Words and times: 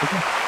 나가지고. 0.00 0.40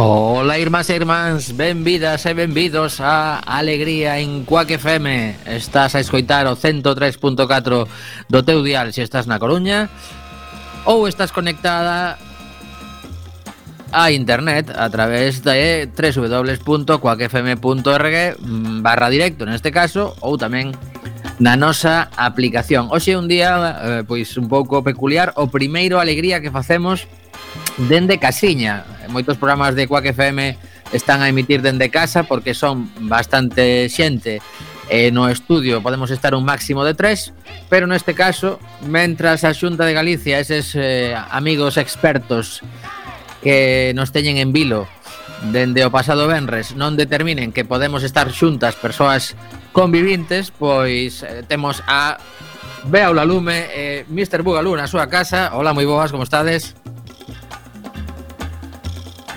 Ola, 0.00 0.62
irmás 0.62 0.86
e 0.90 0.94
irmáns, 0.94 1.56
benvidas 1.58 2.22
e 2.22 2.30
benvidos 2.30 3.02
a 3.02 3.42
Alegría 3.42 4.22
en 4.22 4.46
Cuac 4.46 4.70
FM. 4.70 5.34
Estás 5.58 5.98
a 5.98 6.00
escoitar 6.00 6.46
o 6.46 6.54
103.4 6.54 7.18
do 8.30 8.40
teu 8.46 8.62
dial 8.62 8.94
se 8.94 9.02
estás 9.02 9.26
na 9.26 9.42
Coruña 9.42 9.90
ou 10.86 11.10
estás 11.10 11.34
conectada 11.34 12.14
a 13.90 14.14
internet 14.14 14.70
a 14.70 14.86
través 14.86 15.42
de 15.42 15.90
www.cuacfm.org 15.90 18.14
barra 18.78 19.10
directo, 19.10 19.50
neste 19.50 19.74
caso, 19.74 20.14
ou 20.22 20.38
tamén 20.38 20.78
na 21.42 21.58
nosa 21.58 22.06
aplicación. 22.14 22.86
Hoxe 22.94 23.14
é 23.14 23.18
un 23.18 23.26
día 23.26 23.50
eh, 23.82 24.06
pois 24.06 24.30
un 24.38 24.46
pouco 24.46 24.86
peculiar, 24.86 25.34
o 25.34 25.50
primeiro 25.50 25.98
alegría 25.98 26.38
que 26.38 26.54
facemos 26.54 27.10
dende 27.90 28.22
casiña 28.22 28.97
moitos 29.08 29.40
programas 29.40 29.74
de 29.74 29.88
Quack 29.88 30.12
FM 30.12 30.56
están 30.92 31.20
a 31.20 31.28
emitir 31.28 31.60
dende 31.60 31.90
casa 31.90 32.24
porque 32.24 32.54
son 32.54 32.88
bastante 33.08 33.88
xente 33.88 34.40
e 34.88 35.12
no 35.12 35.28
estudio 35.28 35.84
podemos 35.84 36.08
estar 36.08 36.32
un 36.32 36.48
máximo 36.48 36.80
de 36.84 36.96
tres, 36.96 37.36
pero 37.68 37.84
neste 37.84 38.16
caso, 38.16 38.56
mentras 38.88 39.44
a 39.44 39.52
Xunta 39.52 39.84
de 39.84 39.92
Galicia, 39.92 40.40
eses 40.40 40.72
eh, 40.72 41.12
amigos 41.12 41.76
expertos 41.76 42.64
que 43.44 43.92
nos 43.92 44.12
teñen 44.12 44.40
en 44.40 44.52
vilo 44.52 44.88
dende 45.52 45.86
o 45.86 45.94
pasado 45.94 46.26
venres 46.26 46.74
non 46.74 46.98
determinen 46.98 47.54
que 47.54 47.62
podemos 47.62 48.02
estar 48.02 48.32
xuntas 48.32 48.74
persoas 48.74 49.38
convivintes, 49.70 50.50
pois 50.50 51.22
eh, 51.22 51.46
temos 51.46 51.84
a 51.86 52.18
Bea 52.84 53.10
Olalume, 53.10 53.66
eh, 53.70 54.04
Mr. 54.08 54.42
Bugalú 54.42 54.74
na 54.74 54.86
súa 54.86 55.10
casa. 55.10 55.52
Hola, 55.54 55.74
moi 55.74 55.84
boas, 55.86 56.10
como 56.10 56.24
estades? 56.24 56.74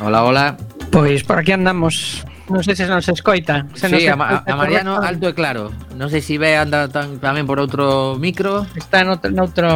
Hola, 0.01 0.23
hola. 0.23 0.57
Pois 0.91 1.23
por 1.23 1.39
aquí 1.39 1.53
andamos. 1.53 2.25
Non 2.51 2.65
sei 2.65 2.75
se 2.75 2.89
nos 2.89 3.07
escoita. 3.07 3.69
Se 3.77 3.87
sí, 3.87 3.93
nos 3.95 4.03
a, 4.11 4.43
escoita 4.43 4.49
a 4.49 4.59
Mariano 4.59 4.99
correcto. 4.99 5.07
alto 5.07 5.25
e 5.29 5.33
claro. 5.37 5.63
Non 5.95 6.09
sei 6.11 6.19
se 6.25 6.35
ve 6.41 6.57
anda 6.57 6.89
tan, 6.91 7.21
tamén 7.21 7.47
por 7.47 7.61
outro 7.61 8.17
micro. 8.19 8.67
Está 8.75 9.05
noutro, 9.05 9.31
noutro, 9.31 9.69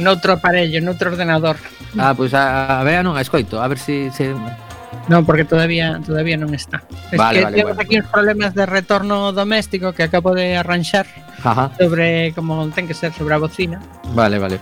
noutro 0.00 0.38
aparello, 0.38 0.80
noutro 0.80 1.12
ordenador. 1.12 1.58
Ah, 1.98 2.14
pois 2.16 2.32
a, 2.32 2.80
a 2.80 2.86
Bea 2.86 3.02
non 3.02 3.18
a 3.18 3.22
escoito. 3.26 3.60
A 3.60 3.66
ver 3.68 3.76
se... 3.76 4.08
Si, 4.14 4.32
se... 4.32 4.65
Non, 5.06 5.22
porque 5.22 5.46
todavía 5.46 6.02
todavía 6.02 6.34
non 6.34 6.50
está. 6.50 6.82
Es 7.14 7.18
vale, 7.18 7.38
que 7.38 7.44
vale, 7.46 7.56
temos 7.62 7.78
bueno. 7.78 7.86
aquí 7.86 7.94
os 8.02 8.08
problemas 8.10 8.52
de 8.58 8.66
retorno 8.66 9.30
doméstico 9.30 9.94
que 9.94 10.02
acabo 10.02 10.34
de 10.34 10.58
arranxar 10.58 11.06
Ajá. 11.46 11.70
sobre 11.78 12.34
como 12.34 12.66
ten 12.74 12.90
que 12.90 12.94
ser 12.94 13.14
sobre 13.14 13.38
a 13.38 13.38
bocina. 13.38 13.78
Vale, 14.18 14.42
vale. 14.42 14.58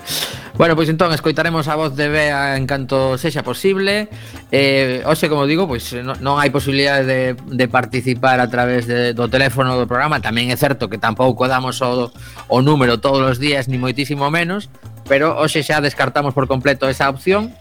Bueno, 0.54 0.76
pois 0.76 0.86
pues, 0.86 0.92
entón 0.92 1.16
escoitaremos 1.16 1.66
a 1.66 1.74
voz 1.74 1.96
de 1.96 2.12
Bea 2.12 2.56
en 2.60 2.68
canto 2.68 3.16
sexa 3.16 3.42
posible. 3.42 4.12
Eh, 4.52 5.00
hoxe, 5.08 5.32
como 5.32 5.48
digo, 5.48 5.64
pois 5.64 5.80
pues, 5.88 6.04
non, 6.04 6.20
non 6.20 6.36
hai 6.36 6.52
posibilidade 6.52 7.08
de, 7.08 7.20
de 7.34 7.66
participar 7.66 8.36
a 8.36 8.46
través 8.52 8.84
de, 8.84 9.16
do 9.16 9.32
teléfono 9.32 9.80
do 9.80 9.88
programa. 9.88 10.20
Tamén 10.20 10.52
é 10.52 10.56
certo 10.60 10.92
que 10.92 11.00
tampouco 11.00 11.48
damos 11.48 11.80
o, 11.80 12.12
o 12.52 12.58
número 12.60 13.00
todos 13.00 13.24
os 13.24 13.40
días, 13.40 13.64
ni 13.64 13.80
moitísimo 13.80 14.28
menos, 14.28 14.68
pero 15.08 15.40
hoxe 15.40 15.64
xa 15.64 15.80
descartamos 15.80 16.36
por 16.36 16.44
completo 16.52 16.84
esa 16.84 17.08
opción 17.08 17.56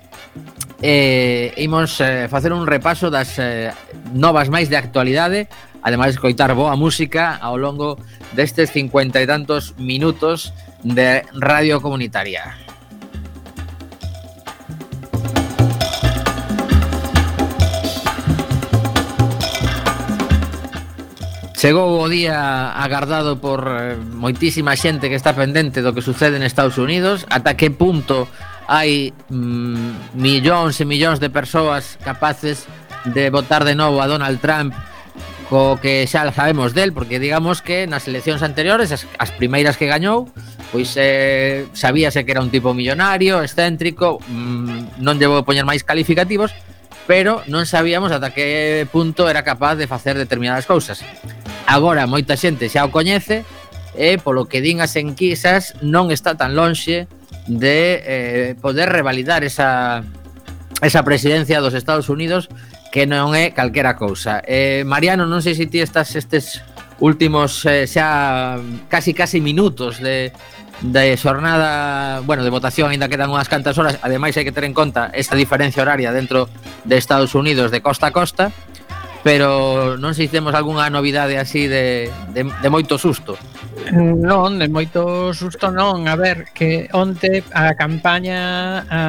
eh, 0.84 1.56
imos 1.56 2.04
eh, 2.04 2.28
facer 2.28 2.52
un 2.52 2.68
repaso 2.68 3.08
das 3.08 3.40
eh, 3.40 3.72
novas 4.12 4.52
máis 4.52 4.68
de 4.68 4.76
actualidade 4.76 5.48
ademais 5.80 6.12
escoitar 6.12 6.52
boa 6.52 6.76
música 6.76 7.40
ao 7.40 7.56
longo 7.56 7.96
destes 8.36 8.76
cincuenta 8.76 9.24
e 9.24 9.26
tantos 9.26 9.80
minutos 9.80 10.52
de 10.84 11.24
radio 11.40 11.80
comunitaria. 11.80 12.60
Chegou 21.56 21.96
o 21.96 22.12
día 22.12 22.76
agardado 22.76 23.40
por 23.40 23.64
eh, 23.64 23.96
moitísima 23.96 24.76
xente 24.76 25.08
que 25.08 25.16
está 25.16 25.32
pendente 25.32 25.80
do 25.80 25.96
que 25.96 26.04
sucede 26.04 26.36
en 26.36 26.44
Estados 26.44 26.76
Unidos, 26.76 27.24
ata 27.32 27.56
que 27.56 27.72
punto 27.72 28.28
hai 28.68 29.12
mm, 29.30 30.16
millóns 30.16 30.80
e 30.80 30.86
millóns 30.86 31.20
de 31.20 31.30
persoas 31.30 32.00
capaces 32.04 32.66
de 33.06 33.30
votar 33.30 33.68
de 33.68 33.76
novo 33.76 34.00
a 34.00 34.08
Donald 34.08 34.40
Trump 34.40 34.74
co 35.52 35.78
que 35.78 36.08
xa 36.08 36.32
sabemos 36.32 36.74
del, 36.74 36.98
porque 36.98 37.20
digamos 37.20 37.62
que 37.62 37.86
nas 37.86 38.08
eleccións 38.10 38.42
anteriores, 38.42 38.90
as, 38.90 39.06
as 39.22 39.30
primeiras 39.36 39.78
que 39.78 39.86
gañou, 39.86 40.32
pois 40.74 40.96
eh, 40.98 41.70
sabíase 41.78 42.26
que 42.26 42.32
era 42.34 42.42
un 42.42 42.50
tipo 42.50 42.74
millonario, 42.74 43.44
excéntrico, 43.44 44.18
mm, 44.26 44.98
non 45.04 45.22
llevo 45.22 45.46
poñer 45.46 45.68
máis 45.68 45.86
calificativos, 45.86 46.50
pero 47.06 47.44
non 47.52 47.68
sabíamos 47.70 48.10
ata 48.10 48.34
que 48.34 48.88
punto 48.90 49.28
era 49.30 49.46
capaz 49.46 49.78
de 49.78 49.86
facer 49.86 50.18
determinadas 50.18 50.66
cousas. 50.66 51.04
Agora 51.68 52.10
moita 52.10 52.34
xente 52.40 52.72
xa 52.72 52.88
o 52.88 52.90
coñece 52.90 53.46
e 53.94 54.18
polo 54.18 54.50
que 54.50 54.64
din 54.64 54.82
as 54.82 54.98
enquisas 54.98 55.78
non 55.86 56.10
está 56.10 56.34
tan 56.34 56.58
lonxe 56.58 57.06
de 57.48 58.04
eh, 58.06 58.56
poder 58.62 58.90
revalidar 58.90 59.44
esa, 59.44 60.04
esa 60.82 61.04
presidencia 61.04 61.60
dos 61.60 61.74
Estados 61.74 62.10
Unidos 62.10 62.50
que 62.94 63.10
non 63.10 63.34
é 63.34 63.50
calquera 63.50 63.98
cousa. 63.98 64.46
Eh, 64.46 64.86
Mariano, 64.86 65.26
non 65.26 65.42
sei 65.42 65.58
se 65.58 65.66
ti 65.66 65.82
estás 65.82 66.14
estes 66.14 66.62
últimos 67.02 67.66
eh, 67.66 67.90
xa 67.90 68.62
casi 68.86 69.18
casi 69.18 69.42
minutos 69.42 69.98
de, 69.98 70.30
de 70.86 71.18
xornada, 71.18 72.22
bueno, 72.22 72.46
de 72.46 72.54
votación 72.54 72.94
aínda 72.94 73.10
quedan 73.10 73.34
unhas 73.34 73.50
cantas 73.50 73.82
horas, 73.82 73.98
ademais 74.06 74.38
hai 74.38 74.46
que 74.46 74.54
ter 74.54 74.68
en 74.70 74.78
conta 74.78 75.10
esta 75.10 75.34
diferencia 75.34 75.82
horaria 75.82 76.14
dentro 76.14 76.46
de 76.86 76.96
Estados 77.02 77.34
Unidos 77.34 77.74
de 77.74 77.82
costa 77.82 78.08
a 78.08 78.16
costa 78.16 78.54
pero 79.24 79.96
non 79.96 80.12
sei 80.12 80.28
se 80.28 80.36
temos 80.36 80.52
algunha 80.52 80.92
novidade 80.92 81.40
así 81.40 81.72
de, 81.72 82.12
de, 82.36 82.44
de 82.44 82.70
moito 82.70 83.00
susto. 83.00 83.40
Non, 83.96 84.60
de 84.60 84.68
moito 84.68 85.32
susto 85.32 85.72
non. 85.72 86.12
A 86.12 86.16
ver, 86.20 86.52
que 86.52 86.92
onte 86.92 87.40
a 87.56 87.72
campaña 87.72 88.84
a, 88.92 89.00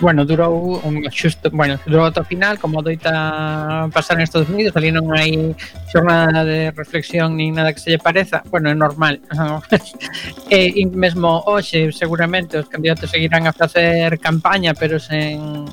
bueno, 0.00 0.24
durou 0.24 0.80
un 0.80 1.04
xusto, 1.12 1.52
bueno, 1.52 1.76
durou 1.84 2.08
ata 2.08 2.24
o 2.24 2.28
final, 2.28 2.56
como 2.56 2.80
doita 2.80 3.88
pasar 3.92 4.16
en 4.16 4.24
Estados 4.24 4.48
Unidos, 4.48 4.72
ali 4.80 4.88
non 4.88 5.12
hai 5.12 5.52
xornada 5.92 6.40
de 6.48 6.72
reflexión 6.72 7.36
nin 7.36 7.52
nada 7.52 7.76
que 7.76 7.84
se 7.84 7.92
lle 7.92 8.00
pareza. 8.00 8.40
Bueno, 8.48 8.72
é 8.72 8.76
normal. 8.76 9.20
e, 10.48 10.72
e 10.80 10.82
mesmo 10.88 11.44
hoxe 11.44 11.92
seguramente 11.92 12.56
os 12.56 12.68
candidatos 12.72 13.12
seguirán 13.12 13.44
a 13.44 13.52
facer 13.52 14.16
campaña, 14.16 14.72
pero 14.72 14.96
sen 14.96 15.68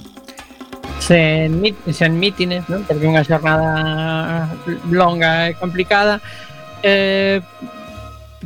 sen, 0.99 1.61
mit, 1.61 1.75
sen 1.93 2.19
mítines, 2.19 2.65
non? 2.69 2.83
Porque 2.83 3.05
unha 3.07 3.23
xornada 3.23 4.49
longa 4.89 5.49
e 5.49 5.57
complicada. 5.57 6.19
Eh, 6.81 7.41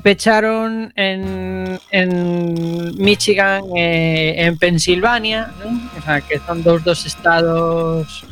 pecharon 0.04 0.92
en, 0.96 1.80
en 1.92 2.10
Michigan 2.98 3.64
e 3.76 4.36
eh, 4.36 4.46
en 4.48 4.58
Pensilvania, 4.58 5.52
non? 5.62 5.78
O 5.96 6.02
sea, 6.02 6.22
que 6.22 6.40
son 6.42 6.64
dous 6.64 6.82
dos 6.84 7.06
estados 7.06 8.26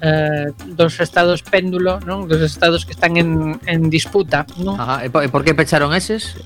eh, 0.00 0.52
dos 0.76 1.00
estados 1.00 1.42
péndulo, 1.42 2.00
non? 2.04 2.28
Dos 2.28 2.40
estados 2.40 2.84
que 2.84 2.92
están 2.92 3.16
en, 3.16 3.58
en 3.66 3.90
disputa, 3.90 4.46
non? 4.60 4.76
Ajá, 4.76 5.04
e 5.04 5.08
por, 5.12 5.20
e 5.24 5.28
por 5.28 5.42
que 5.44 5.56
pecharon 5.56 5.92
eses? 5.92 6.36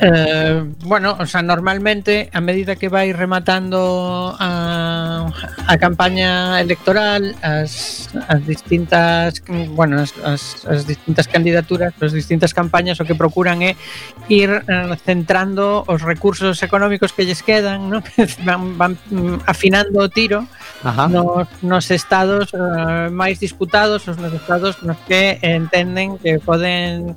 Eh, 0.00 0.64
bueno, 0.84 1.16
o 1.18 1.26
sea, 1.26 1.42
normalmente 1.42 2.28
a 2.32 2.40
medida 2.40 2.74
que 2.74 2.88
vai 2.88 3.12
rematando 3.12 4.34
a, 4.38 5.30
a 5.66 5.74
campaña 5.78 6.60
electoral, 6.60 7.34
as, 7.42 8.10
as 8.26 8.42
distintas, 8.46 9.42
bueno, 9.70 10.02
as, 10.02 10.12
as, 10.24 10.66
as 10.66 10.86
distintas 10.86 11.28
candidaturas, 11.28 11.94
as 12.02 12.12
distintas 12.12 12.52
campañas 12.52 12.98
o 12.98 13.06
que 13.06 13.14
procuran 13.14 13.62
é 13.62 13.78
ir 14.26 14.50
eh, 14.66 14.94
centrando 15.06 15.86
os 15.86 16.02
recursos 16.02 16.62
económicos 16.66 17.14
que 17.14 17.22
lles 17.22 17.46
quedan, 17.46 17.86
¿no? 17.86 18.02
van, 18.46 18.74
van 18.74 18.92
mm, 19.10 19.46
afinando 19.46 20.02
o 20.02 20.08
tiro 20.10 20.46
Ajá. 20.82 21.06
nos, 21.06 21.46
nos 21.62 21.86
estados 21.94 22.50
eh, 22.50 23.08
máis 23.14 23.38
disputados, 23.38 24.10
os 24.10 24.18
nos 24.18 24.34
estados 24.34 24.82
nos 24.82 24.98
que 25.06 25.38
entenden 25.38 26.18
que 26.18 26.42
poden 26.42 27.14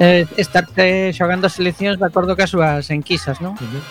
eh, 0.00 0.24
estarse 0.40 1.12
eh, 1.12 1.12
xogando 1.12 1.46
as 1.46 1.54
seleccións 1.54 2.00
de 2.00 2.06
acordo 2.08 2.32
cas 2.34 2.50
súas 2.50 2.88
enquisas, 2.88 3.36
non? 3.44 3.52
Uh 3.60 3.68
-huh. 3.68 3.84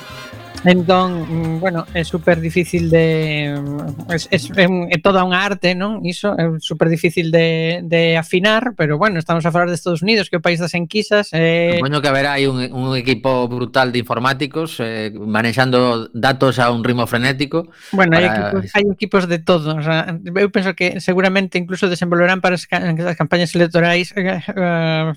Entón, 0.65 1.55
mm, 1.55 1.59
bueno, 1.59 1.85
é 1.93 2.03
super 2.03 2.41
difícil 2.41 2.89
de... 2.89 3.55
Mm, 3.55 4.11
é, 4.11 4.35
é, 4.35 4.67
é 4.91 4.97
toda 4.99 5.23
unha 5.23 5.39
arte, 5.39 5.71
non? 5.71 6.03
Iso 6.03 6.35
é 6.35 6.51
super 6.59 6.91
difícil 6.91 7.31
de, 7.31 7.79
de 7.87 8.19
afinar, 8.19 8.75
pero 8.75 8.99
bueno, 8.99 9.19
estamos 9.19 9.45
a 9.45 9.51
falar 9.51 9.71
de 9.71 9.79
Estados 9.79 10.03
Unidos, 10.03 10.27
que 10.27 10.35
é 10.35 10.41
o 10.41 10.43
país 10.43 10.59
das 10.59 10.75
enquisas. 10.75 11.31
Eh... 11.31 11.79
Bueno, 11.79 12.03
que 12.03 12.11
haberá 12.11 12.35
hai 12.35 12.51
un, 12.51 12.59
un 12.59 12.91
equipo 12.99 13.47
brutal 13.47 13.95
de 13.95 14.03
informáticos 14.03 14.83
eh, 14.83 15.15
manexando 15.15 16.11
datos 16.11 16.59
a 16.59 16.71
un 16.75 16.83
ritmo 16.83 17.07
frenético. 17.07 17.71
Bueno, 17.95 18.19
para... 18.19 18.27
hai, 18.27 18.35
equipos, 18.35 18.63
hai 18.75 18.85
equipos 18.91 19.23
de 19.31 19.39
todo. 19.39 19.79
O 19.79 19.83
sea, 19.83 20.11
eu 20.11 20.51
penso 20.51 20.75
que 20.75 20.99
seguramente 20.99 21.55
incluso 21.55 21.87
desenvolverán 21.87 22.43
para 22.43 22.59
as, 22.59 22.67
as 22.67 23.15
campañas 23.15 23.55
electorais 23.55 24.11
eh, 24.19 24.43
eh, 24.43 25.13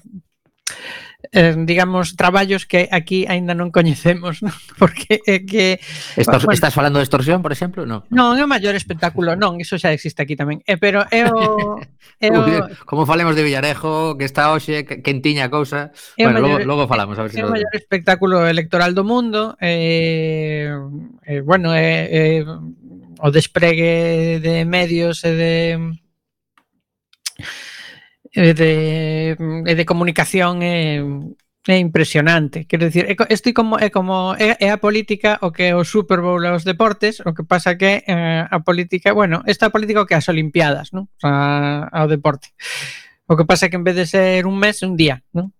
eh, 1.32 1.54
digamos, 1.56 2.16
traballos 2.16 2.66
que 2.66 2.88
aquí 2.90 3.24
aínda 3.28 3.54
non 3.54 3.70
coñecemos, 3.70 4.40
¿no? 4.44 4.52
Porque 4.76 5.22
é 5.24 5.46
que... 5.46 5.78
Estos, 6.18 6.44
bueno, 6.44 6.56
estás 6.56 6.74
falando 6.74 6.98
de 7.00 7.06
extorsión, 7.06 7.40
por 7.40 7.52
exemplo? 7.52 7.86
No. 7.86 8.04
non, 8.10 8.36
é 8.36 8.42
o 8.44 8.50
maior 8.50 8.74
espectáculo, 8.74 9.32
non, 9.38 9.56
iso 9.62 9.78
xa 9.78 9.94
existe 9.94 10.20
aquí 10.20 10.34
tamén. 10.34 10.60
Eh, 10.68 10.76
pero 10.76 11.06
é 11.08 11.24
o... 11.28 11.80
É 12.22 12.30
o... 12.30 12.46
Como 12.86 13.02
falemos 13.02 13.34
de 13.34 13.42
Villarejo, 13.42 14.14
que 14.14 14.22
está 14.22 14.54
hoxe, 14.54 14.86
que, 14.86 15.02
entiña 15.10 15.50
a 15.50 15.50
cousa... 15.50 15.90
Bueno, 16.14 16.38
maior, 16.38 16.62
logo, 16.62 16.86
logo 16.86 16.90
falamos. 16.90 17.18
A 17.18 17.26
ver 17.26 17.34
é 17.34 17.42
o 17.42 17.50
maior 17.50 17.74
espectáculo 17.74 18.46
electoral 18.46 18.94
do 18.94 19.02
mundo, 19.02 19.58
eh, 19.58 20.70
eh, 21.26 21.42
bueno, 21.42 21.74
é... 21.74 22.06
Eh, 22.06 22.38
eh, 22.38 22.46
o 23.22 23.30
despregue 23.30 24.42
de 24.42 24.66
medios 24.66 25.22
e 25.22 25.30
de 25.30 25.54
e 28.32 28.54
de, 28.56 29.36
e 29.36 29.72
de 29.76 29.84
comunicación 29.84 30.64
é, 30.64 31.04
é 31.68 31.76
impresionante. 31.78 32.64
Quero 32.64 32.88
dicir, 32.88 33.06
é, 33.06 33.14
estoy 33.28 33.52
como 33.52 33.78
é 33.78 33.92
como 33.92 34.34
é, 34.34 34.56
é 34.58 34.72
a 34.72 34.80
política 34.80 35.38
o 35.44 35.52
que 35.52 35.70
é 35.70 35.76
o 35.76 35.84
Super 35.84 36.24
Bowl 36.24 36.40
aos 36.48 36.64
deportes, 36.64 37.20
o 37.20 37.36
que 37.36 37.44
pasa 37.44 37.76
que 37.76 38.02
eh, 38.02 38.44
a 38.48 38.58
política, 38.64 39.12
bueno, 39.12 39.44
esta 39.46 39.70
política 39.70 40.02
o 40.02 40.08
que 40.08 40.16
as 40.16 40.28
Olimpiadas, 40.28 40.90
¿no? 40.92 41.12
A, 41.22 41.86
ao 41.92 42.08
deporte. 42.08 42.56
O 43.28 43.36
que 43.36 43.44
pasa 43.44 43.68
que 43.68 43.76
en 43.76 43.84
vez 43.84 43.94
de 43.94 44.06
ser 44.08 44.48
un 44.48 44.58
mes, 44.58 44.82
un 44.82 44.96
día, 44.96 45.22
¿no? 45.32 45.52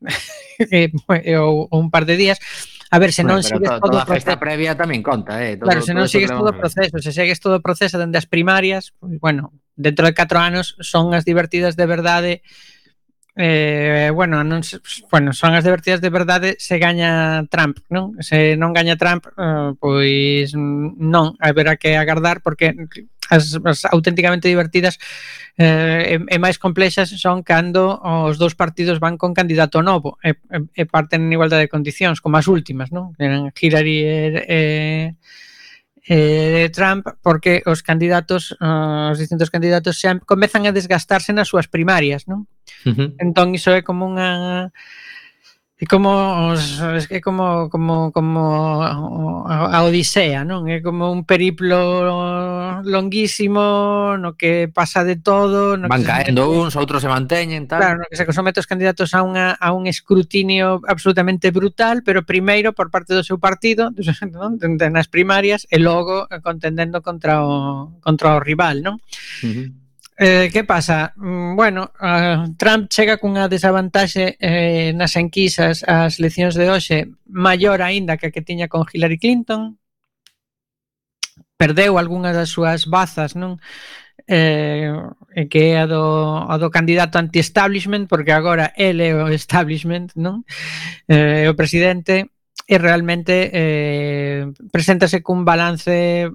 Eh, 0.54 0.86
ou, 1.34 1.66
ou 1.66 1.82
un 1.82 1.90
par 1.90 2.06
de 2.06 2.14
días, 2.14 2.38
A 2.94 2.98
ver, 3.00 3.10
se 3.10 3.26
non 3.26 3.42
bueno, 3.42 3.58
sigues 3.58 3.74
todo 3.82 3.98
o 3.98 4.06
proceso... 4.06 4.38
previa 4.38 4.78
tamén 4.78 5.02
conta, 5.02 5.42
eh? 5.42 5.58
Todo, 5.58 5.66
claro, 5.66 5.82
se 5.82 5.98
non 5.98 6.06
sigues 6.06 6.30
todo 6.30 6.54
o 6.54 6.54
proceso, 6.54 6.94
se 7.02 7.10
segues 7.10 7.42
todo 7.42 7.58
o 7.58 7.64
proceso 7.64 7.98
dende 7.98 8.22
as 8.22 8.30
primarias, 8.30 8.94
pues, 9.02 9.18
bueno, 9.18 9.50
dentro 9.76 10.06
de 10.06 10.14
4 10.14 10.38
anos 10.38 10.76
son 10.80 11.14
as 11.14 11.24
divertidas 11.24 11.76
de 11.76 11.86
verdade 11.86 12.32
eh, 13.36 14.12
bueno, 14.14 14.46
non 14.46 14.62
se, 14.62 14.78
bueno, 15.10 15.34
son 15.34 15.58
as 15.58 15.66
divertidas 15.66 15.98
de 15.98 16.10
verdade 16.10 16.54
se 16.62 16.78
gaña 16.78 17.42
Trump, 17.50 17.82
non? 17.90 18.14
Se 18.22 18.54
non 18.54 18.70
gaña 18.70 18.94
Trump, 18.94 19.26
eh, 19.34 19.74
pois 19.82 20.54
non, 20.54 21.34
haberá 21.42 21.74
que 21.74 21.98
agardar 21.98 22.46
porque 22.46 22.78
as, 23.30 23.58
as 23.64 23.90
auténticamente 23.90 24.46
divertidas 24.46 25.02
eh, 25.58 26.14
e, 26.14 26.34
e 26.34 26.36
máis 26.38 26.62
complexas 26.62 27.10
son 27.10 27.42
cando 27.42 27.98
os 27.98 28.38
dous 28.38 28.54
partidos 28.54 29.02
van 29.02 29.18
con 29.18 29.34
candidato 29.34 29.82
novo 29.82 30.14
e, 30.22 30.38
e, 30.54 30.58
e 30.70 30.82
parten 30.86 31.26
en 31.26 31.34
igualdade 31.34 31.66
de 31.66 31.74
condicións, 31.74 32.22
como 32.22 32.38
as 32.38 32.46
últimas, 32.46 32.94
non? 32.94 33.18
Eran 33.18 33.50
Hillary 33.50 33.98
e, 33.98 34.16
e 34.46 34.60
eh, 36.06 36.70
Trump 36.72 37.06
porque 37.22 37.62
os 37.66 37.80
candidatos, 37.80 38.52
uh, 38.60 39.10
os 39.12 39.18
distintos 39.18 39.48
candidatos 39.48 39.96
xa 39.96 40.20
comezan 40.28 40.68
a 40.68 40.72
desgastarse 40.72 41.32
nas 41.32 41.48
súas 41.48 41.66
primarias, 41.66 42.28
non? 42.28 42.44
Uh 42.84 42.92
-huh. 42.92 43.08
Entón 43.20 43.56
iso 43.56 43.72
é 43.72 43.80
como 43.80 44.04
unha 44.04 44.68
é 45.80 45.86
como 45.90 46.08
os, 46.52 46.78
é 47.10 47.20
como 47.20 47.68
como 47.72 48.12
como 48.12 48.40
a, 48.84 49.74
a 49.74 49.78
Odisea, 49.82 50.44
non? 50.44 50.68
É 50.68 50.84
como 50.84 51.08
un 51.08 51.24
periplo 51.24 51.76
longuísimo, 52.84 54.16
no 54.16 54.36
que 54.36 54.70
pasa 54.72 55.04
de 55.04 55.16
todo, 55.16 55.76
no 55.76 55.88
van 55.88 56.02
que 56.02 56.08
caendo 56.08 56.44
se... 56.44 56.50
uns, 56.50 56.72
outros 56.76 57.02
se 57.02 57.08
manteñen, 57.08 57.66
tal. 57.68 57.80
Claro, 57.80 57.98
no 57.98 58.08
que 58.08 58.16
se 58.16 58.24
somete 58.32 58.60
os 58.60 58.70
candidatos 58.70 59.12
a 59.12 59.20
unha 59.22 59.52
a 59.54 59.72
un 59.72 59.88
escrutinio 59.90 60.80
absolutamente 60.86 61.50
brutal, 61.50 62.02
pero 62.02 62.24
primeiro 62.24 62.72
por 62.72 62.90
parte 62.90 63.12
do 63.12 63.26
seu 63.26 63.36
partido, 63.36 63.90
non? 64.34 64.58
nas 64.90 65.08
primarias 65.08 65.66
e 65.70 65.76
logo 65.80 66.28
contendendo 66.42 67.00
contra 67.00 67.44
o 67.44 67.96
contra 68.00 68.36
o 68.36 68.42
rival, 68.42 68.80
non? 68.82 68.96
Uh 69.42 69.52
-huh. 69.52 69.84
Eh, 70.16 70.48
que 70.52 70.62
pasa? 70.62 71.12
Mm, 71.16 71.56
bueno, 71.56 71.90
uh, 72.00 72.54
Trump 72.56 72.86
chega 72.88 73.18
cunha 73.18 73.48
desavantaxe 73.48 74.38
eh, 74.38 74.94
nas 74.94 75.18
enquisas 75.18 75.82
ás 75.82 76.22
eleccións 76.22 76.54
de 76.54 76.70
hoxe 76.70 77.10
maior 77.26 77.82
aínda 77.82 78.14
que 78.14 78.30
a 78.30 78.32
que 78.34 78.46
tiña 78.46 78.70
con 78.70 78.86
Hillary 78.86 79.18
Clinton, 79.18 79.74
perdeu 81.64 81.96
algunha 81.96 82.36
das 82.36 82.52
súas 82.52 82.84
bazas, 82.84 83.32
non? 83.32 83.56
eh, 84.28 84.92
que 85.48 85.72
é 85.72 85.80
a 85.80 85.86
do, 85.88 86.44
a 86.44 86.56
do 86.60 86.68
candidato 86.68 87.16
anti-establishment, 87.16 88.04
porque 88.04 88.32
agora 88.32 88.72
ele 88.76 89.08
é 89.08 89.14
o 89.16 89.28
establishment, 89.32 90.12
non? 90.12 90.44
Eh, 91.08 91.48
o 91.48 91.56
presidente, 91.56 92.28
e 92.68 92.76
realmente 92.76 93.48
eh, 93.52 94.48
preséntase 94.72 95.24
cun 95.24 95.44
balance 95.44 96.28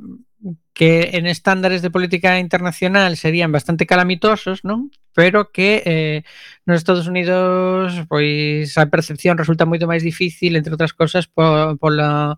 que 0.73 1.17
en 1.17 1.27
estándares 1.27 1.81
de 1.81 1.91
política 1.91 2.39
internacional 2.39 3.17
serían 3.17 3.51
bastante 3.51 3.85
calamitosos, 3.85 4.65
non? 4.65 4.89
Pero 5.13 5.51
que 5.53 5.83
eh, 5.85 6.19
nos 6.65 6.81
Estados 6.81 7.05
Unidos 7.05 8.05
pois 8.09 8.77
a 8.77 8.89
percepción 8.89 9.37
resulta 9.37 9.69
moito 9.69 9.89
máis 9.89 10.05
difícil, 10.05 10.57
entre 10.57 10.73
outras 10.73 10.93
cosas, 10.93 11.25
po, 11.25 11.77
pola 11.81 12.37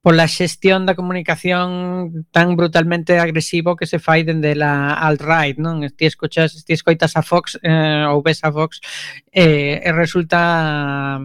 pola 0.00 0.30
xestión 0.30 0.86
da 0.86 0.94
comunicación 0.94 2.26
tan 2.30 2.54
brutalmente 2.54 3.18
agresivo 3.18 3.74
que 3.74 3.86
se 3.86 3.98
fai 3.98 4.22
dende 4.22 4.54
la 4.54 4.94
alt-right, 4.94 5.58
non? 5.58 5.82
Ti 5.90 6.06
escuchas, 6.06 6.54
ti 6.62 6.72
escoitas 6.72 7.18
a 7.18 7.22
Fox 7.26 7.58
eh, 7.62 8.06
ou 8.06 8.22
ves 8.22 8.40
a 8.46 8.54
Fox 8.54 8.78
eh, 9.34 9.82
e 9.82 9.90
resulta 9.90 11.18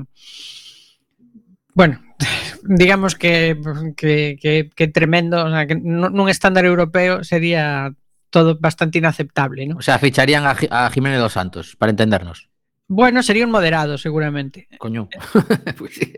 bueno, 1.73 2.01
digamos 2.63 3.13
que 3.15 3.57
que, 3.95 4.37
que, 4.41 4.69
que 4.73 4.87
tremendo, 4.87 5.45
o 5.45 5.49
sea, 5.53 5.69
que 5.69 5.77
nun 5.77 6.27
estándar 6.29 6.65
europeo 6.65 7.21
sería 7.21 7.93
todo 8.33 8.57
bastante 8.57 8.97
inaceptable, 8.97 9.69
non? 9.69 9.77
O 9.77 9.85
sea, 9.85 10.01
ficharían 10.01 10.49
a, 10.49 10.57
a 10.57 10.89
Jiménez 10.89 11.21
dos 11.21 11.37
Santos, 11.37 11.77
para 11.77 11.93
entendernos. 11.93 12.49
Bueno, 12.93 13.23
sería 13.23 13.45
un 13.45 13.51
moderado, 13.51 13.97
seguramente. 13.97 14.67
Coño. 14.77 15.09
Eh, 15.11 15.73
pues 15.77 15.95
sí. 15.95 16.13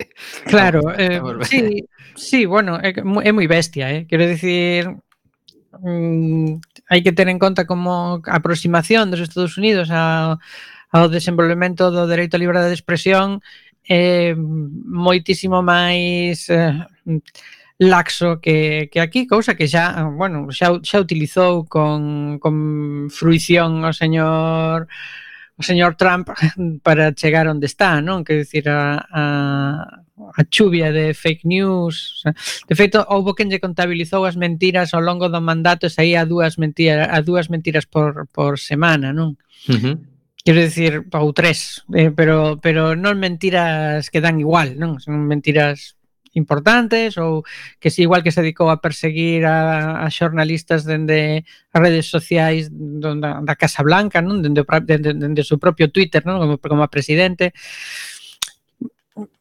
Claro, 0.46 0.82
eh, 0.98 1.22
sí, 1.44 1.86
sí, 2.15 2.46
bueno, 2.46 2.79
é 2.84 3.32
moi 3.32 3.48
bestia, 3.48 3.96
eh? 3.96 4.03
quero 4.03 4.27
dicir, 4.27 4.91
mm, 5.79 6.60
hai 6.91 7.00
que 7.00 7.15
ter 7.15 7.32
en 7.32 7.39
conta 7.39 7.63
como 7.63 8.20
a 8.27 8.36
aproximación 8.36 9.08
dos 9.08 9.24
Estados 9.24 9.55
Unidos 9.55 9.88
a, 9.88 10.36
ao 10.91 11.08
desenvolvemento 11.08 11.96
do 11.96 12.03
dereito 12.12 12.36
á 12.36 12.44
liberdade 12.44 12.72
de 12.72 12.77
expresión 12.79 13.39
é 13.88 14.32
eh, 14.32 14.36
moitísimo 14.36 15.63
máis 15.63 16.51
eh, 16.51 16.75
laxo 17.79 18.44
que, 18.44 18.91
que 18.91 19.00
aquí, 19.00 19.27
cousa 19.27 19.55
que 19.55 19.67
xa, 19.72 20.03
bueno, 20.12 20.51
xa, 20.51 20.75
xa 20.84 21.00
utilizou 21.00 21.63
con, 21.72 22.36
con 22.44 22.55
fruición 23.12 23.84
o 23.88 23.91
señor 23.96 24.91
o 25.57 25.63
señor 25.63 25.95
Trump 25.95 26.29
para 26.83 27.15
chegar 27.15 27.47
onde 27.47 27.65
está, 27.65 28.03
non? 28.03 28.27
Que 28.27 28.43
dicir, 28.43 28.67
a, 28.67 29.00
a, 29.07 29.24
a 30.15 30.41
chuvia 30.51 30.91
de 30.91 31.15
fake 31.15 31.47
news. 31.47 32.24
De 32.67 32.75
feito, 32.75 33.00
houve 33.07 33.35
quen 33.35 33.47
lle 33.47 33.63
contabilizou 33.63 34.27
as 34.27 34.35
mentiras 34.35 34.91
ao 34.91 35.00
longo 35.03 35.31
do 35.31 35.39
mandato 35.39 35.88
e 35.88 35.93
saía 35.93 36.27
dúas 36.27 36.59
mentiras, 36.59 37.07
a 37.07 37.24
dúas 37.24 37.47
mentiras 37.47 37.88
por, 37.88 38.27
por 38.35 38.59
semana, 38.59 39.15
non? 39.15 39.39
Uh 39.71 39.79
-huh. 39.79 39.95
Quero 40.45 40.62
dicir, 40.62 41.07
ou 41.09 41.33
tres, 41.33 41.81
eh, 41.95 42.13
pero, 42.13 42.62
pero 42.62 42.93
non 42.93 43.17
mentiras 43.17 44.12
que 44.12 44.21
dan 44.21 44.38
igual, 44.38 44.75
non? 44.75 45.00
Son 45.00 45.25
mentiras 45.25 45.94
importantes 46.36 47.18
ou 47.18 47.42
que 47.80 47.89
si 47.89 48.04
igual 48.04 48.22
que 48.22 48.30
se 48.30 48.44
dedicou 48.44 48.68
a 48.70 48.84
perseguir 48.84 49.48
a, 49.48 50.04
a 50.04 50.08
xornalistas 50.12 50.84
dende 50.84 51.48
as 51.72 51.80
redes 51.80 52.12
sociais 52.12 52.70
da, 52.70 53.42
da 53.42 53.56
Casa 53.56 53.82
Blanca, 53.82 54.22
non? 54.22 54.44
Dende, 54.44 54.62
dende, 54.84 55.15
dende 55.15 55.42
o 55.42 55.48
seu 55.48 55.58
propio 55.58 55.89
Twitter, 55.89 56.22
non? 56.27 56.38
Como, 56.38 56.54
como 56.60 56.84
a 56.84 56.92
presidente. 56.92 57.56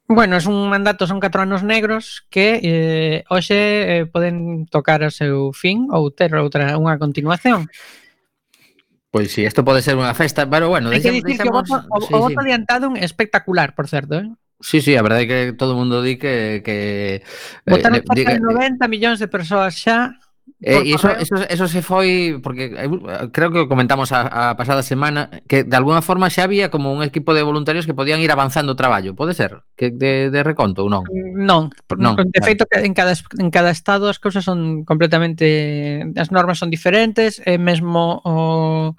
Bueno, 0.06 0.36
es 0.36 0.46
un 0.46 0.68
mandato, 0.70 1.06
son 1.06 1.18
catro 1.18 1.42
anos 1.42 1.62
negros 1.62 2.26
que 2.30 2.60
eh, 2.62 3.24
hoxe 3.28 3.58
eh, 3.58 4.06
poden 4.06 4.66
tocar 4.70 5.02
o 5.02 5.10
seu 5.10 5.50
fin 5.50 5.90
ou 5.90 6.14
ter 6.14 6.30
outra 6.38 6.78
unha 6.78 7.00
continuación. 7.00 7.66
Pois 9.08 9.30
sí, 9.32 9.46
isto 9.46 9.64
pode 9.64 9.80
ser 9.80 9.96
unha 9.96 10.12
festa, 10.12 10.44
pero 10.44 10.68
bueno, 10.68 10.90
Hai 10.92 11.00
que 11.00 11.14
dicir 11.14 11.38
que 11.40 11.48
o 11.48 11.54
voto, 11.54 11.86
o, 11.88 11.98
sí, 12.02 12.10
o 12.12 12.18
voto 12.18 12.34
sí. 12.36 12.42
adiantado 12.50 12.92
é 12.98 13.06
espectacular, 13.06 13.72
por 13.72 13.86
certo, 13.88 14.20
eh? 14.20 14.28
Sí, 14.60 14.80
sí, 14.80 14.96
a 14.96 15.02
verdade 15.02 15.24
é 15.24 15.28
que 15.28 15.38
todo 15.52 15.74
o 15.74 15.78
mundo 15.78 16.00
di 16.00 16.16
que... 16.16 16.62
que 16.64 17.20
eh, 17.20 17.70
Votaron 17.70 18.00
eh, 18.00 18.06
cerca 18.06 18.38
90 18.38 18.88
millóns 18.88 19.18
de 19.18 19.28
persoas 19.28 19.76
xa 19.76 20.16
Eh, 20.60 20.80
e 20.80 20.96
iso, 20.96 21.08
iso, 21.20 21.36
iso 21.44 21.68
se 21.68 21.82
foi 21.84 22.40
porque 22.40 22.72
eh, 22.72 22.88
eh 22.88 23.28
creo 23.36 23.52
que 23.52 23.68
comentamos 23.68 24.12
a, 24.16 24.52
a 24.52 24.56
pasada 24.56 24.80
semana 24.80 25.28
que 25.44 25.60
de 25.60 25.76
alguna 25.76 26.00
forma 26.00 26.32
xa 26.32 26.48
había 26.48 26.72
como 26.72 26.88
un 26.88 27.04
equipo 27.04 27.36
de 27.36 27.44
voluntarios 27.44 27.84
que 27.84 27.92
podían 27.92 28.24
ir 28.24 28.32
avanzando 28.32 28.72
o 28.72 28.78
traballo, 28.78 29.12
pode 29.12 29.36
ser? 29.36 29.60
Que 29.76 29.92
de, 29.92 30.32
de 30.32 30.40
reconto 30.40 30.84
ou 30.84 30.88
non? 30.88 31.04
Non, 31.36 31.68
non 32.00 32.16
de 32.16 32.40
feito 32.40 32.64
que 32.64 32.80
en 32.80 32.96
cada 32.96 33.12
en 33.12 33.52
cada 33.52 33.68
estado 33.68 34.08
as 34.08 34.16
cousas 34.16 34.40
son 34.40 34.88
completamente 34.88 36.00
as 36.16 36.32
normas 36.32 36.56
son 36.56 36.72
diferentes 36.72 37.44
e 37.44 37.60
mesmo 37.60 38.24
o 38.24 38.96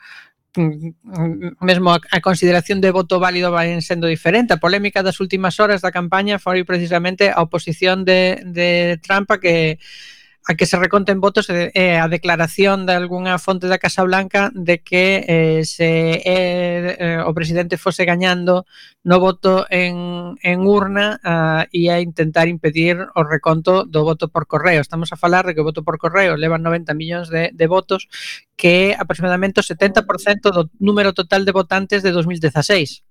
Mm, 0.56 1.56
mesmo 1.62 1.92
a, 1.92 2.00
a 2.12 2.22
consideración 2.22 2.80
de 2.80 2.92
voto 2.92 3.20
válido 3.20 3.52
vai 3.52 3.76
sendo 3.82 4.08
diferente. 4.08 4.54
A 4.54 4.62
polémica 4.62 5.04
das 5.04 5.20
últimas 5.20 5.60
horas 5.60 5.82
da 5.82 5.92
campaña 5.92 6.40
foi 6.40 6.64
precisamente 6.64 7.30
a 7.30 7.42
oposición 7.44 8.06
de, 8.06 8.42
de 8.46 9.00
Trump 9.04 9.32
a 9.32 9.40
que 9.40 9.80
a 10.48 10.54
que 10.54 10.66
se 10.66 10.78
reconten 10.78 11.22
votos 11.22 11.50
é 11.50 11.98
a 11.98 12.08
declaración 12.08 12.86
de 12.86 12.94
algunha 12.94 13.42
fonte 13.42 13.66
da 13.66 13.82
Casa 13.82 14.06
Blanca 14.06 14.54
de 14.54 14.78
que 14.78 15.26
eh, 15.26 15.66
se 15.66 16.22
eh, 16.22 16.96
eh, 17.02 17.20
o 17.26 17.34
presidente 17.34 17.82
fose 17.82 18.06
gañando 18.06 18.70
no 19.02 19.18
voto 19.18 19.66
en, 19.74 20.38
en 20.46 20.60
urna 20.70 21.18
ah, 21.26 21.66
e 21.74 21.90
a 21.90 21.98
intentar 21.98 22.46
impedir 22.46 23.02
o 23.18 23.22
reconto 23.26 23.90
do 23.90 24.06
voto 24.06 24.30
por 24.30 24.46
correo. 24.46 24.86
Estamos 24.86 25.10
a 25.10 25.18
falar 25.18 25.50
de 25.50 25.58
que 25.58 25.66
o 25.66 25.68
voto 25.68 25.82
por 25.82 25.98
correo 25.98 26.38
leva 26.38 26.62
90 26.62 26.94
millóns 26.94 27.34
de, 27.34 27.50
de 27.50 27.66
votos 27.66 28.06
que 28.54 28.94
é 28.94 29.02
aproximadamente 29.02 29.58
o 29.58 29.66
70% 29.66 30.06
do 30.54 30.70
número 30.78 31.10
total 31.18 31.42
de 31.42 31.52
votantes 31.58 32.06
de 32.06 32.14
2016. 32.14 33.02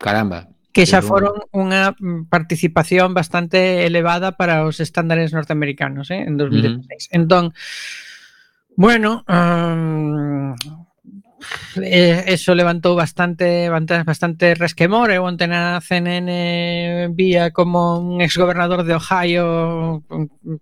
Caramba. 0.00 0.53
Que 0.74 0.90
xa 0.90 1.06
foron 1.06 1.46
unha 1.54 1.94
participación 2.26 3.14
bastante 3.14 3.86
elevada 3.86 4.34
para 4.34 4.66
os 4.66 4.82
estándares 4.82 5.30
norteamericanos 5.30 6.10
eh, 6.10 6.26
en 6.26 6.34
2016. 6.34 6.74
Uh 6.74 6.82
-huh. 6.82 7.14
Entón, 7.14 7.44
bueno, 8.74 9.22
um, 9.30 10.58
eh, 11.82 12.24
eso 12.28 12.54
levantou 12.54 12.94
bastante 12.94 13.68
bastante 13.68 14.54
resquemor 14.54 15.10
eu 15.10 15.24
onte 15.26 15.46
na 15.46 15.80
CNN 15.82 17.10
vía 17.14 17.50
como 17.50 17.98
un 17.98 18.22
exgobernador 18.22 18.86
de 18.86 18.94
Ohio 18.94 20.02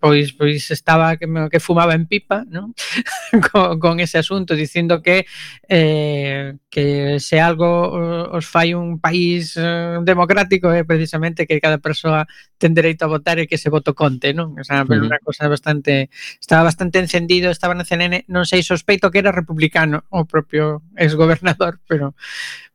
pois 0.00 0.32
pois 0.32 0.70
estaba 0.70 1.16
que, 1.16 1.28
que 1.50 1.60
fumaba 1.60 1.94
en 1.94 2.06
pipa 2.06 2.44
¿no? 2.48 2.72
con, 3.52 3.78
con 3.78 4.00
ese 4.00 4.18
asunto 4.18 4.54
dicindo 4.54 5.02
que 5.02 5.26
eh, 5.68 6.56
que 6.72 7.20
se 7.20 7.40
algo 7.40 8.32
os 8.32 8.48
fai 8.48 8.72
un 8.72 8.96
país 8.96 9.60
eh, 9.60 10.00
democrático 10.00 10.72
é 10.72 10.80
eh, 10.80 10.84
precisamente 10.88 11.44
que 11.44 11.60
cada 11.60 11.76
persoa 11.76 12.24
ten 12.56 12.72
dereito 12.72 13.04
a 13.04 13.12
votar 13.12 13.36
e 13.36 13.44
que 13.44 13.60
se 13.60 13.68
voto 13.68 13.92
conte 13.92 14.32
non? 14.32 14.56
O 14.56 14.64
sea, 14.64 14.88
pero 14.88 15.04
uh 15.04 15.04
-huh. 15.04 15.12
una 15.12 15.20
cosa 15.20 15.52
bastante 15.52 16.08
estaba 16.40 16.64
bastante 16.64 16.96
encendido 16.96 17.52
estaba 17.52 17.76
na 17.76 17.84
CNN 17.84 18.24
non 18.32 18.48
sei 18.48 18.64
sospeito 18.64 19.12
que 19.12 19.20
era 19.20 19.36
republicano 19.36 20.08
o 20.08 20.24
propio 20.24 20.71
ex 20.96 21.14
gobernador, 21.14 21.80
pero, 21.88 22.14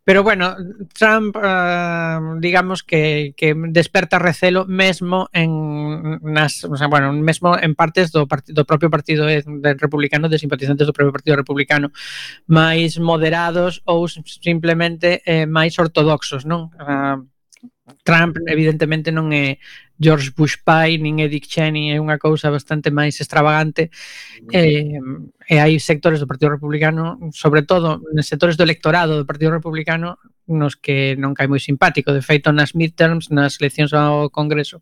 pero 0.04 0.24
bueno, 0.24 0.56
Trump, 0.94 1.36
uh, 1.36 2.40
digamos 2.40 2.84
que, 2.84 3.34
que 3.36 3.56
desperta 3.56 4.20
recelo 4.20 4.66
mesmo 4.66 5.30
en 5.34 6.20
nas, 6.22 6.64
o 6.64 6.76
sea, 6.78 6.88
bueno, 6.88 7.12
mesmo 7.14 7.58
en 7.58 7.74
partes 7.74 8.12
do, 8.12 8.28
partido 8.28 8.62
do 8.62 8.68
propio 8.70 8.90
partido 8.90 9.26
republicano, 9.26 10.30
de 10.30 10.38
simpatizantes 10.40 10.88
do 10.88 10.96
propio 10.96 11.12
partido 11.12 11.36
republicano, 11.36 11.92
máis 12.48 13.02
moderados 13.02 13.82
ou 13.84 14.08
simplemente 14.08 15.26
eh, 15.26 15.50
máis 15.50 15.76
ortodoxos, 15.76 16.46
non? 16.48 16.72
Uh, 16.80 17.26
Trump 18.04 18.38
evidentemente 18.48 19.12
non 19.12 19.32
é 19.32 19.60
George 20.00 20.32
Bush 20.38 20.62
pai, 20.64 21.02
nin 21.02 21.20
é 21.20 21.28
Dick 21.28 21.50
Cheney, 21.50 21.92
é 21.94 21.98
unha 21.98 22.22
cousa 22.22 22.54
bastante 22.54 22.94
máis 22.94 23.18
extravagante 23.18 23.90
e, 24.54 24.98
eh, 24.98 25.02
e 25.50 25.56
hai 25.58 25.74
sectores 25.82 26.22
do 26.22 26.30
Partido 26.30 26.54
Republicano, 26.54 27.18
sobre 27.34 27.66
todo 27.66 28.02
nos 28.14 28.30
sectores 28.30 28.56
do 28.56 28.66
electorado 28.66 29.18
do 29.18 29.26
Partido 29.26 29.58
Republicano 29.58 30.22
nos 30.48 30.80
que 30.80 31.20
non 31.20 31.36
cae 31.36 31.52
moi 31.52 31.60
simpático. 31.60 32.16
De 32.16 32.24
feito, 32.24 32.56
nas 32.56 32.72
midterms, 32.72 33.30
nas 33.30 33.60
eleccións 33.60 33.92
ao 33.92 34.32
Congreso, 34.32 34.80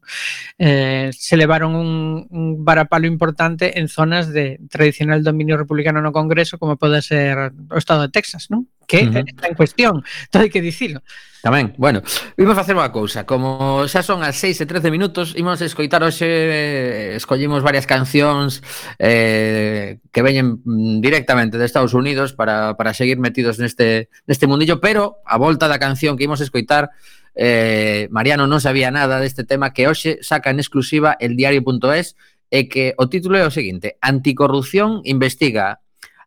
eh, 0.62 1.10
se 1.12 1.36
levaron 1.36 1.74
un, 1.74 2.30
un 2.30 2.62
varapalo 2.64 3.10
importante 3.10 3.82
en 3.82 3.90
zonas 3.90 4.30
de 4.30 4.62
tradicional 4.70 5.26
dominio 5.26 5.58
republicano 5.58 6.00
no 6.06 6.14
Congreso, 6.14 6.62
como 6.62 6.78
pode 6.78 7.02
ser 7.02 7.50
o 7.50 7.78
Estado 7.82 8.06
de 8.06 8.14
Texas, 8.14 8.54
non? 8.54 8.70
que 8.88 9.04
uh 9.04 9.12
-huh. 9.12 9.26
está 9.28 9.48
en 9.48 9.56
cuestión, 9.56 10.04
todo 10.30 10.46
hai 10.46 10.50
que 10.50 10.62
dicilo. 10.62 11.02
Tamén, 11.46 11.78
bueno, 11.78 12.02
vimos 12.34 12.58
facer 12.58 12.74
unha 12.74 12.90
cousa, 12.90 13.22
como 13.30 13.86
xa 13.86 14.02
son 14.02 14.26
as 14.26 14.34
6 14.42 14.62
e 14.62 14.66
13 14.66 14.90
minutos, 14.90 15.38
imos 15.38 15.62
escoitar 15.62 16.02
hoxe, 16.02 16.26
eh, 16.26 17.14
escollimos 17.22 17.62
varias 17.62 17.86
cancións 17.86 18.66
eh, 18.98 20.02
que 20.10 20.26
veñen 20.26 20.66
directamente 21.06 21.62
de 21.62 21.70
Estados 21.70 21.94
Unidos 21.94 22.34
para, 22.34 22.74
para 22.74 22.98
seguir 22.98 23.22
metidos 23.22 23.62
neste, 23.62 24.10
neste 24.26 24.50
mundillo, 24.50 24.82
pero 24.82 25.22
a 25.22 25.38
volta 25.38 25.70
da 25.70 25.78
canción 25.78 26.18
que 26.18 26.26
imos 26.26 26.42
escoitar, 26.42 26.90
eh, 27.38 28.10
Mariano 28.10 28.50
non 28.50 28.58
sabía 28.58 28.90
nada 28.90 29.22
deste 29.22 29.46
tema 29.46 29.70
que 29.70 29.86
hoxe 29.86 30.24
saca 30.26 30.50
en 30.50 30.58
exclusiva 30.58 31.14
el 31.22 31.38
diario.es 31.38 32.18
e 32.50 32.66
que 32.72 32.98
o 32.98 33.06
título 33.06 33.38
é 33.38 33.46
o 33.46 33.54
seguinte 33.54 34.02
Anticorrupción 34.02 35.06
investiga 35.06 35.84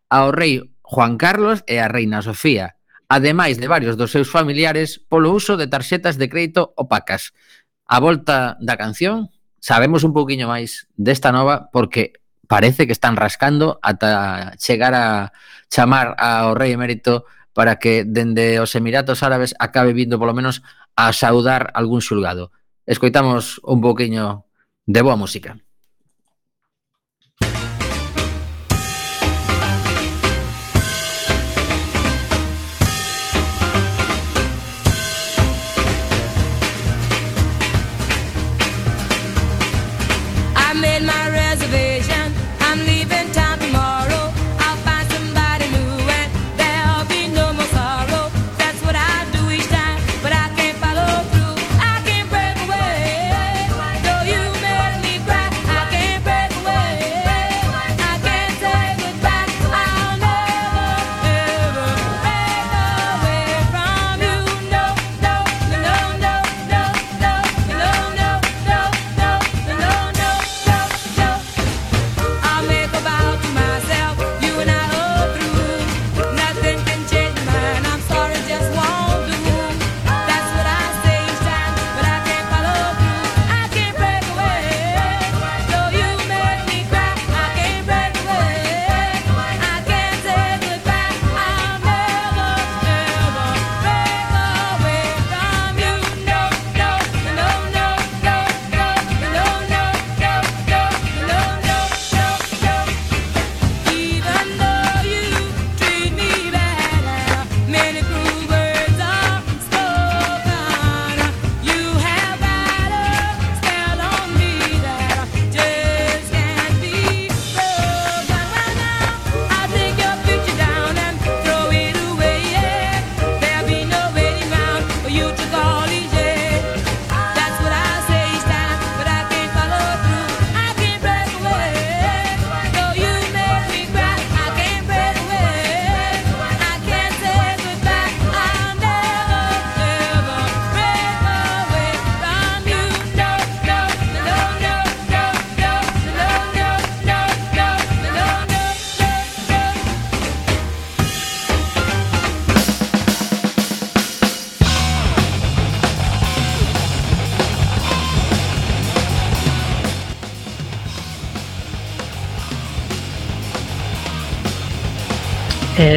ao 0.07 0.31
rei 0.31 0.68
Juan 0.89 1.21
Carlos 1.21 1.61
e 1.69 1.77
a 1.77 1.85
Reina 1.85 2.25
Sofía, 2.25 2.81
ademais 3.13 3.61
de 3.61 3.69
varios 3.69 3.93
dos 3.93 4.09
seus 4.09 4.25
familiares 4.25 4.97
polo 4.97 5.29
uso 5.29 5.53
de 5.53 5.69
tarxetas 5.69 6.17
de 6.17 6.33
crédito 6.33 6.73
opacas. 6.73 7.37
A 7.85 8.01
volta 8.01 8.57
da 8.57 8.73
canción, 8.73 9.29
sabemos 9.61 10.01
un 10.01 10.17
pouquiño 10.17 10.49
máis 10.49 10.89
desta 10.97 11.29
nova 11.29 11.69
porque 11.69 12.17
parece 12.49 12.89
que 12.89 12.97
están 12.97 13.21
rascando 13.21 13.77
ata 13.85 14.57
chegar 14.57 14.97
a 14.97 15.29
chamar 15.69 16.17
ao 16.17 16.57
rei 16.57 16.73
emérito 16.73 17.29
para 17.53 17.77
que 17.77 18.01
dende 18.01 18.57
os 18.57 18.73
Emiratos 18.73 19.21
Árabes 19.21 19.53
acabe 19.61 19.93
vindo 19.93 20.17
polo 20.17 20.33
menos 20.33 20.65
a 20.97 21.13
saudar 21.13 21.69
algún 21.77 22.01
xulgado. 22.01 22.49
Escoitamos 22.89 23.61
un 23.61 23.77
pouquiño 23.77 24.49
de 24.89 25.05
boa 25.05 25.21
música. 25.21 25.61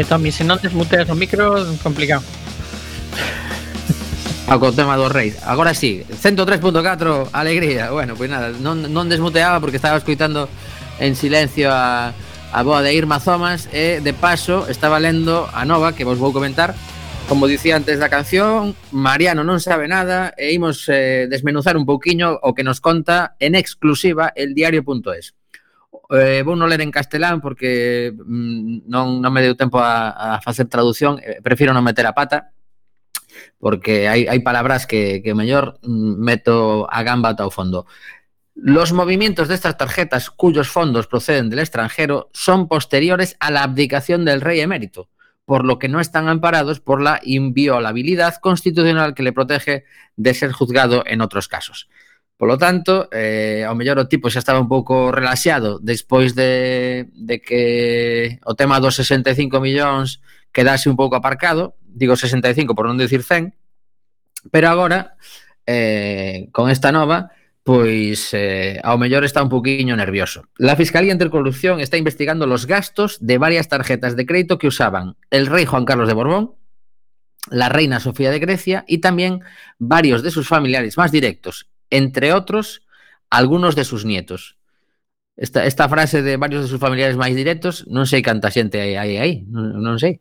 Eh, 0.02 0.04
Tommy, 0.04 0.32
se 0.34 0.42
non 0.42 0.58
desmuteas 0.58 1.06
o 1.06 1.14
micro, 1.14 1.62
complicado. 1.78 2.26
Ah, 4.50 4.58
Ao 4.58 4.74
tema 4.74 4.98
do 4.98 5.06
reis. 5.06 5.38
Agora 5.46 5.78
sí, 5.78 6.02
103.4, 6.10 7.30
alegría. 7.30 7.94
Bueno, 7.94 8.18
pois 8.18 8.26
pues 8.26 8.30
nada, 8.34 8.50
non, 8.58 8.90
non 8.90 9.06
desmuteaba 9.06 9.62
porque 9.62 9.78
estaba 9.78 9.94
escuitando 9.94 10.50
en 10.98 11.14
silencio 11.14 11.70
a, 11.70 12.10
a 12.50 12.60
boa 12.66 12.82
de 12.82 12.90
Irma 12.98 13.22
Zomas 13.22 13.70
e 13.70 14.02
de 14.02 14.10
paso 14.10 14.66
estaba 14.66 14.98
lendo 14.98 15.46
a 15.54 15.62
nova 15.62 15.94
que 15.94 16.02
vos 16.02 16.18
vou 16.18 16.34
comentar 16.34 16.74
Como 17.28 17.46
dicía 17.46 17.76
antes 17.76 18.02
da 18.02 18.10
canción, 18.10 18.74
Mariano 18.90 19.46
non 19.46 19.62
sabe 19.62 19.86
nada 19.86 20.34
e 20.36 20.52
imos 20.52 20.84
eh, 20.90 21.30
desmenuzar 21.30 21.78
un 21.78 21.86
pouquiño 21.86 22.42
o 22.42 22.52
que 22.52 22.66
nos 22.66 22.82
conta 22.82 23.38
en 23.38 23.54
exclusiva 23.54 24.34
el 24.34 24.52
diario.es. 24.52 25.38
Eh, 26.12 26.44
vou 26.44 26.52
non 26.60 26.68
ler 26.68 26.84
en 26.84 26.92
castelán 26.92 27.40
porque 27.40 28.12
mm, 28.12 28.84
non, 28.84 29.24
non 29.24 29.32
me 29.32 29.40
deu 29.40 29.56
tempo 29.56 29.80
a, 29.80 30.36
a 30.36 30.44
facer 30.44 30.68
traducción, 30.68 31.16
eh, 31.24 31.40
prefiro 31.40 31.72
non 31.72 31.80
meter 31.80 32.04
a 32.04 32.12
pata 32.12 32.52
porque 33.56 34.12
hai, 34.12 34.28
hai 34.28 34.40
palabras 34.44 34.84
que, 34.84 35.24
que 35.24 35.32
mm, 35.32 36.20
meto 36.20 36.84
a 36.90 37.00
gamba 37.02 37.32
o 37.32 37.50
fondo. 37.50 37.88
Los 38.52 38.92
movimientos 38.92 39.48
de 39.48 39.56
estas 39.56 39.80
tarjetas 39.80 40.28
cuyos 40.28 40.68
fondos 40.68 41.08
proceden 41.08 41.48
del 41.48 41.64
extranjero 41.64 42.28
son 42.36 42.68
posteriores 42.68 43.36
a 43.40 43.50
la 43.50 43.64
abdicación 43.64 44.28
del 44.28 44.44
rey 44.44 44.60
emérito 44.60 45.08
por 45.44 45.64
lo 45.64 45.78
que 45.78 45.88
no 45.88 46.00
están 46.00 46.28
amparados 46.28 46.80
por 46.80 47.02
la 47.02 47.20
inviolabilidad 47.22 48.36
constitucional 48.36 49.14
que 49.14 49.22
le 49.22 49.32
protege 49.32 49.84
de 50.16 50.34
ser 50.34 50.52
juzgado 50.52 51.02
en 51.06 51.20
otros 51.20 51.48
casos. 51.48 51.88
Polo 52.36 52.58
tanto, 52.58 53.06
eh, 53.12 53.62
ao 53.62 53.78
mellor 53.78 54.02
o 54.02 54.10
tipo 54.10 54.26
xa 54.26 54.42
estaba 54.42 54.58
un 54.58 54.66
pouco 54.66 55.14
relaxado 55.14 55.78
despois 55.78 56.34
de, 56.34 57.06
de 57.14 57.38
que 57.38 58.42
o 58.42 58.58
tema 58.58 58.82
dos 58.82 58.98
65 58.98 59.62
millóns 59.62 60.18
quedase 60.50 60.90
un 60.90 60.98
pouco 60.98 61.14
aparcado, 61.14 61.78
digo 61.86 62.18
65 62.18 62.74
por 62.74 62.90
non 62.90 62.98
decir 62.98 63.22
100, 63.22 63.54
pero 64.50 64.66
agora, 64.68 65.14
eh, 65.70 66.50
con 66.50 66.66
esta 66.66 66.90
nova, 66.90 67.30
pois 67.62 68.34
eh, 68.34 68.82
ao 68.82 68.98
mellor 68.98 69.22
está 69.22 69.38
un 69.38 69.52
poquinho 69.52 69.94
nervioso. 69.94 70.50
La 70.58 70.74
Fiscalía 70.74 71.14
Intercorrupción 71.14 71.78
está 71.78 71.96
investigando 71.96 72.50
los 72.50 72.66
gastos 72.66 73.22
de 73.22 73.38
varias 73.38 73.70
tarjetas 73.70 74.18
de 74.18 74.26
crédito 74.26 74.58
que 74.58 74.66
usaban 74.66 75.14
el 75.30 75.46
rey 75.46 75.64
Juan 75.64 75.86
Carlos 75.86 76.08
de 76.08 76.18
Borbón, 76.18 76.58
la 77.50 77.68
reina 77.68 78.00
Sofía 78.00 78.30
de 78.30 78.38
Grecia 78.38 78.84
y 78.86 78.98
también 78.98 79.42
varios 79.78 80.22
de 80.22 80.30
sus 80.30 80.48
familiares 80.48 80.98
más 80.98 81.12
directos 81.12 81.70
entre 81.92 82.32
otros 82.32 82.82
algunos 83.30 83.76
de 83.76 83.84
sus 83.84 84.04
nietos. 84.04 84.56
Esta, 85.36 85.88
frase 85.88 86.22
de 86.22 86.36
varios 86.36 86.62
de 86.62 86.68
sus 86.68 86.80
familiares 86.80 87.16
máis 87.16 87.32
directos, 87.32 87.88
non 87.88 88.04
sei 88.04 88.20
canta 88.20 88.52
xente 88.52 88.76
hai 88.80 89.00
aí, 89.00 89.16
aí 89.16 89.34
non, 89.48 89.80
non 89.80 89.96
sei. 89.96 90.20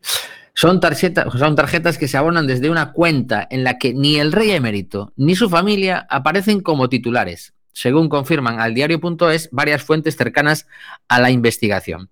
Son 0.55 0.79
tarjetas, 0.79 1.27
son 1.35 1.55
tarjetas 1.55 1.99
que 1.99 2.07
se 2.07 2.15
abonan 2.15 2.47
desde 2.47 2.71
una 2.71 2.91
cuenta 2.95 3.47
en 3.51 3.63
la 3.63 3.75
que 3.75 3.91
ni 3.93 4.19
el 4.19 4.31
rey 4.31 4.51
emérito 4.51 5.11
ni 5.19 5.35
su 5.35 5.51
familia 5.51 6.07
aparecen 6.07 6.63
como 6.63 6.87
titulares, 6.87 7.53
según 7.73 8.07
confirman 8.07 8.59
al 8.59 8.73
diario.es 8.73 9.49
varias 9.51 9.83
fuentes 9.83 10.15
cercanas 10.15 10.67
a 11.07 11.19
la 11.19 11.31
investigación. 11.31 12.09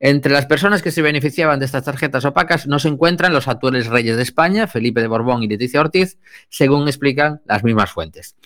Entre 0.00 0.32
las 0.32 0.46
personas 0.46 0.80
que 0.80 0.90
se 0.90 1.04
beneficiaban 1.04 1.60
de 1.60 1.66
estas 1.68 1.84
tarjetas 1.84 2.24
opacas 2.24 2.66
no 2.66 2.78
se 2.78 2.88
encuentran 2.88 3.32
los 3.32 3.48
actuales 3.48 3.88
reyes 3.88 4.16
de 4.16 4.22
España, 4.22 4.66
Felipe 4.66 5.00
de 5.00 5.08
Borbón 5.08 5.42
y 5.42 5.48
Leticia 5.48 5.80
Ortiz, 5.80 6.18
según 6.48 6.88
explican 6.88 7.40
las 7.44 7.64
mismas 7.64 7.90
fuentes. 7.90 8.36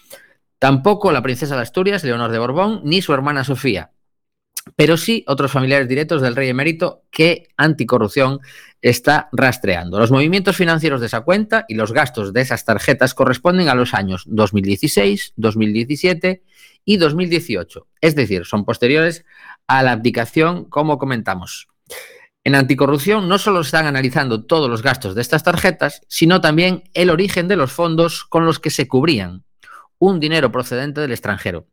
Tampoco 0.63 1.11
la 1.11 1.25
princesa 1.25 1.57
de 1.57 1.63
Asturias, 1.63 2.05
Leonor 2.05 2.31
de 2.31 2.39
Borbón, 2.39 2.83
ni 2.85 3.03
su 3.03 3.13
hermana 3.13 3.43
Sofía, 3.43 3.91
pero 4.77 4.97
sí 4.97 5.25
otros 5.27 5.51
familiares 5.51 5.89
directos 5.89 6.23
del 6.23 6.37
rey 6.37 6.51
emérito 6.51 7.03
que 7.11 7.49
Anticorrupción 7.57 8.39
está 8.81 9.29
rastreando. 9.33 9.99
Los 9.99 10.13
movimientos 10.13 10.55
financieros 10.55 11.01
de 11.01 11.09
esa 11.09 11.23
cuenta 11.23 11.65
y 11.67 11.75
los 11.75 11.93
gastos 11.93 12.33
de 12.33 12.43
esas 12.43 12.65
tarjetas 12.65 13.13
corresponden 13.13 13.69
a 13.69 13.75
los 13.75 13.93
años 13.93 14.23
2016, 14.29 15.33
2017 15.35 16.45
y 16.85 16.97
2018, 16.97 17.89
es 18.01 18.15
decir, 18.15 18.45
son 18.45 18.65
posteriores 18.65 19.25
a 19.67 19.83
la 19.83 19.91
abdicación, 19.91 20.67
como 20.67 20.97
comentamos. 20.97 21.67
En 22.45 22.55
anticorrupción 22.55 23.29
no 23.29 23.39
solo 23.39 23.63
están 23.63 23.87
analizando 23.87 24.45
todos 24.45 24.71
los 24.71 24.83
gastos 24.83 25.17
de 25.17 25.23
estas 25.23 25.43
tarjetas, 25.43 26.03
sino 26.07 26.41
también 26.41 26.85
el 26.95 27.11
origen 27.11 27.49
de 27.49 27.57
los 27.57 27.73
fondos 27.73 28.23
con 28.23 28.45
los 28.45 28.61
que 28.61 28.71
se 28.71 28.87
cubrían, 28.87 29.43
un 30.03 30.19
dinero 30.19 30.51
procedente 30.51 31.01
del 31.01 31.13
extranjero. 31.13 31.69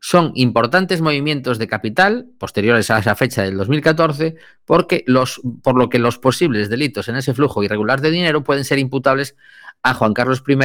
Son 0.00 0.32
importantes 0.34 1.02
movimientos 1.02 1.58
de 1.58 1.68
capital 1.68 2.26
posteriores 2.38 2.90
a 2.90 3.00
esa 3.00 3.14
fecha 3.16 3.42
del 3.42 3.58
2014 3.58 4.36
porque 4.64 5.04
los, 5.06 5.42
por 5.62 5.76
lo 5.76 5.90
que 5.90 5.98
los 5.98 6.18
posibles 6.18 6.70
delitos 6.70 7.08
en 7.08 7.16
ese 7.16 7.34
flujo 7.34 7.62
irregular 7.62 8.00
de 8.00 8.10
dinero 8.10 8.42
pueden 8.42 8.64
ser 8.64 8.78
imputables 8.78 9.36
a 9.82 9.92
Juan 9.92 10.14
Carlos 10.14 10.42
I 10.48 10.56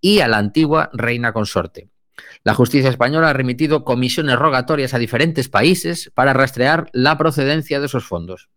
y 0.00 0.20
a 0.20 0.28
la 0.28 0.38
antigua 0.38 0.88
reina 0.92 1.32
consorte. 1.32 1.88
La 2.44 2.54
justicia 2.54 2.90
española 2.90 3.30
ha 3.30 3.32
remitido 3.32 3.82
comisiones 3.82 4.38
rogatorias 4.38 4.94
a 4.94 4.98
diferentes 4.98 5.48
países 5.48 6.12
para 6.14 6.32
rastrear 6.32 6.88
la 6.92 7.18
procedencia 7.18 7.80
de 7.80 7.86
esos 7.86 8.04
fondos. 8.04 8.50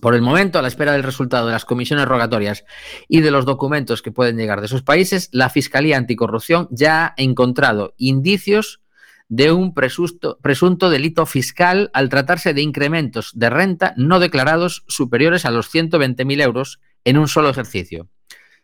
Por 0.00 0.14
el 0.14 0.22
momento, 0.22 0.58
a 0.58 0.62
la 0.62 0.68
espera 0.68 0.92
del 0.92 1.02
resultado 1.02 1.46
de 1.46 1.52
las 1.52 1.66
comisiones 1.66 2.06
rogatorias 2.06 2.64
y 3.08 3.20
de 3.20 3.30
los 3.30 3.44
documentos 3.44 4.00
que 4.00 4.10
pueden 4.10 4.38
llegar 4.38 4.60
de 4.60 4.66
esos 4.66 4.82
países, 4.82 5.28
la 5.32 5.50
Fiscalía 5.50 5.98
Anticorrupción 5.98 6.66
ya 6.70 7.06
ha 7.06 7.14
encontrado 7.18 7.94
indicios 7.98 8.80
de 9.28 9.52
un 9.52 9.74
presunto, 9.74 10.90
delito 10.90 11.26
fiscal 11.26 11.90
al 11.92 12.08
tratarse 12.08 12.54
de 12.54 12.62
incrementos 12.62 13.32
de 13.34 13.50
renta 13.50 13.94
no 13.96 14.18
declarados 14.18 14.84
superiores 14.88 15.44
a 15.44 15.50
los 15.50 15.72
120.000 15.74 16.42
euros 16.42 16.80
en 17.04 17.18
un 17.18 17.28
solo 17.28 17.50
ejercicio. 17.50 18.08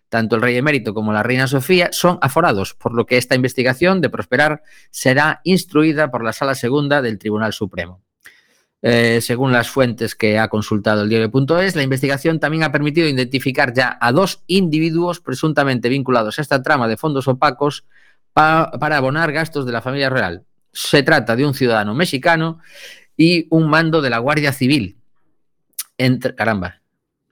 Tanto 0.09 0.37
el 0.37 0.43
rey 0.43 0.57
emérito 0.57 0.95
como 0.95 1.13
la 1.13 1.23
reina 1.23 1.47
Sofía 1.47 1.91
son 1.93 2.19
aforados, 2.23 2.73
por 2.75 2.95
lo 2.95 3.05
que 3.05 3.19
esta 3.19 3.35
investigación 3.35 4.01
de 4.01 4.09
prosperar 4.09 4.63
será 4.91 5.41
instruida 5.45 6.11
por 6.11 6.25
la 6.25 6.33
Sala 6.33 6.55
Segunda 6.55 7.03
del 7.03 7.19
Tribunal 7.19 7.53
Supremo. 7.53 8.03
Eh, 8.81 9.21
según 9.23 9.51
las 9.51 9.69
fuentes 9.69 10.15
que 10.15 10.39
ha 10.39 10.49
consultado 10.49 11.03
el 11.03 11.09
diario.es, 11.09 11.75
la 11.75 11.83
investigación 11.83 12.39
también 12.39 12.63
ha 12.63 12.71
permitido 12.71 13.09
identificar 13.09 13.75
ya 13.75 13.99
a 14.01 14.13
dos 14.13 14.45
individuos 14.47 15.21
presuntamente 15.21 15.89
vinculados 15.89 16.39
a 16.39 16.43
esta 16.43 16.63
trama 16.63 16.87
de 16.87 16.97
fondos 16.97 17.27
opacos 17.27 17.85
pa 18.33 18.71
para 18.79 18.99
abonar 18.99 19.33
gastos 19.33 19.67
de 19.67 19.73
la 19.73 19.83
familia 19.83 20.11
real, 20.11 20.45
se 20.73 21.03
trata 21.03 21.35
de 21.35 21.45
un 21.45 21.55
ciudadano 21.55 21.93
mexicano 21.95 22.61
y 23.17 23.49
un 23.51 23.69
mando 23.69 24.01
de 24.01 24.11
la 24.11 24.19
Guardia 24.19 24.53
Civil. 24.53 24.97
Entre, 25.97 26.37
caramba, 26.37 26.81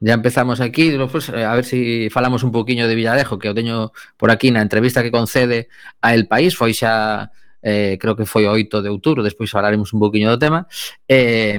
ya 0.00 0.14
empezamos 0.14 0.60
aquí, 0.60 0.96
pues, 1.10 1.30
a 1.30 1.54
ver 1.54 1.64
si 1.64 2.10
falamos 2.10 2.42
un 2.42 2.50
poquinho 2.50 2.88
de 2.88 2.96
Villadejo, 2.96 3.38
que 3.38 3.48
o 3.48 3.54
teño 3.54 3.92
por 4.18 4.34
aquí 4.34 4.50
na 4.50 4.60
entrevista 4.66 5.06
que 5.06 5.14
concede 5.14 5.68
a 6.02 6.12
El 6.12 6.26
País, 6.26 6.58
foi 6.58 6.74
xa 6.74 7.30
eh, 7.68 7.98
creo 7.98 8.14
que 8.14 8.30
foi 8.30 8.46
o 8.46 8.54
8 8.54 8.78
de 8.78 8.86
outubro, 8.86 9.26
despois 9.26 9.50
falaremos 9.50 9.90
un 9.90 9.98
poquinho 9.98 10.30
do 10.30 10.38
tema, 10.38 10.70
eh, 11.10 11.58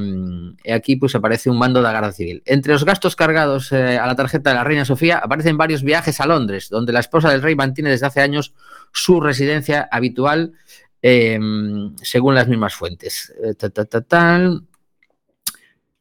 aquí 0.71 0.95
pues, 0.95 1.11
aparece 1.19 1.51
un 1.51 1.59
mando 1.59 1.83
da 1.83 1.91
Guardia 1.91 2.15
Civil. 2.15 2.39
Entre 2.47 2.71
os 2.71 2.87
gastos 2.87 3.19
cargados 3.19 3.75
eh, 3.75 3.99
a 3.99 4.07
la 4.07 4.15
tarjeta 4.15 4.51
de 4.51 4.55
la 4.55 4.63
Reina 4.63 4.87
Sofía 4.87 5.19
aparecen 5.19 5.59
varios 5.59 5.83
viajes 5.83 6.23
a 6.23 6.25
Londres, 6.25 6.69
donde 6.71 6.95
la 6.95 7.01
esposa 7.01 7.29
del 7.29 7.41
rey 7.41 7.57
mantiene 7.59 7.89
desde 7.89 8.05
hace 8.05 8.21
años 8.21 8.53
su 8.93 9.19
residencia 9.19 9.89
habitual 9.91 10.53
eh, 11.01 11.37
según 12.01 12.35
las 12.35 12.47
mismas 12.47 12.73
fuentes. 12.73 13.33
Eh, 13.43 13.53
ta, 13.55 13.69
ta, 13.69 13.83
ta, 13.83 13.99
tal. 13.99 14.63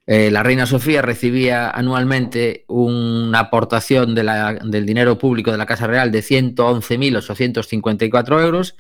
La 0.07 0.45
reina 0.45 0.67
Sofía 0.67 1.03
recibía 1.03 1.69
anualmente 1.69 2.65
una 2.69 3.41
aportación 3.41 4.15
del 4.15 4.87
dinero 4.87 5.19
público 5.19 5.51
de 5.51 5.59
la 5.59 5.67
Casa 5.67 5.89
Real 5.89 6.13
de 6.13 6.23
111.854 6.23 8.41
euros 8.41 8.77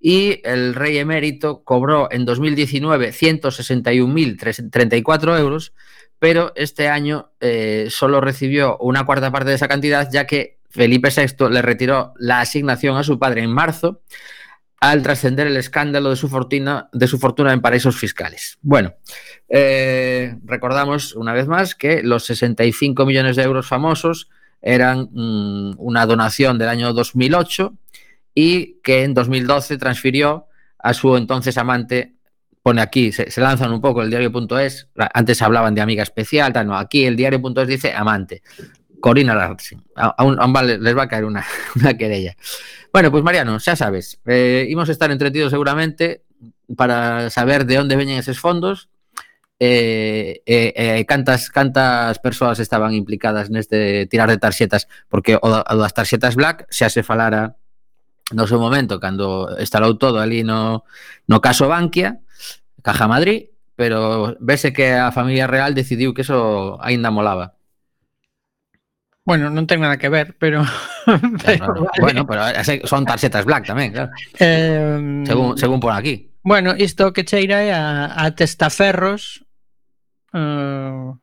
y 0.00 0.40
el 0.44 0.74
rey 0.74 0.98
emérito 0.98 1.62
cobró 1.64 2.08
en 2.10 2.24
2019 2.24 3.12
161.034 3.12 5.38
euros, 5.38 5.72
pero 6.18 6.52
este 6.56 6.88
año 6.88 7.30
eh, 7.40 7.86
solo 7.90 8.20
recibió 8.20 8.76
una 8.78 9.04
cuarta 9.04 9.30
parte 9.32 9.50
de 9.50 9.56
esa 9.56 9.68
cantidad 9.68 10.08
ya 10.10 10.26
que 10.26 10.58
Felipe 10.70 11.10
VI 11.14 11.50
le 11.50 11.62
retiró 11.62 12.14
la 12.18 12.40
asignación 12.40 12.96
a 12.96 13.02
su 13.02 13.18
padre 13.18 13.42
en 13.42 13.50
marzo 13.50 14.00
al 14.80 15.02
trascender 15.02 15.48
el 15.48 15.56
escándalo 15.56 16.10
de 16.10 16.16
su 16.16 16.28
fortuna, 16.28 16.88
de 16.92 17.08
su 17.08 17.18
fortuna 17.18 17.52
en 17.52 17.60
paraísos 17.60 17.96
fiscales. 17.96 18.58
Bueno, 18.62 18.94
eh, 19.48 20.36
recordamos 20.44 21.16
una 21.16 21.32
vez 21.32 21.48
más 21.48 21.74
que 21.74 22.02
los 22.02 22.24
65 22.26 23.04
millones 23.04 23.34
de 23.34 23.42
euros 23.42 23.66
famosos 23.66 24.28
eran 24.62 25.08
mmm, 25.12 25.72
una 25.78 26.06
donación 26.06 26.58
del 26.58 26.68
año 26.68 26.92
2008 26.92 27.74
y 28.40 28.80
que 28.84 29.02
en 29.02 29.14
2012 29.14 29.78
transfirió 29.78 30.46
a 30.78 30.94
su 30.94 31.16
entonces 31.16 31.58
amante, 31.58 32.14
pone 32.62 32.80
aquí, 32.80 33.10
se, 33.10 33.32
se 33.32 33.40
lanzan 33.40 33.72
un 33.72 33.80
poco 33.80 34.00
el 34.00 34.10
diario.es, 34.10 34.88
antes 35.12 35.42
hablaban 35.42 35.74
de 35.74 35.80
amiga 35.80 36.04
especial, 36.04 36.52
tal, 36.52 36.68
no, 36.68 36.78
aquí 36.78 37.04
el 37.04 37.16
diario.es 37.16 37.66
dice 37.66 37.92
amante, 37.92 38.42
Corina 39.00 39.34
Larsen, 39.34 39.82
aún, 39.96 40.38
aún 40.38 40.84
les 40.84 40.96
va 40.96 41.02
a 41.02 41.08
caer 41.08 41.24
una, 41.24 41.44
una 41.74 41.94
querella. 41.94 42.36
Bueno, 42.92 43.10
pues 43.10 43.24
Mariano, 43.24 43.58
xa 43.58 43.74
sabes, 43.74 44.20
eh, 44.24 44.68
imos 44.70 44.88
estar 44.88 45.10
entretidos 45.10 45.50
seguramente 45.50 46.22
para 46.76 47.30
saber 47.30 47.66
de 47.66 47.80
onde 47.80 47.96
veñen 47.96 48.18
eses 48.18 48.38
fondos. 48.38 48.88
E, 49.60 50.42
e, 50.46 50.70
e 50.78 51.04
cantas 51.10 51.50
cantas 51.50 52.22
estaban 52.62 52.94
implicadas 52.94 53.50
neste 53.50 54.06
tirar 54.06 54.30
de 54.30 54.38
tarxetas 54.38 54.86
porque 55.10 55.34
o, 55.34 55.42
o 55.42 55.74
das 55.82 55.98
tarxetas 55.98 56.38
black 56.38 56.70
xa 56.70 56.86
se 56.86 57.02
falara 57.02 57.58
no 58.32 58.44
seu 58.46 58.60
momento 58.60 59.00
cando 59.00 59.56
estalou 59.56 59.96
todo 59.96 60.20
ali 60.20 60.44
no, 60.44 60.84
no 61.26 61.38
caso 61.40 61.68
Bankia, 61.68 62.20
Caja 62.82 63.08
Madrid, 63.08 63.48
pero 63.76 64.36
vese 64.40 64.72
que 64.72 64.92
a 64.92 65.12
familia 65.12 65.46
real 65.46 65.74
decidiu 65.74 66.12
que 66.12 66.22
eso 66.22 66.76
aínda 66.82 67.14
molaba. 67.14 67.58
Bueno, 69.28 69.52
non 69.52 69.68
ten 69.68 69.84
nada 69.84 70.00
que 70.00 70.08
ver, 70.08 70.40
pero... 70.40 70.64
pero 71.44 71.64
vale. 71.84 72.00
Bueno, 72.00 72.24
pero 72.24 72.48
son 72.88 73.04
tarxetas 73.04 73.44
black 73.44 73.68
tamén, 73.68 73.92
claro. 73.92 74.08
Eh, 74.40 75.24
según, 75.28 75.60
según 75.60 75.80
por 75.84 75.92
aquí. 75.92 76.32
Bueno, 76.40 76.72
isto 76.72 77.12
que 77.12 77.28
cheira 77.28 77.60
é 77.60 77.76
a, 77.76 78.08
a 78.08 78.32
testaferros... 78.32 79.44
Uh, 80.32 81.16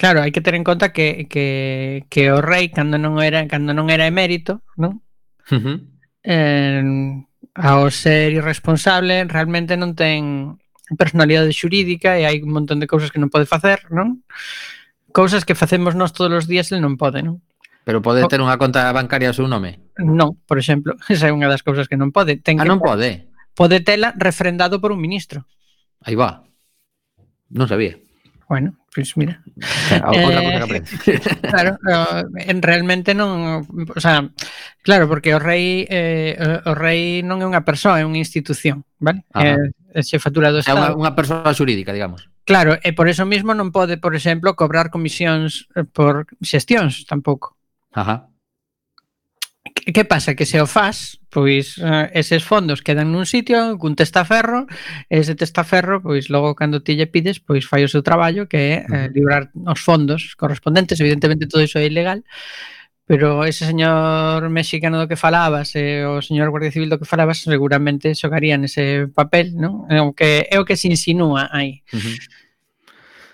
claro, 0.00 0.24
hai 0.24 0.32
que 0.32 0.40
ter 0.40 0.56
en 0.56 0.64
conta 0.64 0.88
que, 0.92 1.28
que, 1.28 2.08
que 2.08 2.32
o 2.32 2.40
rei, 2.40 2.72
cando 2.72 2.96
non 2.96 3.20
era, 3.20 3.44
cando 3.44 3.76
non 3.76 3.92
era 3.92 4.08
emérito, 4.08 4.64
non? 4.80 5.04
Uh 5.48 5.56
-huh. 5.56 5.76
eh, 6.22 6.84
ao 7.54 7.90
ser 7.90 8.36
irresponsable, 8.36 9.24
realmente 9.24 9.76
non 9.80 9.96
ten 9.96 10.56
personalidade 10.98 11.54
xurídica 11.54 12.18
e 12.18 12.26
hai 12.26 12.42
un 12.42 12.50
montón 12.50 12.82
de 12.82 12.90
cousas 12.90 13.14
que 13.14 13.22
non 13.22 13.30
pode 13.30 13.46
facer, 13.46 13.86
non? 13.94 14.22
Cousas 15.10 15.46
que 15.46 15.58
facemos 15.58 15.94
nós 15.94 16.14
todos 16.14 16.44
os 16.44 16.46
días 16.50 16.70
e 16.74 16.78
non 16.82 16.98
pode, 16.98 17.22
non? 17.22 17.42
Pero 17.86 18.02
pode 18.04 18.22
ter 18.28 18.42
unha 18.42 18.58
conta 18.60 18.90
bancaria 18.92 19.30
ao 19.30 19.36
seu 19.36 19.48
nome? 19.48 19.80
Non, 19.98 20.36
por 20.46 20.58
exemplo, 20.58 20.94
esa 21.12 21.30
é 21.30 21.34
unha 21.34 21.50
das 21.50 21.62
cousas 21.62 21.86
que 21.86 21.98
non 21.98 22.10
pode. 22.10 22.38
Ten 22.42 22.58
ah, 22.58 22.66
que 22.66 22.70
non 22.70 22.82
pode? 22.82 23.26
Pode 23.54 23.82
tela 23.82 24.14
refrendado 24.16 24.78
por 24.78 24.94
un 24.94 25.00
ministro. 25.02 25.46
Aí 26.06 26.14
va. 26.14 26.46
Non 27.50 27.66
sabía. 27.66 27.98
Bueno, 28.50 28.74
pois 28.92 29.16
mira. 29.16 29.40
Eh, 29.90 30.60
claro, 31.40 31.78
eh, 31.88 32.26
claro 32.42 32.60
realmente 32.60 33.14
non, 33.14 33.62
o 33.62 34.00
sea, 34.02 34.26
claro, 34.82 35.06
porque 35.06 35.30
o 35.34 35.38
rei 35.38 35.86
eh, 35.86 36.34
o 36.66 36.74
rei 36.74 37.22
non 37.22 37.38
é 37.38 37.46
unha 37.46 37.62
persoa, 37.62 38.02
é 38.02 38.04
unha 38.06 38.18
institución, 38.18 38.82
vale? 38.98 39.22
É, 39.38 39.54
é 39.54 40.02
eh, 40.02 40.02
xefatura 40.02 40.50
eh, 40.50 40.54
do 40.54 40.58
Estado. 40.66 40.82
É 40.82 40.82
unha, 40.90 40.98
unha 40.98 41.12
persoa 41.14 41.54
xurídica, 41.54 41.94
digamos. 41.94 42.26
Claro, 42.42 42.74
e 42.82 42.90
por 42.90 43.06
eso 43.06 43.22
mismo 43.22 43.54
non 43.54 43.70
pode, 43.70 44.02
por 44.02 44.18
exemplo, 44.18 44.58
cobrar 44.58 44.90
comisións 44.90 45.70
por 45.94 46.26
xestións 46.42 47.06
tampouco. 47.06 47.54
Ajá 47.94 48.29
que 49.92 50.04
pasa? 50.04 50.34
Que 50.34 50.46
se 50.46 50.60
o 50.60 50.66
faz, 50.66 51.20
pois 51.30 51.78
uh, 51.78 52.08
eses 52.12 52.42
fondos 52.44 52.80
quedan 52.80 53.12
nun 53.12 53.28
sitio 53.28 53.76
cun 53.76 53.92
testaferro, 53.92 54.64
e 55.12 55.20
ese 55.20 55.36
testaferro, 55.36 56.00
pois 56.00 56.32
logo 56.32 56.56
cando 56.56 56.80
ti 56.80 56.96
lle 56.96 57.08
pides, 57.08 57.40
pois 57.40 57.68
fai 57.68 57.84
o 57.84 57.92
seu 57.92 58.00
traballo 58.02 58.48
que 58.48 58.56
é 58.56 58.74
eh, 58.88 59.08
librar 59.12 59.52
os 59.54 59.80
fondos 59.80 60.34
correspondentes, 60.34 61.00
evidentemente 61.00 61.48
todo 61.48 61.64
iso 61.64 61.78
é 61.78 61.86
ilegal, 61.86 62.24
pero 63.04 63.44
ese 63.44 63.66
señor 63.66 64.48
mexicano 64.48 64.96
do 65.02 65.08
que 65.10 65.18
falabas 65.18 65.74
e 65.76 66.02
eh, 66.02 66.06
o 66.06 66.22
señor 66.22 66.48
Guardia 66.54 66.72
Civil 66.72 66.88
do 66.88 66.98
que 67.00 67.08
falabas 67.08 67.42
seguramente 67.42 68.14
xogarían 68.14 68.64
ese 68.64 69.10
papel, 69.12 69.52
non? 69.58 69.84
É 69.90 70.00
o 70.00 70.14
que 70.16 70.46
é 70.48 70.56
o 70.56 70.64
que 70.64 70.78
se 70.78 70.88
insinúa 70.88 71.50
aí. 71.52 71.82
Uh 71.92 72.00
-huh. 72.00 72.16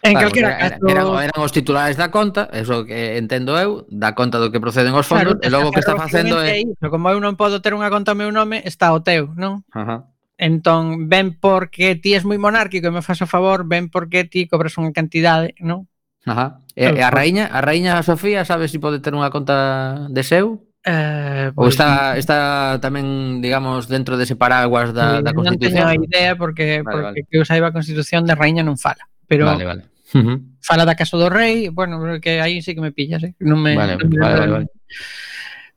En 0.07 0.13
claro, 0.13 0.27
calquera 0.31 0.51
era, 0.55 0.71
caso... 0.79 0.87
Eran, 0.87 1.07
eran 1.27 1.41
os 1.43 1.53
titulares 1.53 1.97
da 1.99 2.15
conta, 2.15 2.49
eso 2.55 2.87
que 2.87 3.19
entendo 3.19 3.59
eu, 3.59 3.87
da 3.91 4.15
conta 4.15 4.39
do 4.39 4.55
que 4.55 4.63
proceden 4.63 4.95
os 4.95 5.07
fondos, 5.07 5.35
claro, 5.35 5.43
e 5.43 5.49
logo 5.51 5.75
que 5.75 5.83
está 5.83 5.99
facendo 5.99 6.39
é... 6.39 6.63
Iso, 6.63 6.87
como 6.87 7.11
eu 7.11 7.19
non 7.19 7.35
podo 7.35 7.59
ter 7.59 7.75
unha 7.75 7.91
conta 7.91 8.15
ao 8.15 8.19
meu 8.19 8.31
nome, 8.31 8.63
está 8.63 8.95
o 8.95 9.03
teu, 9.03 9.35
non? 9.35 9.67
Ajá. 9.75 10.07
Entón, 10.39 11.09
ben 11.11 11.35
porque 11.35 11.99
ti 11.99 12.15
és 12.15 12.23
moi 12.23 12.39
monárquico 12.39 12.87
e 12.87 12.95
me 12.95 13.03
faz 13.03 13.19
o 13.25 13.29
favor, 13.29 13.67
ben 13.67 13.91
porque 13.91 14.29
ti 14.29 14.47
cobras 14.47 14.79
unha 14.79 14.95
cantidade, 14.95 15.59
non? 15.59 15.91
Ajá. 16.23 16.63
E, 16.79 16.87
e 16.87 17.03
a 17.03 17.11
raíña, 17.11 17.51
a 17.51 17.59
raíña 17.59 17.99
Sofía, 18.07 18.47
sabe 18.47 18.71
se 18.71 18.77
si 18.77 18.79
pode 18.79 19.03
ter 19.03 19.17
unha 19.17 19.33
conta 19.35 20.07
de 20.13 20.23
seu? 20.23 20.63
Eh, 20.87 21.51
pues, 21.51 21.67
Ou 21.67 21.67
está, 21.67 22.15
está 22.15 22.39
tamén, 22.79 23.43
digamos, 23.43 23.91
dentro 23.91 24.15
dese 24.15 24.39
paraguas 24.39 24.95
da, 24.95 25.19
da 25.19 25.35
Constitución? 25.35 25.83
Non 25.83 25.99
teño 25.99 26.07
idea 26.07 26.39
porque, 26.39 26.85
vale, 26.87 26.95
porque 26.95 27.21
vale. 27.25 27.27
que 27.27 27.37
eu 27.41 27.43
saiba 27.43 27.73
a 27.73 27.75
Constitución 27.75 28.23
de 28.23 28.39
Raíña 28.39 28.63
non 28.63 28.79
fala. 28.79 29.03
Pero 29.27 29.51
vale, 29.51 29.67
vale 29.67 29.96
Uh 30.15 30.21
-huh. 30.21 30.39
Fala 30.61 30.85
da 30.85 30.95
Casa 30.95 31.17
do 31.17 31.29
Rei, 31.29 31.69
bueno, 31.69 32.21
que 32.21 32.41
aí 32.41 32.63
sí 32.63 32.75
que 32.75 32.81
me 32.81 32.93
pillas, 32.93 33.23
eh? 33.23 33.35
non 33.41 33.59
me, 33.59 33.75
vale, 33.75 33.97
non 33.97 34.09
me 34.11 34.19
vale, 34.19 34.39
vale, 34.39 34.53
vale. 34.53 34.69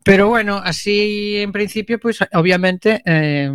Pero 0.03 0.27
bueno, 0.27 0.61
así 0.63 1.37
en 1.37 1.51
principio, 1.51 1.99
pues 1.99 2.19
obviamente, 2.33 3.01
eh, 3.05 3.49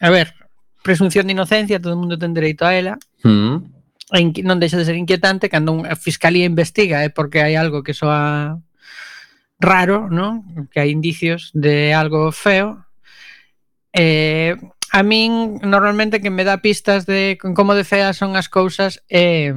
a 0.00 0.10
ver, 0.10 0.34
presunción 0.82 1.26
de 1.26 1.32
inocencia, 1.32 1.80
todo 1.80 1.94
o 1.94 2.00
mundo 2.00 2.18
ten 2.18 2.32
dereito 2.32 2.64
a 2.64 2.74
ela. 2.74 2.98
Uh 3.24 3.28
-huh. 3.28 4.42
non 4.42 4.58
deixa 4.58 4.76
de 4.76 4.84
ser 4.84 4.96
inquietante 4.96 5.48
cando 5.48 5.84
a 5.86 5.94
fiscalía 5.94 6.48
investiga, 6.48 7.04
eh, 7.04 7.10
porque 7.10 7.40
hai 7.44 7.54
algo 7.54 7.84
que 7.84 7.94
soa 7.94 8.58
raro, 9.60 10.08
¿no? 10.08 10.42
Que 10.72 10.80
hai 10.80 10.90
indicios 10.90 11.52
de 11.52 11.92
algo 11.94 12.32
feo. 12.32 12.84
Eh, 13.92 14.56
a 14.92 15.02
min 15.02 15.62
normalmente 15.62 16.20
que 16.20 16.30
me 16.30 16.42
dá 16.42 16.58
pistas 16.58 17.06
de 17.06 17.38
como 17.38 17.74
de 17.78 17.84
feas 17.84 18.18
son 18.18 18.34
as 18.34 18.50
cousas 18.50 19.02
é 19.06 19.48
eh, 19.48 19.54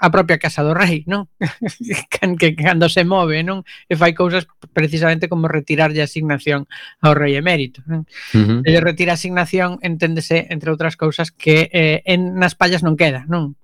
a 0.00 0.08
propia 0.08 0.40
casa 0.40 0.64
do 0.64 0.72
rei, 0.72 1.04
non? 1.04 1.28
que, 2.10 2.24
que 2.40 2.48
cando 2.56 2.88
se 2.88 3.04
move, 3.04 3.44
non? 3.44 3.60
E 3.92 3.94
fai 4.00 4.16
cousas 4.16 4.48
precisamente 4.72 5.28
como 5.28 5.52
retirarlle 5.52 6.00
a 6.00 6.08
asignación 6.08 6.64
ao 7.04 7.12
rei 7.12 7.36
emérito, 7.36 7.84
non? 7.84 8.08
Uh 8.32 8.40
-huh. 8.40 8.60
E 8.64 8.80
retira 8.80 9.12
a 9.12 9.20
asignación, 9.20 9.76
enténdese, 9.84 10.48
entre 10.48 10.72
outras 10.72 10.96
cousas, 10.96 11.28
que 11.28 11.68
eh, 11.76 12.00
en 12.08 12.40
nas 12.40 12.56
pallas 12.56 12.80
non 12.80 12.96
queda, 12.96 13.28
non? 13.28 13.60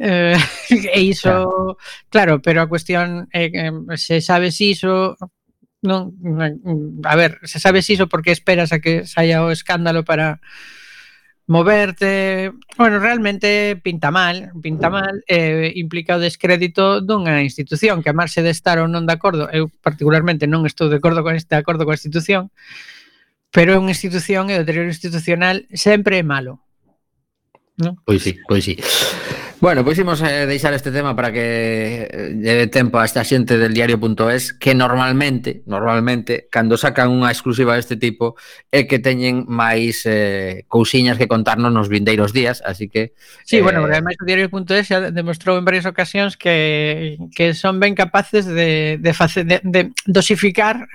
Eh, 0.00 0.32
e 0.96 1.00
iso, 1.04 1.28
claro. 1.28 1.76
claro, 2.08 2.34
pero 2.40 2.64
a 2.64 2.70
cuestión 2.72 3.28
é 3.36 3.52
eh, 3.52 3.72
se 4.00 4.24
sabes 4.24 4.56
iso, 4.64 5.12
Non, 5.78 6.10
a 7.06 7.14
ver, 7.14 7.38
se 7.46 7.62
sabes 7.62 7.86
iso 7.86 8.10
porque 8.10 8.34
esperas 8.34 8.74
a 8.74 8.82
que 8.82 9.06
saia 9.06 9.46
o 9.46 9.54
escándalo 9.54 10.02
para 10.02 10.42
moverte, 11.46 12.52
bueno, 12.76 12.98
realmente 12.98 13.78
pinta 13.82 14.10
mal, 14.10 14.50
pinta 14.60 14.90
mal, 14.90 15.24
eh, 15.26 15.72
implica 15.76 16.18
o 16.18 16.22
descrédito 16.22 17.00
dunha 17.00 17.40
institución 17.40 18.02
que 18.02 18.10
a 18.10 18.18
marxe 18.18 18.42
de 18.42 18.50
estar 18.50 18.82
ou 18.82 18.90
non 18.90 19.06
de 19.06 19.14
acordo, 19.14 19.46
eu 19.54 19.70
particularmente 19.80 20.50
non 20.50 20.66
estou 20.66 20.90
de 20.90 20.98
acordo 20.98 21.22
con 21.22 21.38
este 21.38 21.54
acordo 21.54 21.86
coa 21.86 21.96
institución, 21.96 22.50
pero 23.54 23.72
é 23.72 23.80
unha 23.80 23.94
institución 23.94 24.50
e 24.50 24.58
o 24.58 24.60
deterioro 24.60 24.90
institucional 24.90 25.64
sempre 25.72 26.20
é 26.20 26.24
malo. 26.26 26.60
Non? 27.78 27.96
Pois 28.02 28.26
sí, 28.26 28.34
pois 28.44 28.66
sí. 28.66 28.74
Bueno, 29.60 29.84
pois 29.84 29.98
imos 29.98 30.22
eh, 30.22 30.46
deixar 30.46 30.72
este 30.72 30.92
tema 30.92 31.16
para 31.16 31.32
que 31.32 32.06
lle 32.38 32.62
eh, 32.62 32.66
tempo 32.70 33.02
a 33.02 33.04
esta 33.04 33.26
xente 33.26 33.58
del 33.58 33.74
diario.es 33.74 34.54
que 34.54 34.70
normalmente, 34.70 35.66
normalmente, 35.66 36.46
cando 36.46 36.78
sacan 36.78 37.10
unha 37.10 37.34
exclusiva 37.34 37.74
deste 37.74 37.98
tipo 37.98 38.38
é 38.70 38.86
que 38.86 39.02
teñen 39.02 39.50
máis 39.50 40.06
eh, 40.06 40.62
cousiñas 40.70 41.18
que 41.18 41.26
contarnos 41.26 41.74
nos 41.74 41.90
vindeiros 41.90 42.30
días, 42.30 42.62
así 42.62 42.86
que... 42.86 43.18
Sí, 43.42 43.58
eh... 43.58 43.62
bueno, 43.66 43.82
además 43.82 44.14
o 44.22 44.24
diario.es 44.30 44.94
xa 44.94 45.10
demostrou 45.10 45.58
en 45.58 45.66
varias 45.66 45.90
ocasións 45.90 46.38
que, 46.38 47.18
que 47.34 47.50
son 47.50 47.82
ben 47.82 47.98
capaces 47.98 48.46
de, 48.46 49.02
de, 49.02 49.10
face, 49.10 49.42
de, 49.42 49.58
de 49.66 49.90
dosificar 50.06 50.86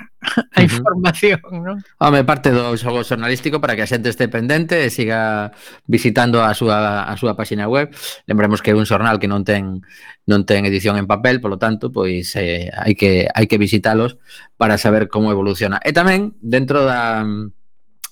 a 0.55 0.63
información, 0.63 1.39
uh 1.43 1.51
-huh. 1.51 1.63
non? 1.63 1.77
Home, 1.99 2.23
parte 2.23 2.51
do 2.55 2.71
xogo 2.79 3.03
xornalístico 3.03 3.59
para 3.59 3.75
que 3.75 3.83
a 3.83 3.89
xente 3.89 4.07
este 4.07 4.31
pendente 4.31 4.79
e 4.85 4.89
siga 4.89 5.51
visitando 5.83 6.39
a 6.39 6.55
súa, 6.55 7.03
a 7.03 7.13
súa 7.19 7.35
páxina 7.35 7.67
web. 7.67 7.91
Lembremos 8.23 8.52
sabemos 8.53 8.61
que 8.61 8.71
é 8.71 8.75
un 8.75 8.85
xornal 8.85 9.17
que 9.19 9.27
non 9.27 9.41
ten 9.41 9.81
non 10.29 10.45
ten 10.45 10.65
edición 10.69 10.95
en 11.01 11.09
papel, 11.09 11.41
polo 11.41 11.57
tanto, 11.57 11.89
pois 11.89 12.35
eh, 12.37 12.69
hai 12.69 12.93
que 12.93 13.27
hai 13.33 13.49
que 13.49 13.57
visitalos 13.57 14.17
para 14.57 14.77
saber 14.77 15.09
como 15.09 15.33
evoluciona. 15.33 15.81
E 15.81 15.91
tamén 15.93 16.37
dentro 16.41 16.85
da 16.85 17.25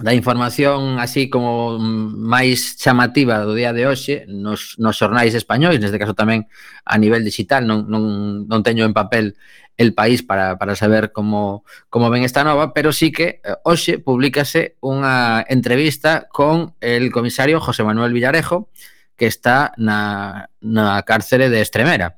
da 0.01 0.17
información 0.17 0.97
así 0.97 1.29
como 1.29 1.77
máis 1.77 2.73
chamativa 2.81 3.45
do 3.45 3.53
día 3.53 3.69
de 3.69 3.85
hoxe 3.85 4.25
nos, 4.25 4.73
nos 4.81 4.97
xornais 4.97 5.37
españois, 5.37 5.77
neste 5.77 6.01
caso 6.01 6.17
tamén 6.17 6.49
a 6.89 6.97
nivel 6.97 7.21
digital, 7.21 7.69
non, 7.69 7.85
non, 7.85 8.03
non 8.49 8.65
teño 8.65 8.81
en 8.81 8.97
papel 8.97 9.37
el 9.77 9.93
país 9.93 10.25
para, 10.25 10.57
para 10.57 10.73
saber 10.75 11.11
como, 11.13 11.63
como 11.89 12.09
ven 12.09 12.25
esta 12.25 12.43
nova, 12.43 12.73
pero 12.73 12.91
sí 12.93 13.13
que 13.13 13.41
eh, 13.45 13.53
hoxe 13.61 14.01
publicase 14.01 14.77
unha 14.81 15.45
entrevista 15.45 16.25
con 16.33 16.73
el 16.81 17.13
comisario 17.13 17.61
José 17.61 17.85
Manuel 17.85 18.13
Villarejo, 18.13 18.73
que 19.21 19.27
está 19.27 19.71
na, 19.77 20.49
na 20.65 20.97
cárcere 21.05 21.53
de 21.53 21.61
Estremera. 21.61 22.17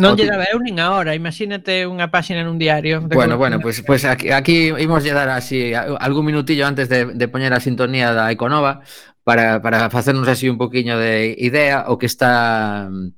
Non 0.00 0.16
lle 0.16 0.24
daba 0.24 0.48
eu 0.48 0.56
nin 0.56 0.80
a 0.80 0.96
hora, 0.96 1.12
imagínate 1.12 1.84
unha 1.84 2.08
páxina 2.08 2.40
nun 2.40 2.56
diario. 2.56 3.04
Bueno, 3.04 3.36
bueno, 3.36 3.60
pois 3.60 3.84
pues, 3.84 4.00
pues 4.00 4.08
aquí, 4.08 4.32
aquí 4.32 4.72
imos 4.72 5.04
lle 5.04 5.12
dar 5.12 5.28
así 5.28 5.76
algún 5.76 6.24
minutillo 6.32 6.64
antes 6.64 6.88
de, 6.88 7.12
de 7.12 7.26
poñer 7.28 7.52
a 7.52 7.60
sintonía 7.60 8.16
da 8.16 8.32
Econova 8.32 8.80
para, 9.20 9.60
para 9.60 9.92
facernos 9.92 10.24
así 10.32 10.48
un 10.48 10.56
poquinho 10.56 10.96
de 10.96 11.36
idea 11.36 11.92
o 11.92 12.00
que 12.00 12.08
está 12.08 12.88
mm, 12.88 13.12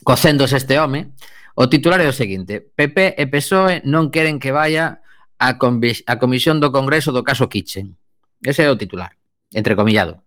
cocéndose 0.00 0.56
este 0.56 0.80
home. 0.80 1.12
O 1.60 1.68
titular 1.68 2.00
é 2.00 2.08
o 2.08 2.16
seguinte, 2.16 2.64
PP 2.64 3.20
e 3.20 3.28
PSOE 3.28 3.84
non 3.84 4.08
queren 4.08 4.40
que 4.40 4.48
vaya 4.48 5.04
a, 5.36 5.60
a 5.60 6.14
Comisión 6.16 6.56
do 6.56 6.72
Congreso 6.72 7.12
do 7.12 7.20
caso 7.20 7.52
Kitchen. 7.52 8.00
Ese 8.40 8.64
é 8.64 8.72
o 8.72 8.80
titular, 8.80 9.12
entrecomillado. 9.52 10.23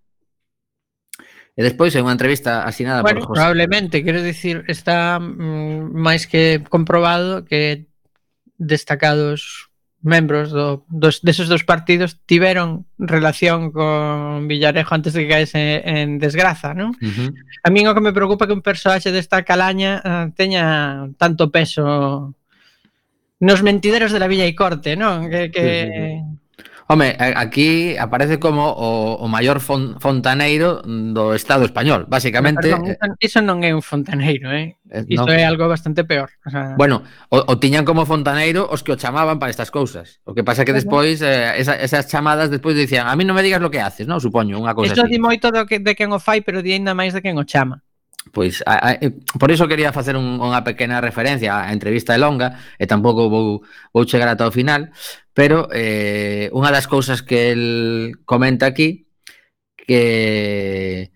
E 1.58 1.66
despois 1.66 1.90
hai 1.98 2.06
unha 2.06 2.14
entrevista 2.14 2.62
asinada 2.70 3.02
bueno, 3.02 3.26
por 3.26 3.34
José. 3.34 3.42
Probablemente, 3.42 4.06
quero 4.06 4.22
dicir, 4.22 4.62
está 4.70 5.18
mm, 5.18 5.90
máis 5.90 6.30
que 6.30 6.62
comprobado 6.70 7.50
que 7.50 7.90
destacados 8.62 9.68
membros 10.06 10.54
do, 10.54 10.86
dos, 10.86 11.26
deses 11.26 11.50
dos 11.50 11.66
partidos 11.66 12.22
tiveron 12.30 12.86
relación 13.02 13.74
con 13.74 14.48
Villarejo 14.48 14.94
antes 14.94 15.18
de 15.18 15.26
que 15.26 15.34
caese 15.34 15.82
en 15.82 16.22
desgraza, 16.22 16.78
non? 16.78 16.94
Uh 17.02 17.10
-huh. 17.10 17.30
A 17.66 17.74
min 17.74 17.90
o 17.90 17.98
que 17.98 18.06
me 18.06 18.14
preocupa 18.14 18.46
é 18.46 18.48
que 18.48 18.58
un 18.58 18.62
personaxe 18.62 19.10
desta 19.10 19.42
calaña 19.42 19.98
uh, 20.06 20.30
teña 20.38 21.10
tanto 21.18 21.50
peso 21.50 22.38
nos 23.42 23.66
mentideros 23.66 24.14
de 24.14 24.22
la 24.22 24.30
Villa 24.30 24.46
e 24.46 24.54
Corte, 24.54 24.94
non? 24.94 25.26
Que, 25.26 25.50
que, 25.50 25.66
sí, 25.66 25.90
sí, 25.90 25.98
sí. 25.98 26.37
Home, 26.90 27.18
aquí 27.20 27.98
aparece 27.98 28.40
como 28.40 28.72
o, 28.72 29.20
o 29.20 29.28
maior 29.28 29.60
fon, 29.60 30.00
fontaneiro 30.00 30.80
do 30.88 31.36
Estado 31.36 31.68
español, 31.68 32.08
basicamente. 32.08 32.72
Perdón, 32.72 33.20
iso 33.20 33.44
non 33.44 33.60
é 33.60 33.76
un 33.76 33.84
fontaneiro, 33.84 34.48
eh? 34.56 34.80
eh 34.88 35.04
Isto 35.04 35.28
no. 35.28 35.36
é 35.36 35.44
algo 35.44 35.68
bastante 35.68 36.08
peor. 36.08 36.32
O 36.48 36.50
sea... 36.50 36.80
Bueno, 36.80 37.04
o, 37.28 37.44
o 37.44 37.60
tiñan 37.60 37.84
como 37.84 38.08
fontaneiro 38.08 38.64
os 38.72 38.88
que 38.88 38.96
o 38.96 39.00
chamaban 39.00 39.36
para 39.36 39.52
estas 39.52 39.68
cousas. 39.68 40.24
O 40.24 40.32
que 40.32 40.48
pasa 40.48 40.64
que 40.64 40.72
despois, 40.72 41.20
eh, 41.20 41.60
esa, 41.60 41.76
esas 41.76 42.08
chamadas 42.08 42.48
despois 42.48 42.72
dicían, 42.72 43.12
a 43.12 43.20
mí 43.20 43.28
non 43.28 43.36
me 43.36 43.44
digas 43.44 43.60
lo 43.60 43.68
que 43.68 43.84
haces, 43.84 44.08
non? 44.08 44.24
Supoño, 44.24 44.56
unha 44.56 44.72
cousa 44.72 44.96
Isto 44.96 45.12
di 45.12 45.20
moito 45.20 45.52
do 45.52 45.68
que, 45.68 45.84
de 45.84 45.92
quen 45.92 46.16
o 46.16 46.24
fai, 46.24 46.40
pero 46.40 46.64
di 46.64 46.72
ainda 46.72 46.96
máis 46.96 47.12
de 47.12 47.20
quen 47.20 47.36
o 47.36 47.44
chama 47.44 47.84
pois 48.38 48.62
a, 48.70 48.78
a, 48.78 48.92
eh, 49.02 49.18
por 49.40 49.50
iso 49.50 49.66
quería 49.66 49.90
facer 49.90 50.14
un, 50.14 50.38
unha 50.38 50.62
pequena 50.62 51.02
referencia 51.02 51.58
á 51.58 51.74
entrevista 51.74 52.14
de 52.14 52.22
longa 52.22 52.62
e 52.78 52.86
tampouco 52.86 53.34
vou, 53.34 53.66
vou 53.90 54.04
chegar 54.06 54.30
ata 54.30 54.46
o 54.46 54.54
final 54.54 54.94
pero 55.34 55.66
eh, 55.74 56.46
unha 56.54 56.70
das 56.70 56.86
cousas 56.86 57.26
que 57.26 57.50
el 57.50 57.66
comenta 58.30 58.70
aquí 58.70 59.10
que 59.74 61.10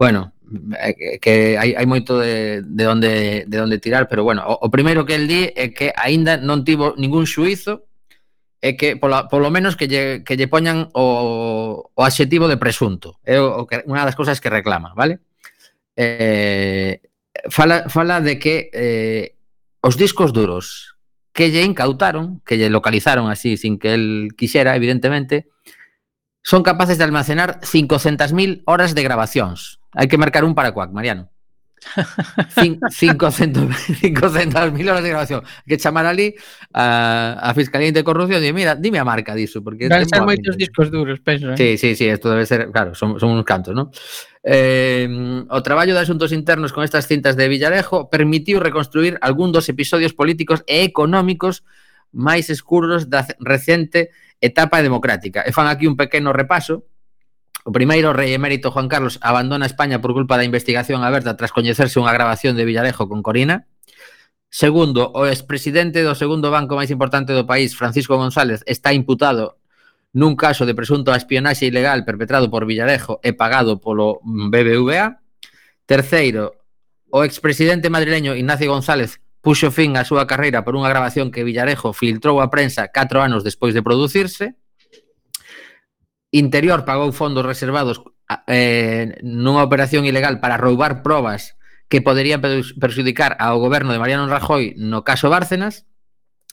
bueno 0.00 0.32
eh, 0.80 1.20
que 1.20 1.60
hai, 1.60 1.76
hai 1.76 1.84
moito 1.84 2.16
de, 2.16 2.64
de, 2.64 2.84
onde, 2.88 3.44
de 3.44 3.58
onde 3.60 3.76
tirar 3.76 4.08
pero 4.08 4.24
bueno, 4.24 4.40
o, 4.48 4.56
o 4.56 4.68
primeiro 4.72 5.04
que 5.04 5.20
el 5.20 5.28
di 5.28 5.52
é 5.52 5.68
que 5.76 5.92
aínda 5.92 6.40
non 6.40 6.64
tivo 6.64 6.96
ningún 6.96 7.28
xuizo 7.28 7.84
é 8.64 8.72
que 8.72 8.96
pola, 8.96 9.28
polo 9.28 9.52
menos 9.52 9.76
que 9.76 9.84
lle, 9.84 10.24
que 10.24 10.40
lle 10.40 10.48
poñan 10.48 10.88
o, 10.96 11.92
o 11.92 12.00
adxetivo 12.00 12.48
de 12.48 12.56
presunto 12.56 13.20
é 13.20 13.36
o, 13.36 13.60
o 13.60 13.62
que, 13.68 13.84
unha 13.84 14.08
das 14.08 14.16
cousas 14.16 14.40
que 14.40 14.48
reclama, 14.48 14.96
vale? 14.96 15.27
eh, 15.98 17.02
fala, 17.50 17.90
fala 17.90 18.20
de 18.22 18.38
que 18.38 18.70
eh, 18.72 19.34
os 19.82 19.98
discos 19.98 20.32
duros 20.32 20.94
que 21.34 21.50
lle 21.50 21.66
incautaron, 21.66 22.38
que 22.46 22.54
lle 22.54 22.70
localizaron 22.70 23.30
así 23.30 23.58
sin 23.58 23.78
que 23.78 23.94
el 23.94 24.34
quixera, 24.38 24.74
evidentemente, 24.78 25.50
son 26.42 26.62
capaces 26.62 26.98
de 26.98 27.04
almacenar 27.04 27.60
500.000 27.60 28.62
horas 28.64 28.94
de 28.94 29.02
grabacións. 29.02 29.82
Hai 29.94 30.06
que 30.06 30.18
marcar 30.18 30.46
un 30.46 30.54
para 30.54 30.72
cuac, 30.72 30.94
Mariano. 30.94 31.30
500.000 32.56 34.72
mil 34.76 34.88
horas 34.88 35.02
de 35.02 35.08
grabación 35.08 35.42
que 35.66 35.76
chamar 35.76 36.06
ali 36.06 36.34
a, 36.72 37.38
a 37.40 37.54
Fiscalía 37.54 37.92
de 37.92 38.04
Corrupción 38.04 38.42
e 38.42 38.52
mira, 38.52 38.74
dime 38.74 38.98
a 38.98 39.04
marca 39.04 39.34
diso 39.34 39.62
porque 39.62 39.88
Van 39.88 40.08
ser 40.08 40.22
moitos 40.22 40.56
discos 40.56 40.90
duros, 40.90 41.20
penso 41.20 41.52
eh? 41.52 41.56
sí, 41.56 41.78
sí, 41.78 41.94
sí, 41.94 42.06
esto 42.06 42.30
debe 42.30 42.46
ser, 42.46 42.70
claro, 42.70 42.94
son, 42.94 43.20
son 43.20 43.30
uns 43.30 43.44
cantos 43.44 43.74
¿no? 43.74 43.90
eh, 44.42 45.44
o 45.48 45.62
traballo 45.62 45.94
de 45.94 46.00
asuntos 46.00 46.32
internos 46.32 46.72
con 46.72 46.84
estas 46.84 47.06
cintas 47.06 47.36
de 47.36 47.48
Villarejo 47.48 48.10
permitiu 48.10 48.60
reconstruir 48.60 49.18
algún 49.20 49.52
dos 49.52 49.68
episodios 49.68 50.14
políticos 50.14 50.64
e 50.66 50.84
económicos 50.84 51.64
máis 52.12 52.48
escuros 52.48 53.12
da 53.12 53.28
recente 53.40 54.10
etapa 54.40 54.80
democrática 54.80 55.44
e 55.44 55.52
fan 55.52 55.68
aquí 55.68 55.84
un 55.84 55.98
pequeno 55.98 56.32
repaso 56.32 56.88
O 57.68 57.70
primeiro 57.70 58.16
rei 58.16 58.32
emérito 58.32 58.72
Juan 58.72 58.88
Carlos 58.88 59.20
abandona 59.20 59.68
España 59.68 60.00
por 60.00 60.16
culpa 60.16 60.40
da 60.40 60.48
investigación 60.48 61.04
aberta 61.04 61.36
tras 61.36 61.52
coñecerse 61.52 62.00
unha 62.00 62.16
grabación 62.16 62.56
de 62.56 62.64
Villarejo 62.64 63.12
con 63.12 63.20
Corina. 63.20 63.68
Segundo, 64.48 65.12
o 65.12 65.28
expresidente 65.28 66.00
do 66.00 66.16
segundo 66.16 66.48
banco 66.48 66.80
máis 66.80 66.88
importante 66.88 67.36
do 67.36 67.44
país, 67.44 67.76
Francisco 67.76 68.16
González, 68.16 68.64
está 68.64 68.96
imputado 68.96 69.60
nun 70.16 70.32
caso 70.32 70.64
de 70.64 70.72
presunto 70.72 71.12
espionaxe 71.12 71.68
ilegal 71.68 72.08
perpetrado 72.08 72.48
por 72.48 72.64
Villarejo 72.64 73.20
e 73.20 73.36
pagado 73.36 73.76
polo 73.76 74.24
BBVA. 74.24 75.20
Terceiro, 75.84 76.56
o 77.12 77.20
expresidente 77.20 77.92
madrileño 77.92 78.32
Ignacio 78.32 78.72
González 78.72 79.20
puxo 79.44 79.68
fin 79.68 80.00
á 80.00 80.08
súa 80.08 80.24
carreira 80.24 80.64
por 80.64 80.72
unha 80.72 80.88
grabación 80.88 81.28
que 81.28 81.44
Villarejo 81.44 81.92
filtrou 81.92 82.40
á 82.40 82.48
prensa 82.48 82.88
4 82.88 83.20
anos 83.20 83.44
despois 83.44 83.76
de 83.76 83.84
producirse. 83.84 84.56
Interior 86.30 86.84
pagou 86.84 87.12
fondos 87.16 87.44
reservados 87.44 88.04
eh, 88.46 89.16
nunha 89.24 89.64
operación 89.64 90.04
ilegal 90.04 90.44
para 90.44 90.60
roubar 90.60 91.00
probas 91.00 91.56
que 91.88 92.04
poderían 92.04 92.44
perxudicar 92.44 93.32
ao 93.40 93.56
goberno 93.56 93.96
de 93.96 94.00
Mariano 94.00 94.28
Rajoy 94.28 94.76
no 94.76 95.00
caso 95.08 95.32
Bárcenas 95.32 95.88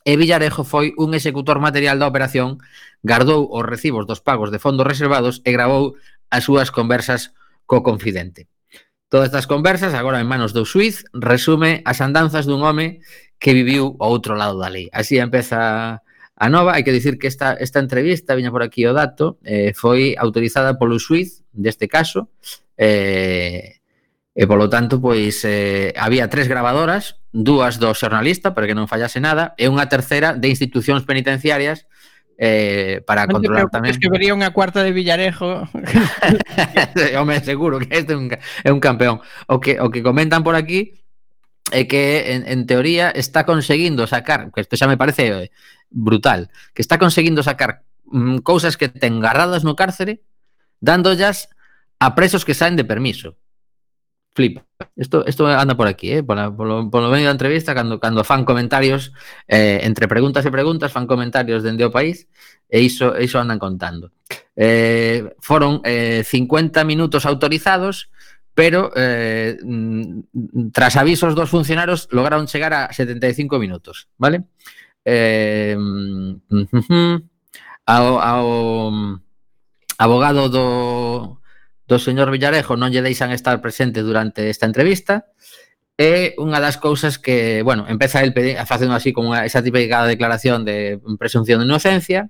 e 0.07 0.15
Villarejo 0.15 0.63
foi 0.63 0.93
un 0.95 1.17
executor 1.17 1.59
material 1.59 1.97
da 1.99 2.07
operación, 2.07 2.61
gardou 3.01 3.49
os 3.49 3.65
recibos 3.65 4.05
dos 4.05 4.21
pagos 4.21 4.53
de 4.53 4.61
fondos 4.61 4.85
reservados 4.85 5.41
e 5.43 5.49
gravou 5.51 5.97
as 6.29 6.45
súas 6.45 6.69
conversas 6.69 7.33
co 7.65 7.81
confidente. 7.81 8.47
Todas 9.09 9.33
estas 9.33 9.49
conversas, 9.49 9.97
agora 9.97 10.21
en 10.21 10.29
manos 10.29 10.53
do 10.53 10.63
Suiz, 10.63 11.03
resume 11.11 11.81
as 11.89 11.99
andanzas 12.05 12.45
dun 12.45 12.61
home 12.61 13.01
que 13.41 13.57
viviu 13.57 13.97
ao 13.97 14.13
outro 14.13 14.38
lado 14.38 14.61
da 14.61 14.69
lei. 14.69 14.93
Así 14.93 15.17
empeza 15.17 16.04
A 16.36 16.52
nova, 16.52 16.76
hai 16.76 16.84
que 16.84 16.91
dicir 16.91 17.15
que 17.15 17.32
esta, 17.32 17.56
esta 17.56 17.80
entrevista, 17.80 18.36
viña 18.36 18.52
por 18.52 18.60
aquí 18.60 18.84
o 18.84 18.91
dato, 18.91 19.39
eh, 19.48 19.71
foi 19.71 20.19
autorizada 20.19 20.76
polo 20.76 21.00
Suiz, 21.00 21.48
deste 21.56 21.88
caso, 21.88 22.28
eh, 22.76 23.80
e 24.36 24.43
polo 24.43 24.67
tanto, 24.67 25.00
pois, 25.00 25.48
eh, 25.48 25.95
había 25.95 26.28
tres 26.28 26.52
grabadoras, 26.52 27.24
dúas 27.32 27.80
do 27.80 27.95
xornalista, 27.95 28.52
para 28.52 28.67
que 28.67 28.76
non 28.76 28.91
fallase 28.91 29.24
nada, 29.24 29.56
e 29.56 29.71
unha 29.71 29.88
terceira 29.88 30.36
de 30.36 30.52
institucións 30.52 31.08
penitenciarias, 31.08 31.88
eh, 32.36 33.00
para 33.08 33.32
non 33.32 33.39
controlar 33.39 33.71
tamén. 33.71 33.95
Es 33.95 34.00
que 34.00 34.12
vería 34.12 34.36
unha 34.36 34.52
cuarta 34.52 34.84
de 34.84 34.91
Villarejo. 34.91 35.71
Home, 37.15 37.39
seguro 37.48 37.80
que 37.80 37.95
este 37.95 38.12
é 38.12 38.19
un, 38.19 38.28
é 38.36 38.69
un 38.76 38.84
campeón. 38.84 39.24
O 39.48 39.63
que, 39.63 39.80
o 39.80 39.88
que 39.88 40.04
comentan 40.04 40.43
por 40.43 40.60
aquí 40.60 41.00
é 41.71 41.88
que, 41.88 42.36
en, 42.36 42.43
en 42.45 42.67
teoría, 42.67 43.10
está 43.10 43.48
conseguindo 43.48 44.06
sacar, 44.06 44.52
que 44.52 44.62
isto 44.62 44.76
xa 44.76 44.86
me 44.86 45.00
parece 45.00 45.32
eh, 45.32 45.52
brutal, 45.95 46.51
que 46.75 46.84
está 46.84 46.99
conseguindo 46.99 47.41
sacar 47.41 47.84
mm, 48.12 48.43
cousas 48.43 48.75
que 48.75 48.91
ten 48.91 49.23
garradas 49.23 49.63
no 49.63 49.79
cárcere, 49.79 50.21
dándollas 50.84 51.49
a 51.97 52.13
presos 52.13 52.43
que 52.43 52.53
saen 52.53 52.75
de 52.75 52.84
permiso. 52.84 53.39
Flipa. 54.36 54.67
Isto, 54.97 55.23
isto 55.25 55.47
anda 55.47 55.79
por 55.79 55.88
aquí, 55.88 56.12
eh? 56.12 56.21
por 56.21 56.36
por 56.55 56.67
lo 56.67 57.10
medio 57.10 57.31
da 57.31 57.31
entrevista, 57.31 57.73
cando, 57.73 58.03
cando 58.03 58.27
fan 58.27 58.43
comentarios, 58.43 59.15
eh, 59.47 59.79
entre 59.88 60.12
preguntas 60.12 60.43
e 60.43 60.51
preguntas, 60.51 60.91
fan 60.91 61.08
comentarios 61.08 61.63
dende 61.63 61.88
o 61.88 61.91
país, 61.95 62.27
e 62.67 62.84
iso, 62.84 63.15
iso 63.15 63.39
andan 63.39 63.55
contando. 63.55 64.12
Eh, 64.60 65.23
foron 65.39 65.79
eh, 65.88 66.27
50 66.27 66.84
minutos 66.84 67.23
autorizados, 67.23 68.12
pero 68.51 68.91
eh, 68.95 69.55
mm, 69.63 70.71
tras 70.75 70.99
avisos 70.99 71.31
dos 71.31 71.49
funcionarios 71.49 72.12
lograron 72.12 72.51
chegar 72.51 72.73
a 72.75 72.91
75 72.91 73.55
minutos, 73.60 74.12
vale? 74.19 74.51
eh, 75.05 75.77
ao, 77.85 78.19
ao 78.19 78.47
mm, 78.91 79.21
abogado 79.97 80.49
do, 80.49 81.39
do 81.87 81.97
señor 82.01 82.33
Villarejo 82.33 82.73
non 82.75 82.89
lle 82.89 83.05
deixan 83.05 83.29
estar 83.31 83.61
presente 83.61 84.01
durante 84.01 84.49
esta 84.49 84.65
entrevista. 84.65 85.29
É 85.95 86.35
unha 86.35 86.59
das 86.59 86.75
cousas 86.75 87.15
que, 87.15 87.63
bueno, 87.63 87.87
empeza 87.87 88.19
el 88.19 88.35
facendo 88.67 88.97
así 88.97 89.15
como 89.15 89.31
esa 89.31 89.63
típica 89.63 90.03
declaración 90.03 90.67
de 90.67 90.99
presunción 91.15 91.63
de 91.63 91.69
inocencia. 91.71 92.27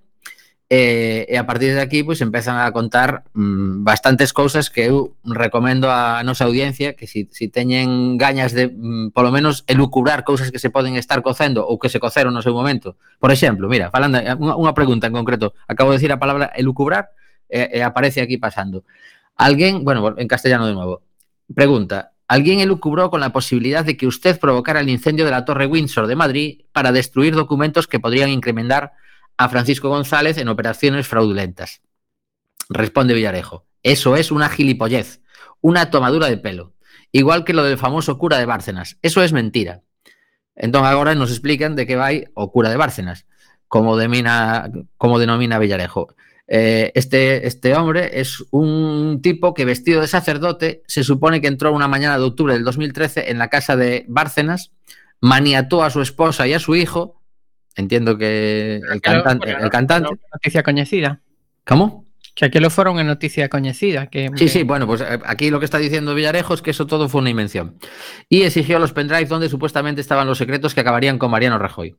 E, 0.65 1.29
e 1.29 1.37
a 1.37 1.45
partir 1.45 1.77
de 1.77 1.81
aquí 1.81 2.01
pois 2.01 2.17
empezan 2.25 2.57
a 2.57 2.73
contar 2.73 3.29
mm, 3.37 3.85
bastantes 3.85 4.33
cousas 4.33 4.73
que 4.73 4.89
eu 4.89 5.13
recomendo 5.21 5.93
a 5.93 6.25
nosa 6.25 6.49
audiencia 6.49 6.97
que 6.97 7.05
si, 7.05 7.29
si 7.29 7.53
teñen 7.53 8.17
gañas 8.17 8.49
de 8.49 8.73
mm, 8.73 9.13
polo 9.13 9.29
menos 9.29 9.61
elucubrar 9.69 10.25
cousas 10.25 10.49
que 10.49 10.57
se 10.57 10.73
poden 10.73 10.97
estar 10.97 11.21
cocendo 11.21 11.61
ou 11.69 11.77
que 11.77 11.85
se 11.93 12.01
coceron 12.01 12.33
no 12.33 12.41
seu 12.41 12.57
momento. 12.57 12.97
Por 13.21 13.29
exemplo, 13.29 13.69
mira, 13.69 13.93
falando 13.93 14.17
eh, 14.17 14.33
unha, 14.33 14.57
unha 14.57 14.73
pregunta 14.73 15.05
en 15.05 15.13
concreto, 15.13 15.53
acabo 15.69 15.93
de 15.93 16.01
decir 16.01 16.09
a 16.09 16.17
palabra 16.17 16.49
elucubrar 16.57 17.13
e, 17.45 17.69
e 17.77 17.79
aparece 17.85 18.25
aquí 18.25 18.41
pasando. 18.41 18.89
Alguén, 19.37 19.85
bueno, 19.85 20.17
en 20.17 20.25
castellano 20.25 20.65
de 20.65 20.73
nuevo. 20.73 21.05
Pregunta, 21.53 22.17
alguien 22.25 22.57
elucubró 22.57 23.13
con 23.13 23.21
la 23.21 23.29
posibilidad 23.29 23.85
de 23.85 23.97
que 23.97 24.07
usted 24.09 24.39
provocara 24.39 24.81
el 24.81 24.89
incendio 24.89 25.25
de 25.25 25.31
la 25.31 25.45
Torre 25.45 25.69
Windsor 25.69 26.07
de 26.07 26.15
Madrid 26.15 26.65
para 26.73 26.91
destruir 26.91 27.35
documentos 27.35 27.85
que 27.85 27.99
podrían 27.99 28.33
incrementar 28.33 28.93
a 29.37 29.49
Francisco 29.49 29.89
González 29.89 30.37
en 30.37 30.47
operaciones 30.47 31.07
fraudulentas. 31.07 31.81
Responde 32.69 33.13
Villarejo. 33.13 33.65
Eso 33.83 34.15
es 34.15 34.31
una 34.31 34.49
gilipollez, 34.49 35.21
una 35.61 35.89
tomadura 35.91 36.27
de 36.27 36.37
pelo. 36.37 36.73
Igual 37.11 37.43
que 37.43 37.53
lo 37.53 37.63
del 37.63 37.77
famoso 37.77 38.17
cura 38.17 38.37
de 38.39 38.45
Bárcenas. 38.45 38.97
Eso 39.01 39.21
es 39.23 39.31
mentira. 39.31 39.81
Entón 40.55 40.85
agora 40.85 41.15
nos 41.15 41.31
explican 41.31 41.75
de 41.75 41.85
que 41.85 41.95
vai 41.95 42.25
o 42.33 42.51
cura 42.51 42.69
de 42.69 42.77
Bárcenas, 42.77 43.25
como, 43.67 43.97
demina, 43.97 44.71
como 44.97 45.19
denomina 45.19 45.59
Villarejo. 45.59 46.15
Eh, 46.47 46.91
este, 46.95 47.47
este 47.47 47.75
hombre 47.75 48.19
es 48.19 48.43
un 48.51 49.19
tipo 49.21 49.53
que 49.53 49.65
vestido 49.65 50.01
de 50.01 50.07
sacerdote 50.07 50.83
se 50.87 51.03
supone 51.03 51.41
que 51.41 51.47
entró 51.47 51.73
una 51.73 51.87
mañana 51.87 52.17
de 52.17 52.23
octubre 52.23 52.53
del 52.53 52.63
2013 52.63 53.31
en 53.31 53.39
la 53.39 53.49
casa 53.49 53.75
de 53.75 54.05
Bárcenas, 54.07 54.71
maniató 55.19 55.83
a 55.83 55.89
su 55.89 56.01
esposa 56.01 56.47
y 56.47 56.53
a 56.53 56.59
su 56.59 56.75
hijo, 56.75 57.21
entiendo 57.75 58.17
que 58.17 58.81
el 58.91 59.01
cantante... 59.01 59.51
El 59.51 59.69
cantante 59.69 60.09
noticia 60.33 60.63
coñecida. 60.63 61.21
¿Cómo? 61.65 62.05
Que 62.35 62.45
aquello 62.45 62.69
fuera 62.69 62.91
una 62.91 63.03
noticia 63.03 63.47
coñecida. 63.47 64.07
Que, 64.07 64.29
Sí, 64.35 64.49
sí, 64.49 64.63
bueno, 64.63 64.85
pues 64.85 65.01
eh, 65.01 65.19
aquí 65.25 65.49
lo 65.49 65.59
que 65.59 65.65
está 65.65 65.77
diciendo 65.77 66.13
Villarejo 66.13 66.53
es 66.53 66.61
que 66.61 66.71
eso 66.71 66.85
todo 66.85 67.07
fue 67.07 67.21
una 67.21 67.29
invención. 67.29 67.77
Y 68.27 68.41
exigió 68.43 68.77
los 68.77 68.91
pendrives 68.91 69.29
donde 69.29 69.47
supuestamente 69.47 70.01
estaban 70.01 70.27
los 70.27 70.37
secretos 70.37 70.73
que 70.73 70.81
acabarían 70.81 71.17
con 71.17 71.31
Mariano 71.31 71.57
Rajoy. 71.57 71.95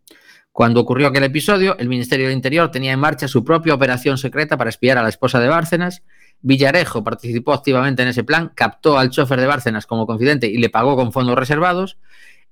Cuando 0.52 0.80
ocurrió 0.80 1.08
aquel 1.08 1.24
episodio, 1.24 1.76
el 1.78 1.88
Ministerio 1.88 2.26
del 2.26 2.34
Interior 2.34 2.70
tenía 2.70 2.92
en 2.92 2.98
marcha 2.98 3.28
su 3.28 3.44
propia 3.44 3.74
operación 3.74 4.16
secreta 4.16 4.56
para 4.56 4.70
espiar 4.70 4.98
a 4.98 5.02
la 5.02 5.10
esposa 5.10 5.40
de 5.40 5.48
Bárcenas. 5.48 6.02
Villarejo 6.40 7.04
participó 7.04 7.52
activamente 7.52 8.02
en 8.02 8.08
ese 8.08 8.24
plan, 8.24 8.52
captó 8.54 8.98
al 8.98 9.10
chofer 9.10 9.40
de 9.40 9.46
Bárcenas 9.46 9.86
como 9.86 10.06
confidente 10.06 10.46
y 10.46 10.58
le 10.58 10.70
pagó 10.70 10.96
con 10.96 11.12
fondos 11.12 11.36
reservados. 11.36 11.98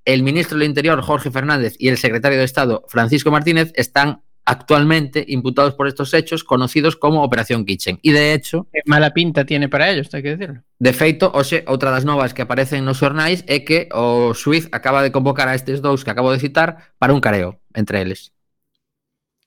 el 0.05 0.23
ministro 0.23 0.59
del 0.59 0.69
Interior, 0.69 1.01
Jorge 1.03 1.31
Fernández, 1.31 1.75
y 1.79 1.89
el 1.89 1.99
secretario 1.99 2.39
de 2.39 2.45
Estado, 2.45 2.85
Francisco 2.89 3.31
Martínez, 3.31 3.73
están 3.75 4.23
actualmente 4.45 5.25
imputados 5.29 5.75
por 5.75 5.89
estos 5.89 6.13
hechos 6.13 6.45
conocidos 6.45 6.97
como 6.97 7.23
Operación 7.23 7.65
Kitchen. 7.65 7.99
Y 8.03 8.13
de 8.13 8.35
hecho... 8.35 8.67
Qué 8.73 8.81
mala 8.85 9.15
pinta 9.15 9.47
tiene 9.47 9.69
para 9.69 9.91
ellos, 9.91 10.13
hay 10.13 10.23
que 10.23 10.37
decirlo. 10.37 10.63
De 10.79 10.93
feito, 10.93 11.33
hoxe, 11.33 11.65
outra 11.67 11.91
das 11.91 12.05
novas 12.05 12.35
que 12.35 12.45
aparecen 12.45 12.85
nos 12.85 13.01
xornais 13.01 13.41
é 13.49 13.65
que 13.65 13.89
o 13.97 14.37
Suiz 14.37 14.69
acaba 14.69 15.01
de 15.01 15.13
convocar 15.13 15.49
a 15.49 15.57
estes 15.57 15.81
dous 15.81 16.05
que 16.05 16.13
acabo 16.13 16.29
de 16.29 16.41
citar 16.45 16.93
para 17.01 17.15
un 17.17 17.25
careo 17.25 17.57
entre 17.73 18.05
eles. 18.05 18.37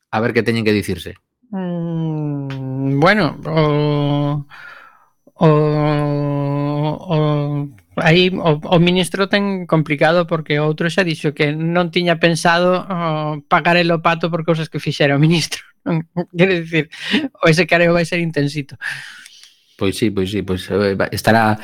A 0.09 0.19
ver 0.19 0.33
que 0.33 0.41
teñen 0.41 0.65
que 0.65 0.73
dicirse. 0.73 1.13
Mm, 1.53 2.97
bueno, 2.99 3.37
o... 3.45 4.47
o... 5.37 5.49
o 7.05 7.86
Aí 7.97 8.29
o, 8.29 8.61
o 8.61 8.77
ministro 8.79 9.25
ten 9.25 9.65
complicado 9.65 10.29
porque 10.29 10.61
o 10.61 10.69
outro 10.69 10.85
xa 10.85 11.01
dixo 11.01 11.33
que 11.33 11.49
non 11.49 11.89
tiña 11.89 12.21
pensado 12.21 12.85
oh, 12.85 13.41
pagar 13.49 13.73
el 13.73 13.89
o 13.89 14.05
pato 14.05 14.29
por 14.29 14.45
cousas 14.45 14.69
que 14.69 14.77
fixera 14.77 15.17
o 15.17 15.21
ministro. 15.21 15.65
Quere 16.37 16.61
dicir, 16.61 16.93
o 17.41 17.49
ese 17.49 17.65
careo 17.65 17.97
vai 17.97 18.05
ser 18.05 18.21
intensito. 18.21 18.77
Pois 19.77 19.95
sí, 19.97 20.09
pois 20.09 20.29
sí, 20.29 20.41
pois 20.41 20.69
eh, 20.69 20.97
estará 21.11 21.57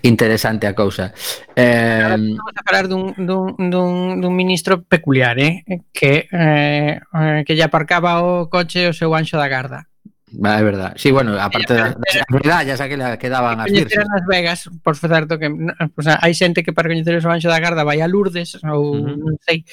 interesante 0.00 0.66
a 0.66 0.72
cousa. 0.72 1.12
Eh... 1.56 2.04
Vamos 2.04 2.56
a 2.56 2.64
falar 2.64 2.88
dun, 2.88 3.12
dun, 3.16 3.56
dun, 3.56 4.20
dun 4.20 4.32
ministro 4.32 4.84
peculiar, 4.84 5.36
eh? 5.40 5.64
que, 5.92 6.28
eh, 6.32 7.00
eh 7.00 7.44
que 7.44 7.54
lle 7.56 7.64
aparcaba 7.64 8.24
o 8.24 8.48
coche 8.48 8.88
o 8.88 8.96
seu 8.96 9.12
anxo 9.12 9.36
da 9.36 9.48
garda. 9.48 9.87
É 10.32 10.62
verdad. 10.62 10.92
Sí, 10.96 11.10
bueno, 11.10 11.40
aparte 11.40 11.74
da, 11.74 11.96
verdad, 12.28 12.76
xa 12.76 12.88
que 12.88 12.96
le 12.96 13.16
quedaban 13.18 13.60
as 13.60 13.72
Virxes. 13.72 14.04
Las 14.04 14.26
Vegas, 14.26 14.70
por 14.82 14.96
certo 14.96 15.38
que 15.38 15.48
o 15.48 16.02
sea, 16.02 16.20
hai 16.20 16.36
xente 16.36 16.60
que 16.62 16.72
para 16.72 16.88
coñecer 16.88 17.16
o 17.16 17.32
Anxo 17.32 17.48
da 17.48 17.60
Garda 17.60 17.84
vai 17.84 18.04
a 18.04 18.08
Lourdes 18.08 18.60
ou 18.60 18.92
uh 18.92 19.00
-huh. 19.00 19.16
non 19.16 19.34
sei, 19.40 19.64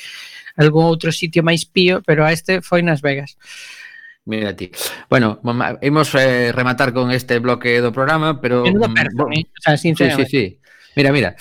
algún 0.55 0.87
outro 0.87 1.11
sitio 1.11 1.43
máis 1.43 1.67
pío, 1.67 1.99
pero 2.07 2.23
a 2.23 2.31
este 2.31 2.63
foi 2.63 2.79
nas 2.79 3.03
Vegas. 3.03 3.35
Mira 4.25 4.55
ti. 4.55 4.71
Bueno, 5.09 5.39
imos 5.81 6.15
eh, 6.15 6.51
rematar 6.51 6.93
con 6.93 7.11
este 7.11 7.37
bloque 7.39 7.77
do 7.77 7.93
programa, 7.93 8.41
pero... 8.41 8.63
Menudo 8.63 8.89
mm, 8.89 8.93
perfum, 8.93 9.29
eh? 9.33 9.45
o 9.45 9.61
sea, 9.61 9.77
sinceramente. 9.77 10.25
Sí, 10.25 10.37
sí, 10.37 10.47
sí. 10.49 10.59
Mira, 10.95 11.11
mira. 11.11 11.35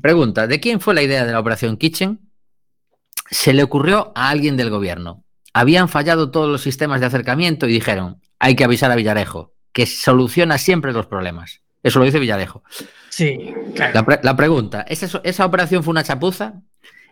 Pregunta, 0.00 0.46
¿de 0.46 0.58
quién 0.58 0.80
fue 0.80 0.94
la 0.94 1.02
idea 1.02 1.26
de 1.26 1.32
la 1.32 1.40
Operación 1.40 1.76
Kitchen? 1.76 2.18
Se 3.30 3.52
le 3.52 3.62
ocurrió 3.62 4.12
a 4.14 4.30
alguien 4.30 4.56
del 4.56 4.70
gobierno. 4.70 5.24
Habían 5.52 5.90
fallado 5.90 6.30
todos 6.30 6.48
los 6.48 6.62
sistemas 6.62 7.00
de 7.00 7.06
acercamiento 7.06 7.68
y 7.68 7.72
dijeron, 7.72 8.22
hay 8.40 8.56
que 8.56 8.64
avisar 8.64 8.90
a 8.90 8.96
Villarejo, 8.96 9.54
que 9.72 9.86
soluciona 9.86 10.58
siempre 10.58 10.92
los 10.92 11.06
problemas. 11.06 11.60
Eso 11.82 11.98
lo 12.00 12.04
dice 12.04 12.18
Villarejo. 12.18 12.62
Sí, 13.08 13.54
claro. 13.74 13.92
La, 13.94 14.04
pre- 14.04 14.20
la 14.22 14.36
pregunta, 14.36 14.82
¿esa, 14.88 15.20
¿esa 15.24 15.46
operación 15.46 15.82
fue 15.84 15.92
una 15.92 16.02
chapuza? 16.02 16.62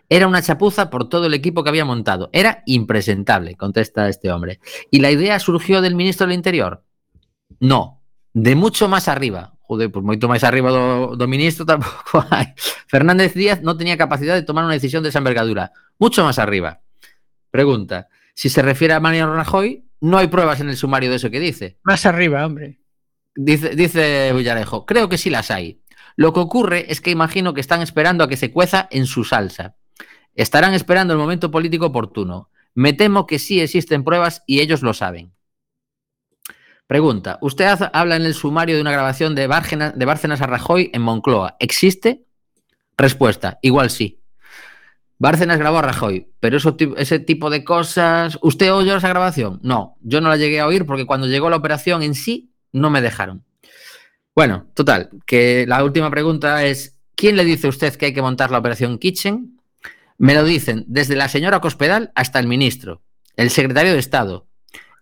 Era 0.09 0.27
una 0.27 0.41
chapuza 0.41 0.89
por 0.89 1.07
todo 1.07 1.27
el 1.27 1.33
equipo 1.35 1.63
que 1.63 1.69
había 1.69 1.85
montado. 1.85 2.29
Era 2.33 2.63
impresentable, 2.65 3.55
contesta 3.55 4.09
este 4.09 4.31
hombre. 4.31 4.59
¿Y 4.91 4.99
la 4.99 5.11
idea 5.11 5.39
surgió 5.39 5.81
del 5.81 5.95
ministro 5.95 6.27
del 6.27 6.35
Interior? 6.35 6.83
No, 7.59 8.01
de 8.33 8.55
mucho 8.55 8.87
más 8.89 9.07
arriba. 9.07 9.53
Joder, 9.69 9.91
pues 9.93 10.01
moito 10.01 10.25
máis 10.25 10.41
arriba 10.41 10.73
do, 10.73 11.13
do 11.13 11.29
ministro 11.29 11.61
tampouco 11.69 12.25
hai. 12.33 12.57
Fernández 12.89 13.37
Díaz 13.37 13.61
no 13.61 13.77
tenía 13.77 14.01
capacidad 14.01 14.33
de 14.33 14.41
tomar 14.41 14.65
una 14.65 14.73
decisión 14.73 15.03
de 15.05 15.09
esa 15.13 15.21
envergadura. 15.21 15.73
Mucho 16.01 16.23
más 16.25 16.39
arriba. 16.41 16.81
Pregunta, 17.51 18.09
si 18.33 18.49
se 18.49 18.63
refiere 18.65 18.95
a 18.95 18.99
Mariano 18.99 19.35
Rajoy, 19.35 19.85
no 20.01 20.17
hay 20.17 20.27
pruebas 20.27 20.59
en 20.61 20.69
el 20.69 20.77
sumario 20.77 21.09
de 21.09 21.17
eso 21.17 21.29
que 21.29 21.39
dice. 21.39 21.77
Más 21.83 22.05
arriba, 22.05 22.45
hombre. 22.45 22.79
Dice, 23.35 23.75
dice 23.75 24.33
Villarejo, 24.33 24.85
creo 24.85 25.09
que 25.09 25.17
sí 25.17 25.29
las 25.29 25.51
hay. 25.51 25.81
Lo 26.15 26.33
que 26.33 26.39
ocurre 26.39 26.91
es 26.91 27.01
que 27.01 27.11
imagino 27.11 27.53
que 27.53 27.61
están 27.61 27.81
esperando 27.81 28.23
a 28.23 28.27
que 28.27 28.37
se 28.37 28.51
cueza 28.51 28.87
en 28.91 29.05
su 29.05 29.23
salsa. 29.23 29.75
Estarán 30.35 30.73
esperando 30.73 31.13
el 31.13 31.19
momento 31.19 31.51
político 31.51 31.87
oportuno. 31.87 32.49
Me 32.73 32.93
temo 32.93 33.25
que 33.25 33.39
sí 33.39 33.61
existen 33.61 34.03
pruebas 34.03 34.43
y 34.45 34.59
ellos 34.59 34.81
lo 34.81 34.93
saben. 34.93 35.33
Pregunta, 36.87 37.37
usted 37.41 37.67
habla 37.93 38.15
en 38.15 38.23
el 38.23 38.33
sumario 38.33 38.75
de 38.75 38.81
una 38.81 38.91
grabación 38.91 39.35
de, 39.35 39.41
de 39.43 40.05
Bárcenas 40.05 40.41
a 40.41 40.47
Rajoy 40.47 40.89
en 40.93 41.01
Moncloa. 41.03 41.55
¿Existe? 41.59 42.25
Respuesta, 42.97 43.59
igual 43.61 43.89
sí. 43.89 44.18
Bárcenas 45.19 45.59
grabó 45.59 45.79
a 45.79 45.81
Rajoy, 45.81 46.29
pero 46.39 46.55
eso, 46.55 46.77
ese 46.95 47.19
tipo 47.19 47.49
de 47.49 47.65
cosas... 47.65 48.39
¿Usted 48.41 48.73
oyó 48.73 48.95
esa 48.95 49.09
grabación? 49.09 49.59
No, 49.61 49.97
yo 49.99 50.21
no 50.21 50.29
la 50.29 50.37
llegué 50.37 50.61
a 50.61 50.67
oír 50.67 50.85
porque 50.85 51.05
cuando 51.05 51.27
llegó 51.27 51.49
la 51.49 51.57
operación 51.57 52.03
en 52.03 52.15
sí 52.15 52.53
no 52.71 52.89
me 52.89 53.01
dejaron. 53.01 53.43
Bueno, 54.33 54.67
total, 54.73 55.09
que 55.25 55.65
la 55.67 55.83
última 55.83 56.09
pregunta 56.09 56.63
es, 56.63 56.97
¿quién 57.15 57.35
le 57.35 57.43
dice 57.43 57.67
a 57.67 57.71
usted 57.71 57.95
que 57.95 58.07
hay 58.07 58.13
que 58.13 58.21
montar 58.21 58.49
la 58.49 58.59
operación 58.59 58.97
Kitchen? 58.97 59.59
Me 60.17 60.33
lo 60.33 60.45
dicen 60.45 60.85
desde 60.87 61.17
la 61.17 61.27
señora 61.27 61.59
Cospedal 61.59 62.13
hasta 62.15 62.39
el 62.39 62.47
ministro, 62.47 63.01
el 63.35 63.49
secretario 63.49 63.91
de 63.91 63.99
Estado. 63.99 64.47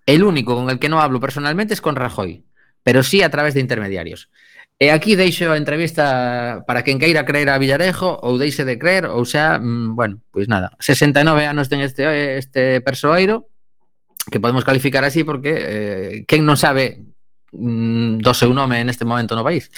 El 0.08 0.24
único 0.24 0.56
con 0.56 0.72
el 0.72 0.80
que 0.80 0.90
no 0.90 1.00
hablo 1.00 1.20
personalmente 1.20 1.76
es 1.76 1.82
con 1.82 1.96
Rajoy, 1.96 2.44
pero 2.82 3.04
sí 3.04 3.22
a 3.22 3.30
través 3.30 3.54
de 3.54 3.60
intermediarios. 3.60 4.32
E 4.78 4.94
aquí 4.94 5.18
deixo 5.18 5.50
a 5.50 5.58
entrevista 5.58 6.62
para 6.70 6.86
quen 6.86 7.02
queira 7.02 7.26
creer 7.26 7.50
a 7.50 7.58
Villarejo 7.58 8.14
ou 8.22 8.38
deixe 8.38 8.62
de 8.62 8.78
creer, 8.78 9.10
ou 9.10 9.26
xa, 9.26 9.58
mm, 9.58 9.98
bueno, 9.98 10.22
pois 10.30 10.46
nada, 10.46 10.78
69 10.78 11.50
anos 11.50 11.66
ten 11.66 11.82
este 11.82 12.06
este 12.38 12.78
persoeiro 12.86 13.50
que 14.30 14.40
podemos 14.40 14.62
calificar 14.62 15.02
así 15.02 15.26
porque 15.26 15.52
eh, 15.58 16.14
quen 16.30 16.46
non 16.46 16.62
sabe 16.62 17.02
mm, 17.58 18.22
do 18.22 18.34
seu 18.38 18.54
nome 18.54 18.86
neste 18.86 19.02
momento 19.02 19.34
no 19.34 19.42
país. 19.42 19.74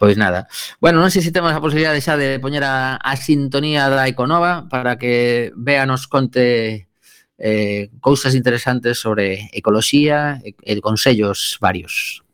Pois 0.00 0.16
nada. 0.16 0.48
Bueno, 0.80 1.04
non 1.04 1.12
sei 1.12 1.20
se 1.20 1.36
temos 1.36 1.52
a 1.52 1.60
posibilidade 1.60 2.00
xa 2.00 2.16
de 2.16 2.40
poñer 2.40 2.64
a, 2.64 2.96
a 2.96 3.12
sintonía 3.20 3.92
da 3.92 4.08
Econova 4.08 4.72
para 4.72 4.96
que 4.96 5.52
vea 5.52 5.84
nos 5.84 6.08
conte 6.08 6.88
eh, 7.36 7.92
cousas 8.00 8.32
interesantes 8.32 8.96
sobre 8.96 9.52
ecoloxía 9.52 10.40
e, 10.40 10.56
e 10.64 10.80
consellos 10.80 11.60
varios. 11.60 12.24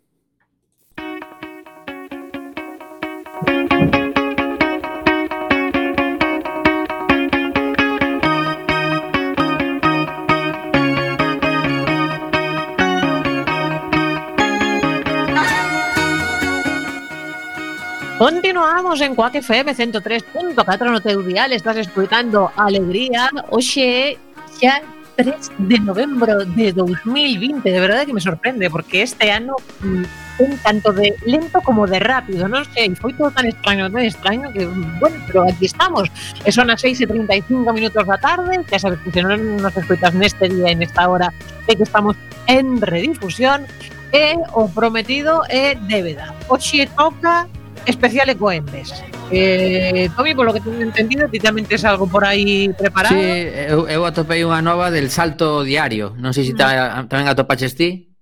Continuamos 18.19 19.03
en 19.03 19.15
Cuac 19.15 19.35
FM 19.35 19.75
103.4 19.75 20.91
no 20.91 21.05
teu 21.05 21.21
dial, 21.21 21.53
estás 21.53 21.77
escoitando 21.77 22.49
Alegría, 22.57 23.29
Oxe, 23.53 24.17
xa 24.57 24.81
3 25.21 25.53
de 25.59 25.77
novembro 25.81 26.49
de 26.57 26.73
2020, 26.73 27.61
de 27.61 27.77
verdade 27.81 28.07
que 28.07 28.17
me 28.17 28.25
sorprende, 28.25 28.71
porque 28.71 29.03
este 29.03 29.31
ano 29.31 29.57
mm, 29.85 30.05
un 30.39 30.59
tanto 30.65 30.95
de 30.95 31.15
lento 31.27 31.61
como 31.61 31.85
de 31.87 32.01
rápido, 32.01 32.49
non 32.49 32.65
sei, 32.73 32.89
foi 32.97 33.13
todo 33.13 33.29
tan 33.37 33.45
extraño, 33.45 33.93
tan 33.93 34.01
extraño 34.01 34.49
que, 34.49 34.65
bueno, 34.97 35.21
pero 35.29 35.45
aquí 35.45 35.69
estamos, 35.69 36.09
e 36.41 36.49
son 36.49 36.73
as 36.73 36.81
6 36.81 37.05
e 37.05 37.13
35 37.13 37.69
minutos 37.69 38.01
da 38.01 38.17
tarde, 38.17 38.65
que 38.65 38.81
sabes 38.81 38.97
que 39.05 39.13
se 39.13 39.21
non 39.21 39.61
nos 39.61 39.77
escuitas 39.77 40.17
neste 40.17 40.49
día 40.49 40.73
e 40.73 40.77
nesta 40.81 41.05
hora 41.05 41.29
é 41.69 41.77
que 41.77 41.85
estamos 41.85 42.17
en 42.49 42.81
redifusión, 42.81 43.69
eh, 44.17 44.33
e 44.33 44.41
o 44.57 44.73
prometido 44.73 45.45
eh, 45.53 45.77
é 45.77 45.81
débeda. 45.85 46.33
Oxe 46.49 46.89
toca 46.97 47.45
especial 47.87 48.29
Ecoembes. 48.29 48.93
Eh, 49.31 50.11
Tobi, 50.15 50.35
polo 50.35 50.53
que 50.53 50.61
teño 50.61 50.83
entendido, 50.83 51.27
ti 51.31 51.39
tamén 51.39 51.67
tes 51.67 51.83
algo 51.87 52.07
por 52.07 52.27
aí 52.27 52.71
preparado. 52.75 53.15
Sí, 53.15 53.23
eu, 53.71 53.87
eu 53.87 54.03
atopei 54.07 54.43
unha 54.43 54.63
nova 54.63 54.91
del 54.91 55.11
salto 55.11 55.63
diario. 55.63 56.15
Non 56.19 56.35
sei 56.35 56.47
se 56.47 56.55
mm. 56.55 56.59
ta, 56.59 56.69
tamén 57.07 57.31
atopaches 57.31 57.75
ti. 57.79 58.16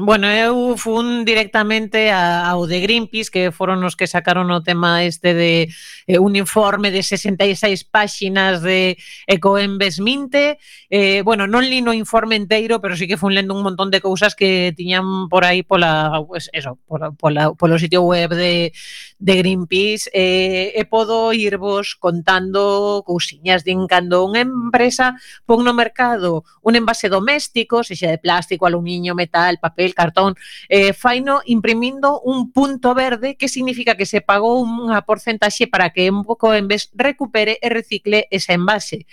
Bueno, 0.00 0.30
eu 0.30 0.76
fun 0.78 1.24
directamente 1.24 2.10
ao 2.14 2.70
de 2.70 2.78
Greenpeace, 2.78 3.30
que 3.30 3.50
foron 3.50 3.82
os 3.82 3.98
que 3.98 4.06
sacaron 4.06 4.46
o 4.54 4.62
tema 4.62 5.02
este 5.02 5.34
de 5.34 5.66
eh, 6.06 6.22
un 6.22 6.38
informe 6.38 6.94
de 6.94 7.02
66 7.02 7.82
páxinas 7.82 8.62
de 8.62 8.94
Ecoembesminte. 9.26 10.62
Eh, 10.86 11.26
bueno, 11.26 11.50
non 11.50 11.66
li 11.66 11.82
no 11.82 11.90
informe 11.90 12.38
inteiro, 12.38 12.78
pero 12.78 12.94
sí 12.94 13.10
que 13.10 13.18
fun 13.18 13.34
lendo 13.34 13.58
un 13.58 13.66
montón 13.66 13.90
de 13.90 13.98
cousas 13.98 14.38
que 14.38 14.70
tiñan 14.76 15.26
por 15.26 15.42
aí 15.42 15.66
pola, 15.66 16.14
pues, 16.22 16.46
eso, 16.54 16.78
pola, 16.86 17.10
pola, 17.10 17.50
polo 17.58 17.74
sitio 17.78 18.06
web 18.06 18.30
de, 18.30 18.70
de 19.18 19.34
Greenpeace. 19.34 20.10
Eh, 20.14 20.78
e 20.78 20.82
podo 20.86 21.34
irvos 21.34 21.98
contando 21.98 23.02
cousiñas 23.02 23.66
din 23.66 23.90
cando 23.90 24.22
unha 24.22 24.46
empresa 24.46 25.18
pon 25.42 25.66
no 25.66 25.74
mercado 25.74 26.46
un 26.62 26.78
envase 26.78 27.10
doméstico, 27.10 27.82
sexa 27.82 28.10
de 28.14 28.22
plástico, 28.22 28.66
aluminio, 28.66 29.14
metal, 29.14 29.55
papel, 29.58 29.94
cartón, 29.94 30.34
eh, 30.68 30.92
faino 30.92 31.40
imprimindo 31.44 32.20
un 32.20 32.52
punto 32.52 32.94
verde 32.94 33.36
que 33.36 33.48
significa 33.48 33.96
que 33.96 34.06
se 34.06 34.20
pagou 34.20 34.62
unha 34.62 35.02
porcentaxe 35.04 35.66
para 35.66 35.90
que 35.90 36.08
un 36.08 36.24
pouco 36.24 36.52
en 36.52 36.68
vez 36.68 36.90
recupere 36.94 37.58
e 37.62 37.68
recicle 37.68 38.28
ese 38.30 38.54
envase. 38.54 39.06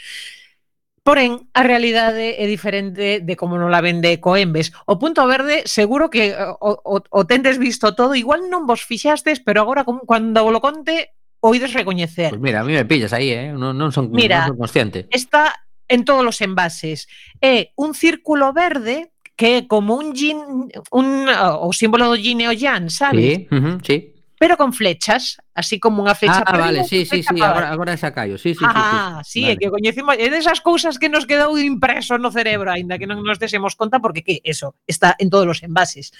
Porén, 1.04 1.52
a 1.52 1.68
realidade 1.68 2.40
é 2.40 2.48
diferente 2.48 3.20
de 3.20 3.34
como 3.36 3.60
non 3.60 3.76
la 3.76 3.84
vende 3.84 4.24
Coembes. 4.24 4.72
O 4.88 4.96
punto 4.96 5.28
verde 5.28 5.68
seguro 5.68 6.08
que 6.08 6.32
eh, 6.32 6.40
o, 6.64 6.80
o, 6.80 7.04
o 7.04 7.22
tendes 7.28 7.60
visto 7.60 7.92
todo, 7.92 8.16
igual 8.16 8.48
non 8.48 8.64
vos 8.64 8.88
fixastes, 8.88 9.44
pero 9.44 9.60
agora 9.60 9.84
como, 9.84 10.08
cando 10.08 10.48
lo 10.48 10.64
conte 10.64 11.12
oides 11.44 11.76
recoñecer. 11.76 12.32
Pues 12.32 12.42
mira, 12.42 12.62
a 12.62 12.64
mí 12.64 12.72
me 12.72 12.88
pillas 12.88 13.12
aí, 13.12 13.36
eh? 13.36 13.52
non, 13.52 13.76
non, 13.76 13.92
son, 13.92 14.08
mira, 14.16 14.48
non 14.48 14.56
son 14.56 14.60
consciente. 14.64 15.12
Está 15.12 15.68
en 15.92 16.08
todos 16.08 16.24
os 16.24 16.40
envases. 16.40 17.12
É 17.44 17.76
un 17.76 17.94
círculo 17.94 18.56
verde 18.56 19.13
que 19.36 19.58
é 19.58 19.68
como 19.68 19.96
un 19.96 20.14
yin, 20.14 20.70
un, 20.92 21.08
o 21.30 21.70
símbolo 21.74 22.10
do 22.10 22.18
yin 22.18 22.42
e 22.42 22.48
o 22.48 22.54
yang, 22.54 22.90
sabes? 22.90 23.48
Sí, 23.48 23.48
uh 23.50 23.58
-huh, 23.58 23.78
sí. 23.82 24.14
Pero 24.38 24.58
con 24.58 24.74
flechas, 24.74 25.38
así 25.56 25.80
como 25.80 26.04
unha 26.04 26.14
flecha 26.20 26.44
ah, 26.44 26.46
para 26.46 26.68
vale, 26.68 26.84
sí, 26.84 27.08
sí, 27.08 27.24
sí, 27.24 27.40
agora, 27.40 27.72
agora 27.72 27.96
xa 27.96 28.12
callo, 28.12 28.36
sí, 28.36 28.52
sí, 28.52 28.66
ah, 28.68 29.24
sí, 29.24 29.30
sí, 29.30 29.32
sí. 29.32 29.42
Vale. 29.48 29.54
é 29.54 29.58
que 29.58 29.68
coñecemos, 29.72 30.14
é 30.20 30.28
desas 30.28 30.60
cousas 30.60 31.00
que 31.00 31.08
nos 31.08 31.24
quedou 31.24 31.56
impreso 31.56 32.20
no 32.20 32.28
cerebro, 32.28 32.68
aínda 32.68 33.00
que 33.00 33.08
non 33.08 33.24
nos 33.24 33.40
desemos 33.40 33.80
conta, 33.80 34.04
porque 34.04 34.20
que 34.20 34.44
eso, 34.44 34.76
está 34.84 35.16
en 35.16 35.32
todos 35.32 35.48
os 35.48 35.64
envases. 35.64 36.12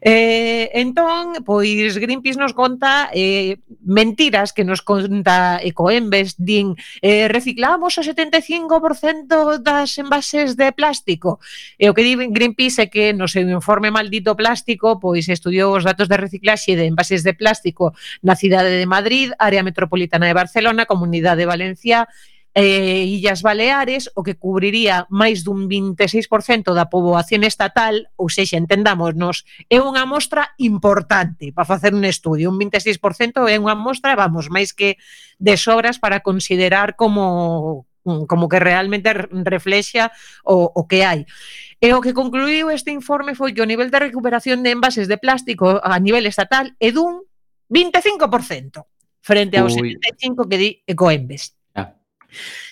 Eh, 0.00 0.70
entón, 0.74 1.44
pois 1.44 1.96
Greenpeace 1.96 2.38
nos 2.38 2.52
conta 2.52 3.10
eh, 3.14 3.58
mentiras 3.82 4.52
que 4.52 4.64
nos 4.64 4.82
conta 4.82 5.60
Ecoembes, 5.62 6.36
din 6.36 6.76
eh, 7.00 7.28
reciclamos 7.28 7.96
o 7.98 8.02
75% 8.02 9.58
das 9.62 9.96
envases 9.98 10.56
de 10.56 10.72
plástico. 10.72 11.40
E 11.78 11.88
o 11.88 11.94
que 11.94 12.04
di 12.04 12.14
Greenpeace 12.28 12.82
é 12.82 12.86
que 12.86 13.12
no 13.12 13.28
seu 13.28 13.46
informe 13.48 13.90
maldito 13.90 14.36
plástico, 14.36 15.00
pois 15.00 15.28
estudiou 15.28 15.76
os 15.76 15.84
datos 15.84 16.08
de 16.08 16.16
reciclaxe 16.16 16.76
de 16.76 16.86
envases 16.86 17.24
de 17.24 17.32
plástico 17.32 17.94
na 18.22 18.36
cidade 18.36 18.76
de 18.76 18.86
Madrid, 18.86 19.32
área 19.38 19.64
metropolitana 19.64 20.26
de 20.26 20.34
Barcelona, 20.34 20.86
Comunidade 20.86 21.42
de 21.42 21.50
Valencia 21.50 22.08
eh, 22.56 23.04
Illas 23.04 23.42
Baleares, 23.42 24.08
o 24.16 24.24
que 24.24 24.40
cubriría 24.40 25.04
máis 25.12 25.44
dun 25.44 25.68
26% 25.68 26.72
da 26.72 26.88
poboación 26.88 27.44
estatal, 27.44 28.08
ou 28.16 28.32
sexa, 28.32 28.56
entendámonos, 28.56 29.44
é 29.68 29.76
unha 29.76 30.08
amostra 30.08 30.56
importante 30.56 31.52
para 31.52 31.68
facer 31.68 31.92
un 31.92 32.08
estudio. 32.08 32.48
Un 32.48 32.56
26% 32.56 33.44
é 33.44 33.60
unha 33.60 33.76
amostra, 33.76 34.16
vamos, 34.16 34.48
máis 34.48 34.72
que 34.72 34.96
de 35.36 35.54
sobras 35.60 36.00
para 36.00 36.24
considerar 36.24 36.96
como 36.96 37.84
mm, 38.08 38.24
como 38.24 38.48
que 38.48 38.56
realmente 38.56 39.12
reflexa 39.44 40.08
o, 40.40 40.72
o 40.72 40.88
que 40.88 41.04
hai. 41.04 41.28
E 41.76 41.92
o 41.92 42.00
que 42.00 42.16
concluiu 42.16 42.72
este 42.72 42.88
informe 42.88 43.36
foi 43.36 43.52
que 43.52 43.60
o 43.60 43.68
nivel 43.68 43.92
de 43.92 44.00
recuperación 44.00 44.64
de 44.64 44.72
envases 44.72 45.12
de 45.12 45.20
plástico 45.20 45.76
a 45.84 46.00
nivel 46.00 46.24
estatal 46.24 46.72
é 46.80 46.88
dun 46.88 47.20
25% 47.68 48.80
frente 49.20 49.60
ao 49.60 49.68
Ui. 49.68 49.92
75 50.00 50.48
que 50.48 50.56
di 50.56 50.70
Ecoembes. 50.88 51.55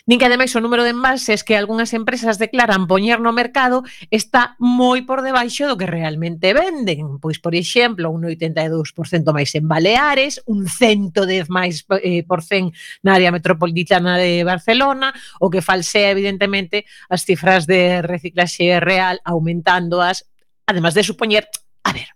Nin 0.04 0.20
que 0.20 0.28
ademais 0.28 0.52
o 0.52 0.60
número 0.60 0.84
de 0.84 0.92
envases 0.92 1.44
que 1.44 1.56
algunhas 1.56 1.96
empresas 1.96 2.36
declaran 2.36 2.84
poñer 2.84 3.24
no 3.24 3.32
mercado 3.32 3.82
está 4.12 4.56
moi 4.60 5.00
por 5.02 5.24
debaixo 5.24 5.64
do 5.64 5.80
que 5.80 5.88
realmente 5.88 6.52
venden. 6.52 7.16
Pois, 7.18 7.40
por 7.40 7.56
exemplo, 7.56 8.12
un 8.12 8.28
82% 8.28 9.32
máis 9.32 9.50
en 9.56 9.64
Baleares, 9.64 10.44
un 10.44 10.68
110 10.68 11.48
máis 11.48 11.84
eh, 12.04 12.22
por 12.22 12.44
cen 12.44 12.70
na 13.00 13.16
área 13.16 13.32
metropolitana 13.32 14.20
de 14.20 14.44
Barcelona, 14.44 15.10
o 15.40 15.48
que 15.48 15.64
falsea 15.64 16.12
evidentemente 16.12 16.84
as 17.08 17.24
cifras 17.24 17.64
de 17.64 18.04
reciclaxe 18.04 18.78
real 18.80 19.18
aumentándoas, 19.24 20.28
además 20.68 20.94
de 20.94 21.02
supoñer, 21.04 21.48
a 21.82 21.92
ver, 21.92 22.13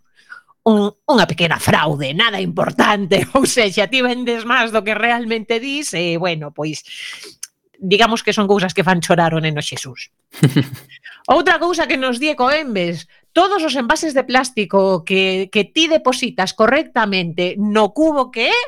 un, 0.69 0.93
unha 1.09 1.25
pequena 1.25 1.57
fraude, 1.57 2.13
nada 2.13 2.45
importante, 2.45 3.25
ou 3.37 3.49
seja, 3.49 3.89
ti 3.89 4.05
vendes 4.05 4.45
máis 4.45 4.69
do 4.69 4.85
que 4.85 4.93
realmente 4.93 5.57
dis 5.57 5.97
e, 5.97 6.21
bueno, 6.21 6.53
pois 6.53 6.85
digamos 7.79 8.27
que 8.27 8.35
son 8.35 8.51
cousas 8.51 8.75
que 8.75 8.85
fan 8.85 9.01
chorar 9.01 9.33
o 9.33 9.41
neno 9.41 9.65
Xesús. 9.65 10.13
Outra 11.29 11.57
cousa 11.61 11.87
que 11.89 11.97
nos 11.97 12.21
di 12.21 12.35
Coembes, 12.35 13.09
todos 13.33 13.63
os 13.65 13.77
envases 13.77 14.13
de 14.13 14.25
plástico 14.25 15.05
que, 15.05 15.49
que 15.53 15.65
ti 15.65 15.89
depositas 15.89 16.53
correctamente 16.53 17.55
no 17.57 17.95
cubo 17.95 18.29
que 18.29 18.51
é, 18.51 18.61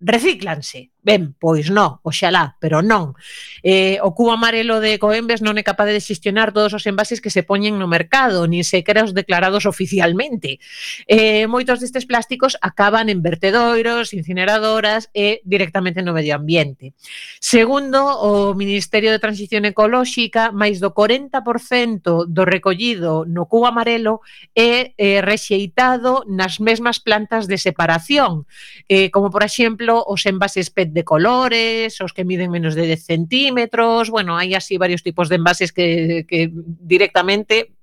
recíclanse. 0.00 0.89
Ben, 1.02 1.32
pois 1.40 1.72
non, 1.72 1.96
oxalá, 2.04 2.60
pero 2.60 2.84
non. 2.84 3.16
Eh, 3.64 3.96
o 4.04 4.12
cubo 4.12 4.36
amarelo 4.36 4.84
de 4.84 5.00
Coembes 5.00 5.40
non 5.40 5.56
é 5.56 5.64
capaz 5.64 5.88
de 5.88 5.96
xestionar 5.96 6.52
todos 6.52 6.76
os 6.76 6.84
envases 6.84 7.24
que 7.24 7.32
se 7.32 7.40
poñen 7.40 7.80
no 7.80 7.88
mercado, 7.88 8.44
nin 8.44 8.68
sequera 8.68 9.00
os 9.00 9.16
declarados 9.16 9.64
oficialmente. 9.64 10.60
Eh, 11.08 11.48
moitos 11.48 11.80
destes 11.80 12.04
plásticos 12.04 12.60
acaban 12.60 13.08
en 13.08 13.24
vertedoiros, 13.24 14.12
incineradoras 14.12 15.08
e 15.16 15.40
directamente 15.48 16.04
no 16.04 16.12
medio 16.12 16.36
ambiente. 16.36 16.92
Segundo, 17.40 18.04
o 18.20 18.52
Ministerio 18.52 19.08
de 19.08 19.24
Transición 19.24 19.64
Ecolóxica, 19.64 20.52
máis 20.52 20.84
do 20.84 20.92
40% 20.92 22.28
do 22.28 22.42
recollido 22.44 23.24
no 23.24 23.48
cubo 23.48 23.72
amarelo 23.72 24.20
é 24.52 24.92
eh, 25.00 25.24
rexeitado 25.24 26.28
nas 26.28 26.60
mesmas 26.60 27.00
plantas 27.00 27.48
de 27.48 27.56
separación, 27.56 28.44
eh, 28.84 29.08
como 29.08 29.32
por 29.32 29.48
exemplo 29.48 30.04
os 30.04 30.28
envases 30.28 30.68
PET 30.68 30.89
de 30.90 31.04
colores, 31.04 32.00
os 32.00 32.12
que 32.12 32.26
miden 32.26 32.50
menos 32.50 32.74
de 32.74 32.86
10 32.86 33.06
centímetros, 33.06 34.10
bueno, 34.10 34.36
hai 34.36 34.52
así 34.52 34.76
varios 34.76 35.02
tipos 35.02 35.30
de 35.30 35.38
envases 35.38 35.70
que, 35.70 36.26
que 36.26 36.50
directamente 36.52 37.74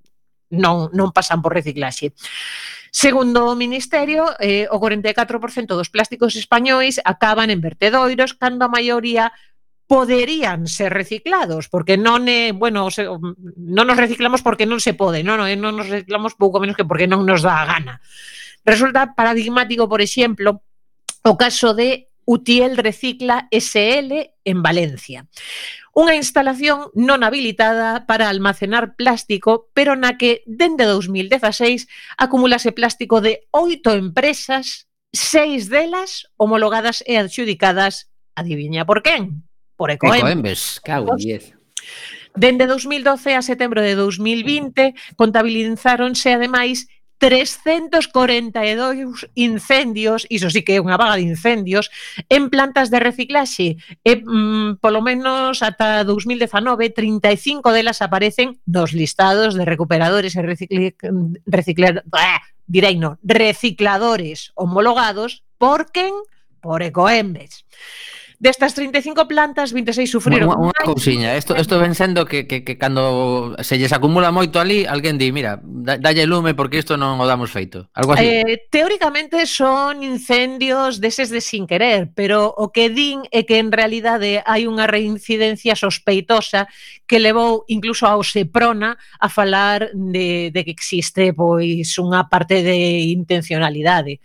non, 0.51 0.91
non 0.95 1.11
pasan 1.11 1.43
por 1.43 1.55
reciclaxe. 1.55 2.15
Segundo 2.91 3.51
o 3.51 3.55
Ministerio, 3.55 4.31
eh, 4.39 4.65
o 4.71 4.79
44% 4.79 5.75
dos 5.75 5.91
plásticos 5.91 6.35
españois 6.39 6.99
acaban 7.03 7.51
en 7.51 7.59
vertedoiros, 7.59 8.33
cando 8.33 8.65
a 8.65 8.71
maioría 8.71 9.35
poderían 9.87 10.67
ser 10.67 10.91
reciclados, 10.91 11.71
porque 11.71 11.95
non 11.95 12.27
é, 12.27 12.51
bueno, 12.51 12.91
se, 12.91 13.07
non 13.07 13.85
nos 13.87 13.95
reciclamos 13.95 14.43
porque 14.43 14.67
non 14.67 14.83
se 14.83 14.91
pode, 14.91 15.23
non, 15.23 15.39
non, 15.39 15.47
non 15.55 15.79
nos 15.79 15.87
reciclamos 15.87 16.35
pouco 16.35 16.59
menos 16.59 16.75
que 16.75 16.83
porque 16.83 17.07
non 17.07 17.23
nos 17.23 17.39
dá 17.39 17.63
a 17.63 17.67
gana. 17.67 17.95
Resulta 18.67 19.15
paradigmático, 19.15 19.87
por 19.87 20.03
exemplo, 20.03 20.59
o 21.23 21.33
caso 21.39 21.71
de 21.71 22.06
Utiel 22.27 22.75
Recicla 22.75 23.47
SL 23.51 24.35
en 24.43 24.61
Valencia. 24.61 25.31
Unha 25.95 26.13
instalación 26.13 26.91
non 26.93 27.23
habilitada 27.23 28.03
para 28.03 28.27
almacenar 28.27 28.99
plástico, 28.99 29.71
pero 29.71 29.95
na 29.95 30.19
que 30.19 30.43
dende 30.45 30.83
2016 30.83 31.87
acumulase 32.19 32.75
plástico 32.75 33.23
de 33.23 33.47
oito 33.55 33.95
empresas, 33.95 34.91
seis 35.15 35.71
delas 35.71 36.27
homologadas 36.35 37.01
e 37.07 37.15
adxudicadas, 37.15 38.11
adiviña 38.35 38.83
por 38.83 39.01
quen? 39.01 39.47
Por 39.79 39.89
Ecoembes. 39.89 40.21
Ecoembes, 40.21 40.61
cago 40.83 41.15
10. 41.15 41.55
Dende 42.37 42.69
2012 42.69 43.33
a 43.33 43.41
setembro 43.41 43.81
de 43.81 43.95
2020 43.95 44.93
contabilizáronse 45.15 46.35
ademais 46.35 46.91
342 47.17 49.29
incendios, 49.33 50.27
iso 50.29 50.49
sí 50.49 50.61
que 50.61 50.77
é 50.77 50.83
unha 50.83 50.97
vaga 50.97 51.17
de 51.17 51.25
incendios, 51.25 51.89
en 52.29 52.53
plantas 52.53 52.93
de 52.93 53.01
reciclaxe. 53.01 53.81
E, 54.05 54.13
mm, 54.21 54.77
polo 54.77 55.01
menos 55.01 55.65
ata 55.65 56.05
2019, 56.05 56.93
35 56.93 57.73
delas 57.73 58.05
aparecen 58.05 58.61
nos 58.69 58.93
listados 58.93 59.57
de 59.57 59.65
recuperadores 59.65 60.37
e 60.37 60.41
recicle, 60.45 60.93
recicler, 61.45 62.05
direi 62.69 62.99
no, 62.99 63.17
recicladores 63.23 64.51
homologados 64.53 65.43
por 65.57 65.91
quen? 65.91 66.13
Por 66.61 66.83
Ecoembes. 66.83 67.65
Destas 68.39 68.75
35 68.75 69.27
plantas, 69.27 69.73
26 69.73 70.05
sufriron. 70.05 70.53
Unha, 70.53 70.69
unha 70.69 70.81
cousiña, 70.85 71.33
isto, 71.33 71.57
isto 71.57 71.81
ven 71.81 71.97
sendo 71.97 72.29
que, 72.29 72.45
que, 72.45 72.61
que 72.61 72.77
cando 72.77 73.57
se 73.65 73.81
lles 73.81 73.89
acumula 73.89 74.29
moito 74.29 74.61
ali, 74.61 74.85
alguén 74.85 75.17
di, 75.17 75.33
mira, 75.33 75.57
dalle 75.65 76.29
lume 76.29 76.53
porque 76.53 76.77
isto 76.77 77.01
non 77.01 77.17
o 77.17 77.25
damos 77.25 77.49
feito. 77.49 77.89
Algo 77.97 78.13
así. 78.13 78.29
Eh, 78.29 78.69
teóricamente 78.69 79.41
son 79.49 80.05
incendios 80.05 81.01
deses 81.01 81.33
de 81.33 81.41
sin 81.41 81.65
querer, 81.65 82.13
pero 82.13 82.53
o 82.53 82.69
que 82.69 82.93
din 82.93 83.25
é 83.33 83.41
que 83.41 83.57
en 83.57 83.73
realidade 83.73 84.45
hai 84.45 84.69
unha 84.69 84.85
reincidencia 84.85 85.73
sospeitosa 85.73 86.69
que 87.09 87.17
levou 87.17 87.65
incluso 87.65 88.05
ao 88.05 88.21
Seprona 88.21 89.01
a 89.17 89.33
falar 89.33 89.89
de, 89.97 90.53
de 90.53 90.61
que 90.61 90.77
existe 90.77 91.33
pois 91.33 91.89
unha 91.97 92.29
parte 92.29 92.61
de 92.61 93.09
intencionalidade. 93.09 94.21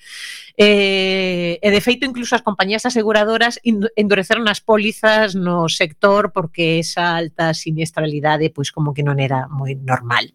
Eh, 0.52 1.56
e 1.64 1.68
de 1.72 1.80
feito 1.80 2.04
incluso 2.04 2.36
as 2.36 2.44
compañías 2.44 2.84
aseguradoras 2.84 3.56
endureceron 4.02 4.50
as 4.50 4.58
pólizas 4.58 5.38
no 5.38 5.70
sector 5.70 6.34
porque 6.34 6.82
esa 6.82 7.14
alta 7.14 7.54
siniestralidade 7.54 8.50
pois 8.50 8.74
como 8.74 8.92
que 8.92 9.06
non 9.06 9.22
era 9.22 9.46
moi 9.46 9.78
normal. 9.78 10.34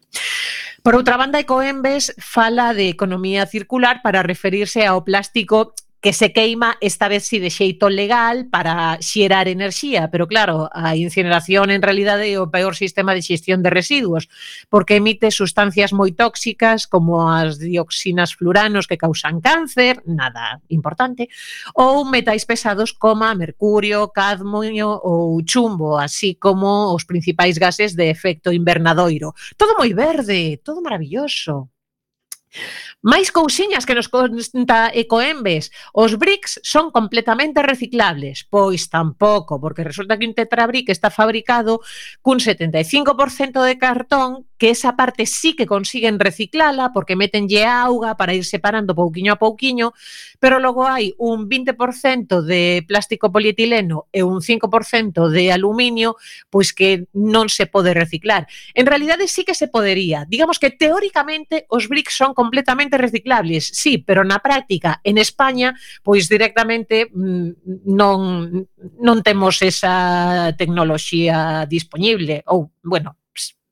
Por 0.82 0.96
outra 0.96 1.20
banda, 1.20 1.42
Ecoembes 1.42 2.16
fala 2.16 2.72
de 2.72 2.88
economía 2.88 3.44
circular 3.44 4.00
para 4.00 4.24
referirse 4.24 4.88
ao 4.88 5.04
plástico 5.04 5.76
que 6.00 6.12
se 6.12 6.32
queima 6.32 6.76
esta 6.80 7.08
vez 7.08 7.26
si 7.26 7.38
de 7.38 7.50
xeito 7.50 7.88
legal 7.90 8.46
para 8.46 8.98
xerar 9.02 9.48
enerxía, 9.48 10.10
pero 10.10 10.28
claro, 10.28 10.70
a 10.72 10.94
incineración 10.94 11.70
en 11.70 11.82
realidade 11.82 12.30
é 12.30 12.38
o 12.38 12.50
peor 12.50 12.78
sistema 12.78 13.14
de 13.14 13.22
xestión 13.22 13.66
de 13.66 13.70
residuos, 13.74 14.30
porque 14.70 15.02
emite 15.02 15.34
sustancias 15.34 15.90
moi 15.90 16.14
tóxicas 16.14 16.86
como 16.86 17.26
as 17.26 17.58
dioxinas 17.58 18.38
fluoranos 18.38 18.86
que 18.86 19.00
causan 19.00 19.42
cáncer, 19.42 20.06
nada 20.06 20.62
importante, 20.70 21.26
ou 21.74 22.06
metais 22.06 22.46
pesados 22.46 22.94
como 22.94 23.26
mercurio, 23.34 24.14
cadmio 24.14 25.02
ou 25.02 25.42
chumbo, 25.42 25.98
así 25.98 26.38
como 26.38 26.94
os 26.94 27.02
principais 27.02 27.58
gases 27.58 27.98
de 27.98 28.06
efecto 28.06 28.54
invernadoiro. 28.54 29.34
Todo 29.58 29.74
moi 29.74 29.90
verde, 29.92 30.62
todo 30.62 30.78
maravilloso. 30.78 31.70
Máis 33.04 33.30
cousiñas 33.30 33.86
que 33.86 33.94
nos 33.94 34.10
conta 34.10 34.90
Ecoembes. 34.90 35.70
Os 35.94 36.18
bricks 36.18 36.58
son 36.64 36.90
completamente 36.90 37.62
reciclables. 37.62 38.48
Pois 38.48 38.90
tampouco, 38.90 39.60
porque 39.60 39.86
resulta 39.86 40.18
que 40.18 40.26
un 40.26 40.34
tetrabric 40.34 40.88
está 40.90 41.10
fabricado 41.10 41.80
cun 42.24 42.40
75% 42.40 43.62
de 43.62 43.78
cartón 43.78 44.48
que 44.58 44.70
esa 44.70 44.96
parte 44.96 45.24
sí 45.24 45.54
que 45.54 45.66
consiguen 45.66 46.18
reciclala 46.18 46.90
porque 46.92 47.14
metenlle 47.14 47.64
auga 47.64 48.16
para 48.16 48.34
ir 48.34 48.44
separando 48.44 48.94
pouquiño 48.94 49.32
a 49.32 49.38
pouquiño, 49.38 49.94
pero 50.42 50.58
logo 50.58 50.84
hai 50.84 51.14
un 51.16 51.46
20% 51.46 52.42
de 52.42 52.82
plástico 52.82 53.30
polietileno 53.30 54.10
e 54.10 54.26
un 54.26 54.42
5% 54.42 55.30
de 55.30 55.54
aluminio 55.54 56.18
pois 56.50 56.74
que 56.74 57.06
non 57.14 57.46
se 57.46 57.70
pode 57.70 57.94
reciclar. 57.94 58.50
En 58.74 58.90
realidade 58.90 59.30
sí 59.30 59.46
que 59.46 59.54
se 59.54 59.70
podería. 59.70 60.26
Digamos 60.26 60.58
que 60.58 60.74
teóricamente 60.74 61.64
os 61.70 61.86
bricks 61.86 62.18
son 62.18 62.34
completamente 62.38 62.94
reciclables, 62.94 63.66
sí, 63.74 63.98
pero 63.98 64.22
na 64.22 64.38
práctica 64.38 65.02
en 65.02 65.18
España 65.18 65.74
pois 66.06 66.30
directamente 66.30 67.10
mm, 67.10 67.82
non 67.90 68.46
non 69.02 69.16
temos 69.26 69.58
esa 69.66 70.54
tecnoloxía 70.54 71.66
disponible 71.66 72.46
ou 72.46 72.70
bueno, 72.86 73.18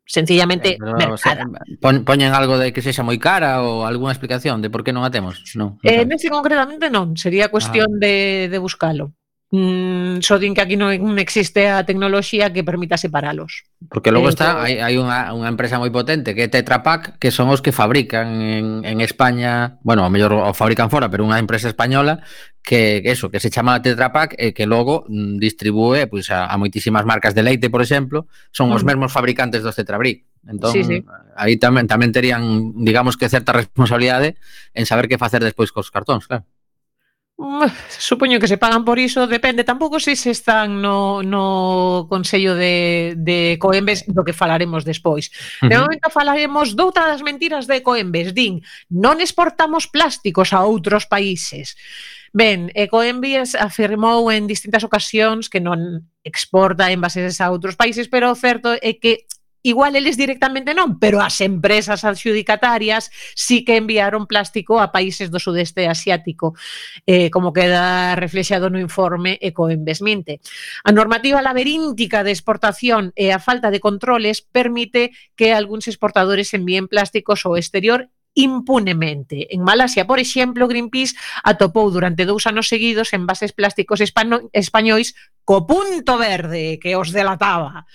sencillamente 0.02 0.74
eh, 0.74 0.78
mercada. 0.82 1.46
Pon, 1.78 2.02
poñen 2.02 2.34
algo 2.34 2.58
de 2.58 2.74
que 2.74 2.82
sexa 2.82 3.06
moi 3.06 3.22
cara 3.22 3.62
ou 3.62 3.86
algunha 3.86 4.10
explicación 4.10 4.58
de 4.58 4.66
por 4.66 4.82
que 4.82 4.90
non 4.90 5.06
a 5.06 5.14
temos? 5.14 5.46
Non, 5.54 5.78
non 5.78 5.86
eh, 5.86 6.02
nese 6.02 6.26
concretamente 6.26 6.90
non, 6.90 7.14
sería 7.14 7.54
cuestión 7.54 7.86
ah. 7.86 8.00
de, 8.02 8.14
de 8.50 8.58
buscalo 8.58 9.14
mm, 9.56 10.20
só 10.20 10.36
din 10.36 10.52
que 10.52 10.60
aquí 10.60 10.76
non 10.76 10.92
existe 11.16 11.72
a 11.72 11.88
tecnoloxía 11.88 12.52
que 12.52 12.60
permita 12.60 13.00
separalos. 13.00 13.64
Porque 13.88 14.12
logo 14.12 14.28
eh, 14.28 14.36
está, 14.36 14.52
entón- 14.52 14.64
hai, 14.68 14.74
hai 14.84 14.94
unha, 15.00 15.32
unha 15.32 15.48
empresa 15.48 15.80
moi 15.80 15.88
potente 15.88 16.36
que 16.36 16.44
é 16.44 16.52
Tetra 16.52 16.84
Pak, 16.84 17.16
que 17.16 17.32
son 17.32 17.48
os 17.48 17.64
que 17.64 17.72
fabrican 17.72 18.44
en, 18.44 18.66
en 18.84 19.00
España, 19.00 19.80
bueno, 19.80 20.04
o 20.04 20.12
mellor 20.12 20.36
o 20.36 20.52
fabrican 20.52 20.92
fora, 20.92 21.08
pero 21.08 21.24
unha 21.24 21.40
empresa 21.40 21.72
española 21.72 22.20
que 22.60 23.00
eso, 23.08 23.32
que 23.32 23.40
se 23.40 23.48
chama 23.48 23.80
Tetra 23.80 24.12
Pak 24.12 24.36
e 24.36 24.52
que 24.52 24.68
logo 24.68 25.08
mm, 25.08 25.40
distribúe 25.40 26.04
pois, 26.12 26.28
pues, 26.28 26.34
a, 26.34 26.52
a 26.52 26.54
moitísimas 26.60 27.08
marcas 27.08 27.32
de 27.32 27.40
leite, 27.40 27.72
por 27.72 27.80
exemplo, 27.80 28.28
son 28.52 28.68
os 28.76 28.84
mm. 28.84 28.88
mesmos 28.92 29.10
fabricantes 29.10 29.64
dos 29.64 29.72
Tetra 29.72 29.96
Brick. 29.96 30.28
Entón, 30.46 30.70
sí, 30.70 30.84
sí. 30.84 31.02
aí 31.34 31.58
tamén 31.58 31.90
tamén 31.90 32.14
terían, 32.14 32.70
digamos 32.78 33.18
que 33.18 33.26
certa 33.26 33.50
responsabilidade 33.50 34.38
en 34.78 34.86
saber 34.86 35.10
que 35.10 35.18
facer 35.18 35.42
despois 35.42 35.74
cos 35.74 35.90
cartóns, 35.90 36.30
claro. 36.30 36.46
Mm, 37.38 37.68
supoño 37.88 38.40
que 38.40 38.48
se 38.48 38.56
pagan 38.56 38.84
por 38.84 38.98
iso, 38.98 39.26
depende 39.28 39.60
tampouco 39.60 40.00
se 40.00 40.16
se 40.16 40.32
están 40.32 40.80
no, 40.80 41.22
no 41.22 42.06
Consello 42.08 42.56
de, 42.56 43.12
de 43.12 43.60
Coembes 43.60 44.08
do 44.08 44.24
que 44.24 44.32
falaremos 44.32 44.88
despois. 44.88 45.28
De 45.60 45.76
momento 45.76 46.08
falaremos 46.08 46.72
doutra 46.72 47.04
das 47.04 47.20
mentiras 47.20 47.68
de 47.68 47.84
Coembes, 47.84 48.32
din, 48.32 48.64
non 48.88 49.20
exportamos 49.20 49.84
plásticos 49.84 50.56
a 50.56 50.64
outros 50.64 51.04
países. 51.04 51.76
Ben, 52.32 52.72
Ecoembes 52.72 53.52
afirmou 53.52 54.32
en 54.32 54.48
distintas 54.48 54.84
ocasións 54.84 55.52
que 55.52 55.60
non 55.60 56.08
exporta 56.24 56.88
envases 56.88 57.44
a 57.44 57.52
outros 57.52 57.76
países, 57.76 58.08
pero 58.08 58.32
o 58.32 58.36
certo 58.36 58.72
é 58.80 58.96
que 58.96 59.28
Igual 59.66 59.96
eles 59.96 60.14
directamente 60.14 60.78
non, 60.78 61.02
pero 61.02 61.18
as 61.18 61.42
empresas 61.42 62.06
adxudicatarias 62.06 63.10
sí 63.34 63.66
que 63.66 63.74
enviaron 63.74 64.30
plástico 64.30 64.78
a 64.78 64.94
países 64.94 65.26
do 65.26 65.42
sudeste 65.42 65.90
asiático, 65.90 66.54
eh, 67.02 67.34
como 67.34 67.50
queda 67.50 68.14
reflexado 68.14 68.70
no 68.70 68.78
informe 68.78 69.42
Ecoembesminte. 69.42 70.38
A 70.86 70.94
normativa 70.94 71.42
laberíntica 71.42 72.22
de 72.22 72.30
exportación 72.30 73.10
e 73.18 73.34
a 73.34 73.42
falta 73.42 73.74
de 73.74 73.82
controles 73.82 74.38
permite 74.38 75.10
que 75.34 75.50
algúns 75.50 75.90
exportadores 75.90 76.54
envíen 76.54 76.86
plásticos 76.86 77.42
ao 77.42 77.58
exterior 77.58 78.06
impunemente. 78.36 79.48
En 79.54 79.62
Malasia, 79.62 80.06
por 80.06 80.20
exemplo, 80.20 80.68
Greenpeace 80.68 81.16
atopou 81.42 81.90
durante 81.90 82.28
dous 82.28 82.44
anos 82.44 82.68
seguidos 82.68 83.16
en 83.16 83.24
bases 83.24 83.56
plásticos 83.56 84.04
espano, 84.04 84.52
españois 84.52 85.16
co 85.40 85.64
punto 85.64 86.20
verde 86.20 86.76
que 86.76 87.00
os 87.00 87.16
delataba. 87.16 87.88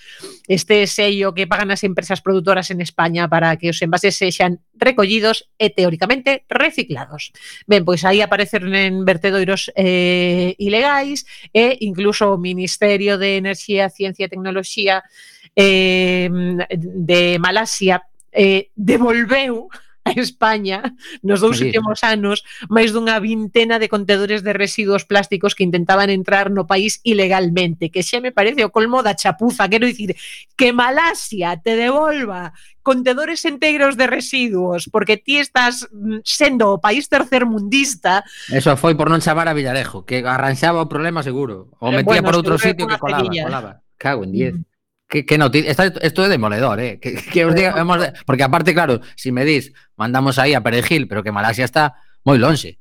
Este 0.50 0.90
sello 0.90 1.30
que 1.30 1.46
pagan 1.46 1.70
as 1.70 1.86
empresas 1.86 2.18
produtoras 2.18 2.74
en 2.74 2.82
España 2.82 3.30
para 3.30 3.54
que 3.54 3.70
os 3.70 3.78
envases 3.86 4.18
sexan 4.18 4.58
recollidos 4.74 5.46
e 5.62 5.70
teóricamente 5.70 6.42
reciclados. 6.50 7.30
Ben, 7.70 7.86
pois 7.86 8.02
aí 8.02 8.18
aparecen 8.18 8.66
en 8.74 9.06
vertedoiros 9.06 9.70
eh, 9.78 10.58
ilegais 10.58 11.22
e 11.54 11.78
incluso 11.86 12.34
o 12.34 12.40
Ministerio 12.40 13.14
de 13.14 13.38
Enerxía, 13.38 13.94
Ciencia 13.94 14.26
e 14.26 14.32
Tecnoloxía 14.32 15.06
eh, 15.54 16.26
de 16.66 17.38
Malasia 17.38 18.02
eh, 18.32 18.72
devolveu 18.74 19.68
a 20.08 20.12
España 20.18 20.94
nos 21.22 21.40
dous 21.40 21.62
últimos 21.62 22.02
anos 22.02 22.42
máis 22.66 22.90
dunha 22.90 23.22
vintena 23.22 23.78
de 23.78 23.86
contedores 23.86 24.42
de 24.42 24.50
residuos 24.50 25.06
plásticos 25.06 25.54
que 25.54 25.62
intentaban 25.62 26.10
entrar 26.10 26.50
no 26.50 26.66
país 26.66 26.98
ilegalmente, 27.06 27.90
que 27.90 28.02
xa 28.02 28.18
me 28.18 28.34
parece 28.34 28.66
o 28.66 28.74
colmo 28.74 29.06
da 29.06 29.14
chapuza, 29.14 29.70
quero 29.70 29.86
dicir 29.86 30.18
que 30.58 30.74
Malasia 30.74 31.54
te 31.62 31.78
devolva 31.78 32.50
contedores 32.82 33.46
enteros 33.46 33.94
de 33.94 34.10
residuos 34.10 34.90
porque 34.90 35.16
ti 35.16 35.38
estás 35.38 35.86
mm, 35.94 36.26
sendo 36.26 36.74
o 36.74 36.80
país 36.82 37.06
tercermundista. 37.06 38.26
Eso 38.50 38.74
foi 38.74 38.98
por 38.98 39.06
non 39.06 39.22
chamar 39.22 39.46
a 39.46 39.54
Villarejo 39.54 40.02
que 40.02 40.26
arranxaba 40.26 40.82
o 40.82 40.90
problema 40.90 41.22
seguro 41.22 41.70
ou 41.78 41.94
eh, 41.94 42.02
metía 42.02 42.18
bueno, 42.18 42.26
por 42.26 42.34
outro 42.42 42.54
sitio 42.58 42.90
que 42.90 42.98
colaba, 42.98 43.30
colaba. 43.30 43.72
Cago 43.94 44.26
en 44.26 44.34
10 44.34 44.54
mm. 44.58 44.71
Qué, 45.12 45.26
qué 45.26 45.36
noticia. 45.36 45.70
Esto, 45.70 46.00
esto, 46.00 46.24
es 46.24 46.30
demoledor, 46.30 46.80
¿eh? 46.80 46.98
Que, 46.98 47.14
que 47.14 47.44
os 47.44 47.54
diga, 47.54 47.74
de... 47.74 48.12
porque 48.24 48.44
aparte, 48.44 48.72
claro, 48.72 49.02
si 49.14 49.30
me 49.30 49.44
dis, 49.44 49.70
mandamos 49.94 50.38
ahí 50.38 50.54
a 50.54 50.62
Perejil, 50.62 51.06
pero 51.06 51.22
que 51.22 51.30
Malasia 51.30 51.66
está 51.66 52.00
moi 52.24 52.40
longe. 52.40 52.80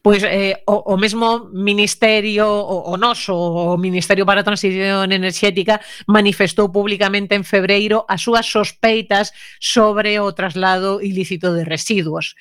Pois 0.00 0.22
eh, 0.22 0.62
o, 0.70 0.94
o 0.94 0.96
mesmo 0.96 1.50
ministerio 1.50 2.46
o, 2.46 2.94
o 2.94 2.96
noso, 2.96 3.34
o 3.34 3.74
Ministerio 3.74 4.22
para 4.22 4.40
a 4.40 4.46
Transición 4.46 5.10
Enerxética 5.10 5.82
manifestou 6.06 6.70
públicamente 6.70 7.34
en 7.34 7.42
febreiro 7.42 8.06
as 8.06 8.22
súas 8.22 8.46
sospeitas 8.46 9.34
sobre 9.58 10.22
o 10.22 10.30
traslado 10.30 11.02
ilícito 11.02 11.52
de 11.52 11.66
residuos. 11.66 12.38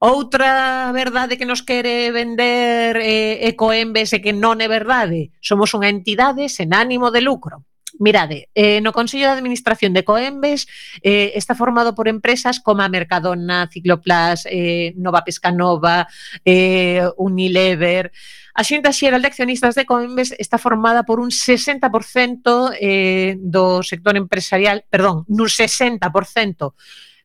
Outra 0.00 0.90
verdade 0.96 1.36
que 1.36 1.44
nos 1.44 1.60
quere 1.60 2.08
vender 2.10 2.96
eh, 2.96 3.52
Ecoembes 3.52 4.16
e 4.16 4.24
que 4.24 4.32
non 4.32 4.56
é 4.56 4.64
verdade. 4.64 5.28
Somos 5.44 5.76
unha 5.76 5.92
entidade 5.92 6.48
sen 6.48 6.72
ánimo 6.72 7.12
de 7.12 7.20
lucro. 7.20 7.68
Mirade, 8.00 8.48
eh, 8.56 8.80
no 8.80 8.96
Consello 8.96 9.28
de 9.28 9.36
Administración 9.36 9.92
de 9.92 10.00
Coembes 10.08 10.64
eh, 11.04 11.36
está 11.36 11.52
formado 11.52 11.92
por 11.92 12.08
empresas 12.08 12.64
como 12.64 12.80
a 12.80 12.88
Mercadona, 12.88 13.68
Cicloplas, 13.68 14.48
eh, 14.48 14.96
Nova 14.96 15.20
Pescanova, 15.20 16.08
eh, 16.48 17.04
Unilever... 17.20 18.08
A 18.50 18.64
Xunta 18.66 18.90
Xeral 18.90 19.22
de 19.22 19.30
Accionistas 19.30 19.78
de 19.78 19.86
Coembes 19.86 20.34
está 20.36 20.58
formada 20.58 21.06
por 21.06 21.20
un 21.22 21.30
60% 21.30 22.74
eh, 22.76 23.38
do 23.38 23.80
sector 23.86 24.18
empresarial, 24.18 24.82
perdón, 24.90 25.22
nun 25.30 25.46
60% 25.46 26.74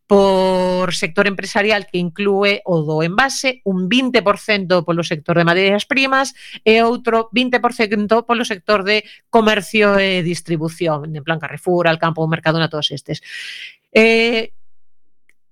por 0.07 0.93
sector 0.93 1.25
empresarial 1.25 1.87
que 1.87 1.97
inclúe 1.97 2.61
o 2.65 2.85
do 2.85 3.01
envase, 3.01 3.61
un 3.65 3.89
20% 3.89 4.85
polo 4.85 5.01
sector 5.01 5.37
de 5.37 5.47
materias 5.47 5.89
primas 5.89 6.37
e 6.61 6.85
outro 6.85 7.29
20% 7.33 8.25
polo 8.25 8.45
sector 8.45 8.85
de 8.85 9.01
comercio 9.33 9.97
e 9.97 10.21
distribución, 10.21 11.09
en 11.09 11.23
plan 11.25 11.41
Carrefour, 11.41 11.89
Alcampo, 11.89 12.27
Mercadona, 12.29 12.69
todos 12.69 12.93
estes. 12.93 13.25
Eh, 13.89 14.53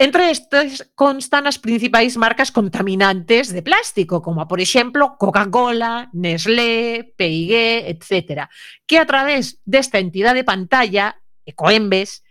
Entre 0.03 0.31
estas 0.31 0.89
constan 0.97 1.45
as 1.45 1.61
principais 1.61 2.17
marcas 2.17 2.49
contaminantes 2.49 3.53
de 3.53 3.61
plástico, 3.61 4.19
como 4.25 4.43
por 4.49 4.59
exemplo 4.59 5.15
Coca-Cola, 5.21 6.09
Nestlé, 6.11 7.13
P&G, 7.15 7.87
etc., 7.87 8.49
que 8.89 8.97
a 8.97 9.05
través 9.05 9.61
desta 9.63 10.01
entidade 10.01 10.43
pantalla, 10.43 11.21
Ecoembes, 11.45 12.22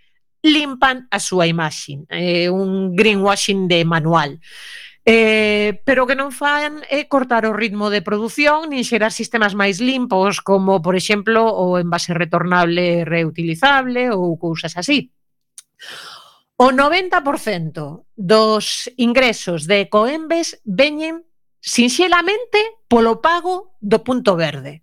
limpan 0.43 1.07
a 1.09 1.23
súa 1.23 1.47
imaxe, 1.47 2.03
é 2.11 2.45
eh, 2.45 2.51
un 2.51 2.93
greenwashing 2.99 3.71
de 3.71 3.87
manual. 3.87 4.43
Eh, 5.05 5.83
pero 5.83 6.07
que 6.07 6.15
non 6.15 6.31
fan 6.31 6.79
é 6.87 7.03
eh, 7.03 7.11
cortar 7.11 7.43
o 7.43 7.55
ritmo 7.55 7.91
de 7.91 8.07
produción 8.07 8.71
nin 8.71 8.87
xerar 8.87 9.11
sistemas 9.11 9.59
máis 9.59 9.83
limpos 9.83 10.39
como, 10.39 10.79
por 10.79 10.95
exemplo, 10.95 11.43
o 11.43 11.75
envase 11.75 12.15
retornable 12.15 13.03
reutilizable 13.03 14.15
ou 14.15 14.39
cousas 14.39 14.79
así. 14.79 15.11
O 16.55 16.71
90% 16.71 18.07
dos 18.15 18.87
ingresos 18.95 19.67
de 19.67 19.91
Coembes 19.91 20.63
veñen 20.63 21.27
sinxelamente 21.59 22.79
polo 22.87 23.19
pago 23.19 23.75
do 23.83 24.07
punto 24.07 24.39
verde. 24.39 24.82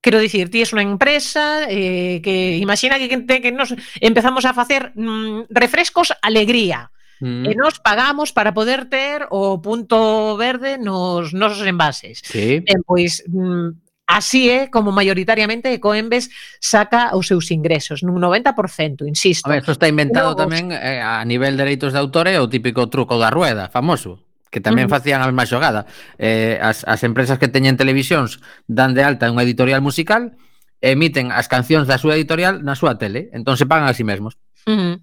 Quero 0.00 0.20
dicir, 0.22 0.46
ti 0.50 0.62
es 0.62 0.70
unha 0.70 0.86
empresa 0.86 1.66
eh, 1.66 2.22
que 2.22 2.54
imagina 2.62 3.02
que, 3.02 3.10
que, 3.10 3.42
que 3.42 3.50
nos 3.50 3.74
empezamos 3.98 4.46
a 4.46 4.54
facer 4.54 4.94
mm, 4.94 5.50
refrescos 5.50 6.14
alegría. 6.22 6.94
Mm. 7.18 7.50
E 7.50 7.52
nos 7.58 7.82
pagamos 7.82 8.30
para 8.30 8.54
poder 8.54 8.86
ter 8.86 9.26
o 9.34 9.58
punto 9.58 10.38
verde 10.38 10.78
nos 10.78 11.34
nosos 11.34 11.66
envases. 11.66 12.22
Sí. 12.22 12.62
Eh, 12.62 12.80
pois 12.86 13.26
mm, 13.26 13.88
Así 14.08 14.48
é 14.48 14.72
como 14.72 14.88
maioritariamente 14.88 15.68
Ecoembes 15.68 16.32
saca 16.64 17.12
os 17.12 17.28
seus 17.28 17.52
ingresos, 17.52 18.00
nun 18.00 18.16
90%, 18.16 19.04
insisto. 19.04 19.44
A 19.44 19.52
ver, 19.52 19.60
isto 19.60 19.76
está 19.76 19.84
inventado 19.84 20.32
Logos. 20.32 20.48
tamén 20.48 20.72
eh, 20.72 21.04
a 21.04 21.20
nivel 21.28 21.60
de 21.60 21.68
dereitos 21.68 21.92
de 21.92 22.00
autor 22.00 22.24
é 22.24 22.40
o 22.40 22.48
típico 22.48 22.88
truco 22.88 23.20
da 23.20 23.28
rueda, 23.28 23.68
famoso 23.68 24.24
que 24.48 24.60
tamén 24.60 24.88
facían 24.88 25.20
a 25.20 25.28
mesma 25.28 25.48
xogada. 25.48 25.86
Eh, 26.16 26.58
as, 26.60 26.84
as 26.88 27.00
empresas 27.04 27.36
que 27.36 27.48
teñen 27.48 27.76
televisións 27.76 28.40
dan 28.68 28.92
de 28.96 29.04
alta 29.04 29.28
unha 29.28 29.44
editorial 29.44 29.84
musical 29.84 30.36
emiten 30.80 31.34
as 31.34 31.50
cancións 31.50 31.90
da 31.90 31.98
súa 31.98 32.14
editorial 32.14 32.62
na 32.62 32.78
súa 32.78 32.96
tele, 32.96 33.28
entón 33.34 33.58
se 33.58 33.66
pagan 33.66 33.90
a 33.90 33.94
si 33.94 34.02
sí 34.02 34.04
mesmos. 34.06 34.38
Uh 34.66 34.76
-huh. 34.76 34.94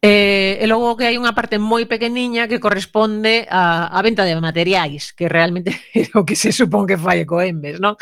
Eh, 0.00 0.62
e 0.62 0.66
logo 0.70 0.94
que 0.94 1.10
hai 1.10 1.18
unha 1.18 1.34
parte 1.34 1.58
moi 1.58 1.82
pequeniña 1.90 2.46
que 2.46 2.62
corresponde 2.62 3.50
a, 3.50 3.90
a 3.90 3.98
venta 4.06 4.22
de 4.22 4.38
materiais, 4.38 5.10
que 5.10 5.26
realmente 5.26 5.74
é 5.90 6.06
o 6.14 6.22
que 6.22 6.38
se 6.38 6.54
supón 6.54 6.86
que 6.86 6.94
fai 6.94 7.26
Ecoembes, 7.26 7.82
non? 7.82 7.98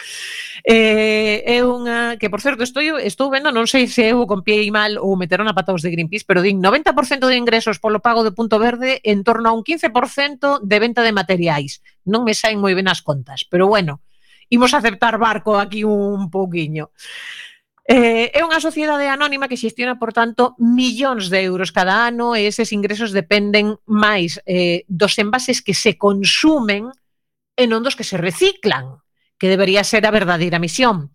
Eh, 0.60 1.40
é 1.48 1.64
unha 1.64 2.20
que, 2.20 2.28
por 2.28 2.44
certo, 2.44 2.68
estou, 2.68 2.84
estou 3.00 3.32
vendo, 3.32 3.48
non 3.48 3.64
sei 3.64 3.88
se 3.88 4.12
eu 4.12 4.28
compiei 4.28 4.68
mal 4.68 5.00
ou 5.00 5.16
meteron 5.16 5.48
a 5.48 5.56
pata 5.56 5.72
os 5.72 5.80
de 5.80 5.88
Greenpeace, 5.88 6.28
pero 6.28 6.44
din 6.44 6.60
90% 6.60 7.32
de 7.32 7.40
ingresos 7.40 7.80
polo 7.80 8.04
pago 8.04 8.28
de 8.28 8.36
Punto 8.36 8.60
Verde 8.60 9.00
en 9.00 9.24
torno 9.24 9.48
a 9.48 9.56
un 9.56 9.64
15% 9.64 10.60
de 10.60 10.76
venta 10.76 11.00
de 11.00 11.16
materiais. 11.16 11.80
Non 12.04 12.28
me 12.28 12.36
saen 12.36 12.60
moi 12.60 12.76
ben 12.76 12.92
as 12.92 13.00
contas, 13.00 13.48
pero 13.48 13.72
bueno, 13.72 14.04
imos 14.52 14.76
aceptar 14.76 15.16
barco 15.16 15.56
aquí 15.56 15.80
un 15.80 16.28
pouquiño. 16.28 16.92
Eh, 17.86 18.34
é 18.34 18.42
unha 18.42 18.58
sociedade 18.58 19.06
anónima 19.06 19.46
que 19.46 19.54
xestiona, 19.54 19.94
por 19.94 20.10
tanto, 20.10 20.58
millóns 20.58 21.30
de 21.30 21.46
euros 21.46 21.70
cada 21.70 22.10
ano 22.10 22.34
e 22.34 22.50
eses 22.50 22.74
ingresos 22.74 23.14
dependen 23.14 23.78
máis 23.86 24.42
eh, 24.42 24.82
dos 24.90 25.14
envases 25.22 25.62
que 25.62 25.70
se 25.70 25.94
consumen 25.94 26.90
e 27.54 27.64
non 27.70 27.86
dos 27.86 27.94
que 27.94 28.02
se 28.02 28.18
reciclan, 28.18 28.98
que 29.38 29.46
debería 29.46 29.86
ser 29.86 30.02
a 30.02 30.10
verdadeira 30.10 30.58
misión. 30.58 31.14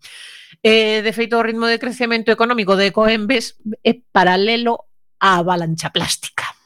Eh, 0.64 1.04
de 1.04 1.12
feito, 1.12 1.36
o 1.36 1.44
ritmo 1.44 1.68
de 1.68 1.76
crecemento 1.76 2.32
económico 2.32 2.72
de 2.72 2.88
Ecoembes 2.88 3.60
é 3.84 3.92
paralelo 4.08 4.88
á 5.20 5.44
avalancha 5.44 5.92
plástica. 5.92 6.56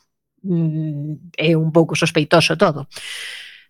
Mm, 0.47 1.35
é 1.35 1.59
un 1.59 1.75
pouco 1.75 1.99
sospeitoso 1.99 2.55
todo. 2.55 2.87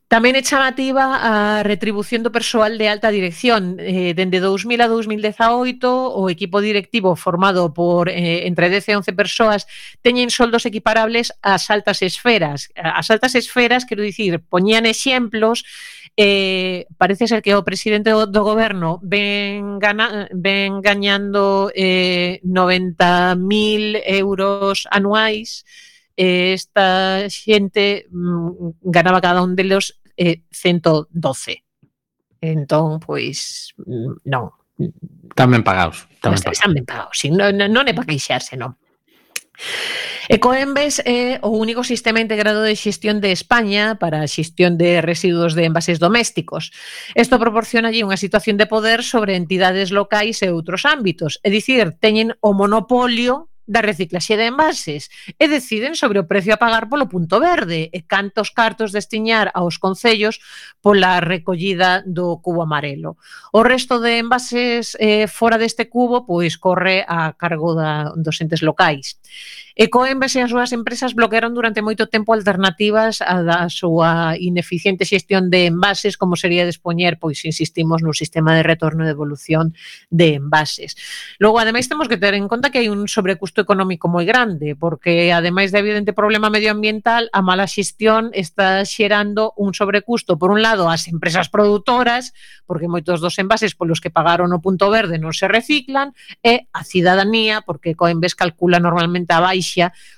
Tamén 0.07 0.38
é 0.38 0.42
chamativa 0.46 1.18
a 1.18 1.66
retribución 1.66 2.22
do 2.22 2.30
persoal 2.30 2.78
de 2.78 2.86
alta 2.86 3.11
dirección. 3.11 3.74
Eh, 3.82 4.14
dende 4.14 4.38
2000 4.38 4.78
a 4.78 4.86
2018, 4.86 5.82
o 5.82 6.30
equipo 6.30 6.62
directivo 6.62 7.18
formado 7.18 7.74
por 7.74 8.07
eh, 8.07 8.46
entre 8.46 8.70
10 8.70 8.86
e 8.86 8.96
11 9.02 9.18
persoas 9.18 9.66
teñen 10.07 10.30
soldos 10.30 10.62
equiparables 10.62 11.34
ás 11.42 11.74
altas 11.74 12.07
esferas. 12.07 12.70
As 12.78 13.11
altas 13.11 13.34
esferas, 13.34 13.82
quero 13.82 14.07
dicir, 14.07 14.38
poñían 14.46 14.86
exemplos 14.86 15.66
eh, 16.14 16.86
parece 16.96 17.26
ser 17.26 17.42
que 17.42 17.59
o 17.59 17.66
presidente 17.66 18.14
do, 18.14 18.30
do 18.30 18.46
goberno 18.46 19.02
ven, 19.02 19.82
gana, 19.82 20.30
ven 20.30 20.86
gañando 20.86 21.74
eh, 21.74 22.38
90.000 22.46 24.07
euros 24.07 24.86
anuais 24.86 25.66
eh, 26.17 26.57
esta 26.57 27.29
xente 27.29 28.09
mm, 28.11 28.83
ganaba 28.83 29.21
cada 29.21 29.43
un 29.45 29.55
deles 29.55 30.01
eh, 30.17 30.43
112. 30.51 31.62
Entón, 32.41 33.01
pois, 33.01 33.73
mm, 33.77 34.25
non. 34.25 34.51
Tamén 35.37 35.64
pagados. 35.64 36.09
Tamén 36.21 36.41
pagados. 36.41 36.61
Tamén 36.64 36.85
pagados. 36.85 37.17
Sí, 37.17 37.29
non, 37.29 37.53
non 37.53 37.85
é 37.85 37.93
para 37.93 38.09
queixarse, 38.09 38.57
non. 38.57 38.77
E 40.29 40.37
Coembes 40.43 41.01
é 41.07 41.39
o 41.41 41.55
único 41.55 41.87
sistema 41.87 42.21
integrado 42.21 42.61
de 42.61 42.77
xestión 42.77 43.23
de 43.23 43.33
España 43.33 43.97
para 43.97 44.21
a 44.21 44.29
xestión 44.29 44.77
de 44.77 45.01
residuos 45.01 45.55
de 45.55 45.64
envases 45.64 46.03
domésticos. 46.03 46.75
Isto 47.14 47.41
proporciona 47.41 47.89
unha 47.89 48.21
situación 48.21 48.59
de 48.59 48.69
poder 48.69 49.01
sobre 49.07 49.39
entidades 49.39 49.95
locais 49.95 50.43
e 50.43 50.53
outros 50.53 50.85
ámbitos, 50.85 51.41
é 51.47 51.49
dicir, 51.49 51.97
teñen 52.03 52.35
o 52.43 52.53
monopolio 52.53 53.49
da 53.67 53.83
reciclaxe 53.83 54.39
de 54.39 54.47
envases 54.47 55.11
e 55.39 55.51
deciden 55.51 55.99
sobre 55.99 56.23
o 56.23 56.27
precio 56.27 56.55
a 56.55 56.62
pagar 56.62 56.89
polo 56.89 57.11
punto 57.11 57.43
verde 57.43 57.91
e 57.91 58.01
cantos 58.07 58.55
cartos 58.55 58.95
destiñar 58.95 59.51
aos 59.53 59.77
concellos 59.77 60.39
pola 60.81 61.19
recollida 61.19 62.07
do 62.07 62.39
cubo 62.39 62.62
amarelo. 62.62 63.19
O 63.53 63.67
resto 63.67 63.99
de 63.99 64.23
envases 64.23 64.97
eh, 65.03 65.27
fora 65.27 65.59
deste 65.59 65.91
cubo 65.91 66.23
pois 66.23 66.55
corre 66.57 67.03
a 67.07 67.35
cargo 67.35 67.75
da, 67.75 68.14
dos 68.14 68.39
entes 68.41 68.62
locais. 68.62 69.19
E 69.77 69.93
Coembes 69.93 70.33
e 70.33 70.41
as 70.41 70.49
súas 70.49 70.72
empresas 70.72 71.12
bloquearon 71.12 71.53
durante 71.53 71.85
moito 71.85 72.09
tempo 72.09 72.33
alternativas 72.33 73.20
á 73.20 73.45
da 73.45 73.68
súa 73.68 74.33
ineficiente 74.41 75.05
xestión 75.05 75.53
de 75.53 75.68
envases, 75.68 76.16
como 76.16 76.33
sería 76.33 76.64
despoñer, 76.64 77.20
pois 77.20 77.45
insistimos 77.45 78.01
no 78.01 78.16
sistema 78.16 78.57
de 78.57 78.64
retorno 78.64 79.05
e 79.05 79.12
evolución 79.12 79.77
de 80.09 80.41
envases. 80.41 80.97
Logo, 81.37 81.61
ademais, 81.61 81.93
temos 81.93 82.09
que 82.09 82.16
ter 82.16 82.33
en 82.33 82.49
conta 82.49 82.72
que 82.72 82.81
hai 82.81 82.89
un 82.89 83.05
sobrecusto 83.05 83.61
económico 83.61 84.09
moi 84.09 84.24
grande, 84.24 84.81
porque 84.81 85.29
ademais 85.29 85.77
de 85.77 85.85
evidente 85.85 86.16
problema 86.16 86.49
medioambiental, 86.49 87.29
a 87.37 87.45
mala 87.45 87.68
xestión 87.68 88.33
está 88.33 88.81
xerando 88.89 89.53
un 89.61 89.77
sobrecusto, 89.77 90.41
por 90.41 90.57
un 90.57 90.64
lado, 90.64 90.89
ás 90.89 91.05
empresas 91.05 91.53
produtoras, 91.53 92.33
porque 92.64 92.89
moitos 92.89 93.20
dos 93.20 93.37
envases 93.37 93.77
polos 93.77 94.01
que 94.01 94.09
pagaron 94.09 94.57
o 94.57 94.64
punto 94.64 94.89
verde 94.89 95.20
non 95.20 95.37
se 95.37 95.53
reciclan, 95.53 96.16
e 96.41 96.64
a 96.72 96.81
cidadanía, 96.81 97.61
porque 97.61 97.93
Coembes 97.93 98.33
calcula 98.33 98.81
normalmente 98.81 99.37
a 99.37 99.45
baixa 99.45 99.66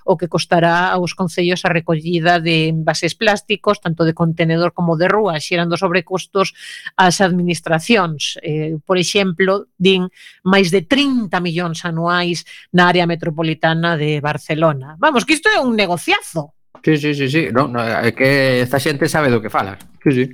o 0.05 0.17
que 0.17 0.29
costará 0.29 0.93
aos 0.93 1.15
concellos 1.15 1.65
a 1.65 1.73
recollida 1.73 2.41
de 2.41 2.69
envases 2.69 3.15
plásticos, 3.15 3.81
tanto 3.81 4.05
de 4.05 4.15
contenedor 4.15 4.73
como 4.75 4.97
de 4.97 5.09
rúa, 5.09 5.41
xerando 5.41 5.77
sobrecostos 5.77 6.53
ás 6.97 7.21
administracións. 7.21 8.37
Eh, 8.43 8.77
por 8.85 8.99
exemplo, 8.99 9.71
din 9.79 10.11
máis 10.45 10.69
de 10.69 10.85
30 10.85 11.33
millóns 11.41 11.85
anuais 11.85 12.45
na 12.73 12.89
área 12.89 13.09
metropolitana 13.09 13.97
de 13.97 14.21
Barcelona. 14.21 14.97
Vamos, 14.99 15.25
que 15.25 15.35
isto 15.35 15.49
é 15.49 15.59
un 15.61 15.77
negociazo. 15.77 16.55
Sí, 16.85 16.97
sí, 16.97 17.15
sí, 17.15 17.29
sí. 17.29 17.43
No, 17.53 17.67
no, 17.69 17.81
é 17.83 18.13
que 18.13 18.63
esta 18.63 18.79
xente 18.79 19.09
sabe 19.09 19.31
do 19.31 19.43
que 19.43 19.51
fala. 19.51 19.79
Sí, 20.03 20.13
sí. 20.13 20.25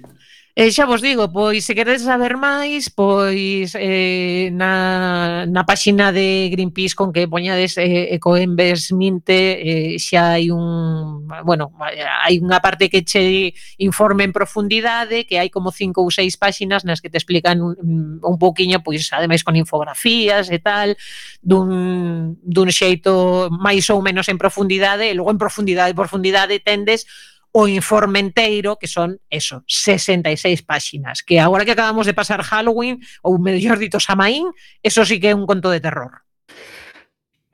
E 0.57 0.71
xa 0.71 0.87
vos 0.87 1.03
digo, 1.03 1.27
pois 1.35 1.67
se 1.67 1.75
queredes 1.75 2.07
saber 2.07 2.39
máis, 2.39 2.87
pois 2.87 3.75
eh, 3.75 4.55
na, 4.55 5.51
na 5.51 5.67
páxina 5.67 6.15
de 6.15 6.47
Greenpeace 6.55 6.95
con 6.95 7.11
que 7.11 7.27
poñades 7.27 7.75
eh, 7.75 8.15
Ecoembes 8.15 8.95
Minte 8.95 9.35
eh, 9.59 9.99
xa 9.99 10.39
hai 10.39 10.55
un, 10.55 11.27
bueno, 11.43 11.75
hai 12.23 12.39
unha 12.39 12.63
parte 12.63 12.87
que 12.87 13.03
che 13.03 13.51
informe 13.83 14.23
en 14.23 14.31
profundidade, 14.31 15.27
que 15.27 15.43
hai 15.43 15.51
como 15.51 15.75
cinco 15.75 16.07
ou 16.07 16.15
seis 16.15 16.39
páxinas 16.39 16.87
nas 16.87 17.03
que 17.03 17.11
te 17.11 17.19
explican 17.19 17.59
un, 17.59 18.23
un 18.23 18.37
pouquiño, 18.39 18.79
pois 18.79 19.11
ademais 19.11 19.43
con 19.43 19.59
infografías 19.59 20.55
e 20.55 20.63
tal, 20.63 20.95
dun, 21.43 22.39
dun 22.47 22.71
xeito 22.71 23.51
máis 23.51 23.91
ou 23.91 23.99
menos 24.07 24.31
en 24.31 24.39
profundidade, 24.39 25.11
e 25.11 25.19
logo 25.19 25.35
en 25.35 25.39
profundidade, 25.43 25.99
profundidade 25.99 26.63
tendes 26.63 27.11
o 27.57 27.69
informe 27.71 28.19
enteiro, 28.19 28.75
que 28.75 28.91
son, 28.91 29.23
eso, 29.31 29.63
66 29.71 30.67
páxinas, 30.67 31.23
que 31.23 31.39
agora 31.39 31.65
que 31.65 31.71
acabamos 31.71 32.05
de 32.05 32.13
pasar 32.13 32.43
Halloween, 32.43 32.99
ou 33.23 33.39
mellor 33.39 33.79
dito 33.79 34.03
Samaín, 34.03 34.51
eso 34.83 35.07
sí 35.07 35.23
que 35.23 35.31
é 35.31 35.39
un 35.39 35.47
conto 35.47 35.71
de 35.71 35.79
terror. 35.79 36.27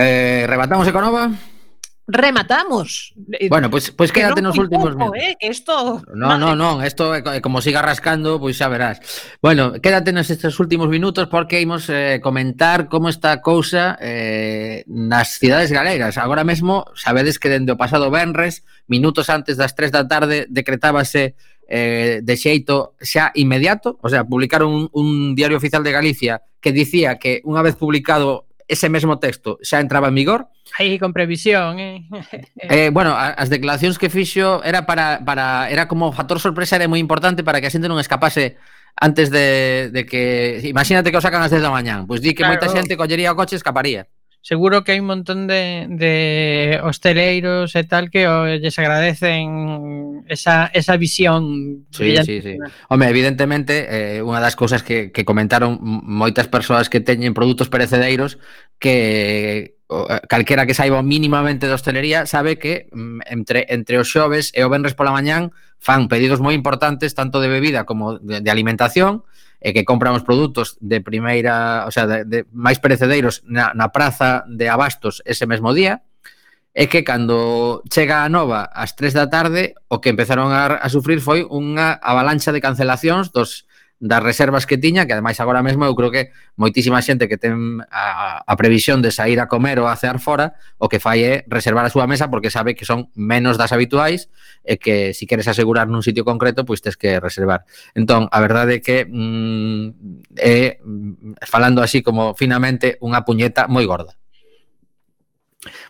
Eh, 0.00 0.48
rebatamos 0.48 0.88
Econova? 0.88 1.28
rematamos. 2.10 3.14
Bueno, 3.48 3.70
pois 3.70 3.90
pues, 3.90 4.10
pues 4.10 4.12
quédate 4.12 4.42
non 4.42 4.50
nos 4.50 4.58
últimos 4.58 4.92
pouco, 4.98 5.14
minutos. 5.14 5.22
Eh, 5.22 5.36
esto... 5.40 6.02
No, 6.12 6.34
no, 6.34 6.58
non, 6.58 6.82
isto 6.82 7.14
eh, 7.14 7.22
eh, 7.22 7.40
como 7.40 7.62
siga 7.62 7.80
rascando, 7.80 8.42
pois 8.42 8.58
pues 8.58 8.60
xa 8.60 8.68
verás. 8.68 8.98
Bueno, 9.38 9.78
quédate 9.78 10.10
nos 10.10 10.28
estes 10.28 10.58
últimos 10.58 10.90
minutos 10.90 11.30
porque 11.30 11.62
imos 11.62 11.86
eh, 11.88 12.18
comentar 12.18 12.90
como 12.90 13.08
está 13.08 13.32
a 13.32 13.40
cousa 13.40 13.94
eh, 14.02 14.82
nas 14.90 15.38
cidades 15.38 15.70
galegas. 15.70 16.18
Agora 16.18 16.42
mesmo, 16.42 16.90
sabedes 16.98 17.38
que 17.38 17.48
dende 17.48 17.72
o 17.72 17.80
pasado 17.80 18.10
Benres, 18.10 18.66
minutos 18.90 19.30
antes 19.30 19.54
das 19.54 19.78
3 19.78 19.94
da 19.94 20.04
tarde, 20.10 20.50
decretábase 20.50 21.38
eh, 21.70 22.20
de 22.20 22.34
xeito 22.36 22.98
xa 22.98 23.30
inmediato, 23.38 23.96
o 24.02 24.10
sea, 24.10 24.26
publicaron 24.26 24.74
un, 24.74 24.84
un 24.92 25.08
diario 25.38 25.56
oficial 25.56 25.86
de 25.86 25.94
Galicia 25.94 26.42
que 26.60 26.74
dicía 26.74 27.16
que 27.16 27.40
unha 27.46 27.62
vez 27.62 27.78
publicado 27.78 28.49
ese 28.70 28.86
mesmo 28.86 29.18
texto 29.18 29.58
xa 29.60 29.82
entraba 29.82 30.08
en 30.08 30.16
vigor. 30.16 30.46
Aí 30.78 30.96
con 31.02 31.10
previsión, 31.12 31.82
eh. 31.82 32.06
eh 32.56 32.88
bueno, 32.94 33.18
as 33.18 33.50
declaracións 33.50 33.98
que 33.98 34.08
fixo 34.08 34.62
era 34.62 34.86
para 34.86 35.20
para 35.26 35.66
era 35.66 35.90
como 35.90 36.14
factor 36.14 36.38
sorpresa 36.38 36.78
era 36.78 36.86
moi 36.86 37.02
importante 37.02 37.42
para 37.42 37.58
que 37.58 37.66
a 37.66 37.74
xente 37.74 37.90
non 37.90 37.98
escapase 37.98 38.56
antes 38.94 39.30
de, 39.34 39.90
de 39.90 40.06
que 40.06 40.62
imagínate 40.62 41.10
que 41.10 41.18
o 41.18 41.24
sacan 41.24 41.42
ás 41.42 41.50
10 41.50 41.66
da 41.66 41.74
mañán, 41.74 42.06
pois 42.06 42.22
pues 42.22 42.24
di 42.24 42.30
que 42.32 42.46
claro. 42.46 42.54
moita 42.54 42.70
xente 42.70 42.94
collería 42.94 43.34
o 43.34 43.38
coche 43.38 43.58
e 43.58 43.60
escaparía 43.60 44.06
seguro 44.42 44.84
que 44.84 44.96
hai 44.96 45.00
un 45.04 45.08
montón 45.12 45.44
de, 45.44 45.84
de 45.88 46.80
hosteleiros 46.80 47.76
e 47.76 47.84
tal 47.84 48.08
que 48.08 48.24
o, 48.24 48.48
lles 48.48 48.76
agradecen 48.80 50.24
esa, 50.28 50.72
esa 50.72 50.96
visión. 50.96 51.84
Sí, 51.92 52.16
sí, 52.24 52.40
sí. 52.40 52.56
Home, 52.88 53.08
evidentemente, 53.08 53.84
eh, 53.88 54.24
unha 54.24 54.40
das 54.40 54.56
cousas 54.56 54.80
que, 54.80 55.12
que 55.12 55.28
comentaron 55.28 55.76
moitas 55.80 56.48
persoas 56.48 56.88
que 56.88 57.04
teñen 57.04 57.36
produtos 57.36 57.68
perecedeiros 57.68 58.40
que 58.80 59.76
calquera 60.28 60.66
que 60.66 60.74
saiba 60.74 61.02
mínimamente 61.02 61.66
de 61.66 61.74
hostelería 61.74 62.24
sabe 62.24 62.58
que 62.58 62.88
entre 63.26 63.66
entre 63.68 63.98
os 63.98 64.06
xoves 64.06 64.54
e 64.54 64.62
o 64.62 64.70
venres 64.70 64.94
pola 64.94 65.10
mañán 65.10 65.50
fan 65.82 66.06
pedidos 66.06 66.38
moi 66.38 66.54
importantes 66.54 67.18
tanto 67.18 67.42
de 67.42 67.50
bebida 67.50 67.82
como 67.90 68.22
de, 68.22 68.38
de 68.38 68.50
alimentación 68.54 69.26
e 69.60 69.76
que 69.76 69.84
compramos 69.84 70.24
produtos 70.24 70.80
de 70.80 71.04
primeira, 71.04 71.84
o 71.84 71.92
sea, 71.92 72.08
de, 72.08 72.24
de 72.24 72.38
máis 72.50 72.80
perecedeiros 72.80 73.44
na, 73.44 73.76
na 73.76 73.92
praza 73.92 74.48
de 74.48 74.72
abastos 74.72 75.20
ese 75.28 75.44
mesmo 75.44 75.76
día, 75.76 76.00
é 76.72 76.86
que 76.86 77.04
cando 77.04 77.82
chega 77.92 78.24
a 78.24 78.32
nova 78.32 78.70
ás 78.72 78.96
3 78.96 79.12
da 79.12 79.28
tarde, 79.28 79.76
o 79.92 80.00
que 80.00 80.10
empezaron 80.10 80.54
a, 80.54 80.80
a 80.80 80.88
sufrir 80.88 81.20
foi 81.20 81.44
unha 81.44 81.98
avalancha 82.00 82.54
de 82.54 82.62
cancelacións 82.62 83.34
dos 83.34 83.68
das 84.00 84.24
reservas 84.24 84.64
que 84.64 84.80
tiña, 84.80 85.04
que 85.04 85.12
ademais 85.12 85.36
agora 85.44 85.60
mesmo 85.60 85.84
eu 85.84 85.92
creo 85.92 86.08
que 86.08 86.32
moitísima 86.56 87.04
xente 87.04 87.28
que 87.28 87.36
ten 87.36 87.84
a, 87.92 88.40
a 88.40 88.54
previsión 88.56 89.04
de 89.04 89.12
sair 89.12 89.36
a 89.36 89.46
comer 89.46 89.76
ou 89.76 89.86
a 89.92 89.94
cear 90.00 90.16
fora, 90.16 90.56
o 90.80 90.88
que 90.88 90.96
fai 90.96 91.20
é 91.20 91.34
reservar 91.44 91.84
a 91.84 91.92
súa 91.92 92.08
mesa 92.08 92.32
porque 92.32 92.48
sabe 92.48 92.72
que 92.72 92.88
son 92.88 93.12
menos 93.12 93.60
das 93.60 93.76
habituais 93.76 94.32
e 94.64 94.80
que 94.80 95.12
se 95.12 95.20
si 95.20 95.24
queres 95.28 95.44
asegurar 95.52 95.84
nun 95.84 96.00
sitio 96.00 96.24
concreto, 96.24 96.64
pois 96.64 96.80
tes 96.80 96.96
que 96.96 97.20
reservar. 97.20 97.68
Entón, 97.92 98.32
a 98.32 98.40
verdade 98.40 98.78
é 98.78 98.82
que 98.82 99.04
mm, 99.04 100.32
é, 100.40 100.80
mm, 100.80 101.44
falando 101.44 101.84
así 101.84 102.00
como 102.00 102.32
finamente, 102.32 102.96
unha 103.04 103.20
puñeta 103.20 103.68
moi 103.68 103.84
gorda. 103.84 104.16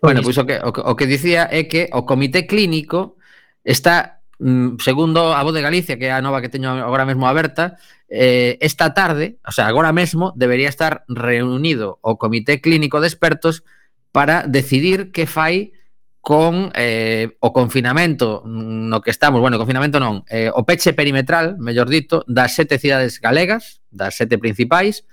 Bueno, 0.02 0.26
pois, 0.26 0.34
pois 0.34 0.38
o 0.42 0.44
que, 0.50 0.56
o, 0.58 0.70
o 0.74 0.92
que 0.98 1.06
dicía 1.06 1.46
é 1.46 1.70
que 1.70 1.86
o 1.94 2.02
comité 2.02 2.50
clínico 2.50 3.14
está 3.62 4.20
Mm, 4.41 4.78
segundo, 4.80 5.34
a 5.34 5.43
Voz 5.43 5.53
de 5.55 5.61
Galicia, 5.61 5.99
que 5.99 6.09
é 6.09 6.12
a 6.16 6.24
nova 6.24 6.41
que 6.41 6.49
teño 6.49 6.72
agora 6.72 7.05
mesmo 7.05 7.28
aberta, 7.28 7.76
eh, 8.09 8.57
esta 8.64 8.97
tarde, 8.97 9.36
o 9.45 9.53
sea, 9.53 9.68
agora 9.68 9.93
mesmo, 9.93 10.32
debería 10.34 10.72
estar 10.72 11.05
reunido 11.09 12.01
o 12.01 12.16
Comité 12.16 12.64
Clínico 12.64 13.05
de 13.05 13.09
Expertos 13.12 13.64
para 14.12 14.49
decidir 14.49 15.12
que 15.12 15.28
fai 15.28 15.76
con 16.24 16.72
eh, 16.72 17.36
o 17.41 17.53
confinamento 17.53 18.41
mm, 18.45 18.88
no 18.88 19.05
que 19.05 19.12
estamos, 19.12 19.45
bueno, 19.45 19.61
confinamento 19.61 20.01
non, 20.01 20.24
eh, 20.32 20.49
o 20.49 20.64
peche 20.64 20.97
perimetral, 20.97 21.61
mellor 21.61 21.93
dito, 21.93 22.24
das 22.24 22.57
sete 22.57 22.80
cidades 22.80 23.20
galegas, 23.20 23.84
das 23.93 24.16
sete 24.16 24.41
principais, 24.41 25.05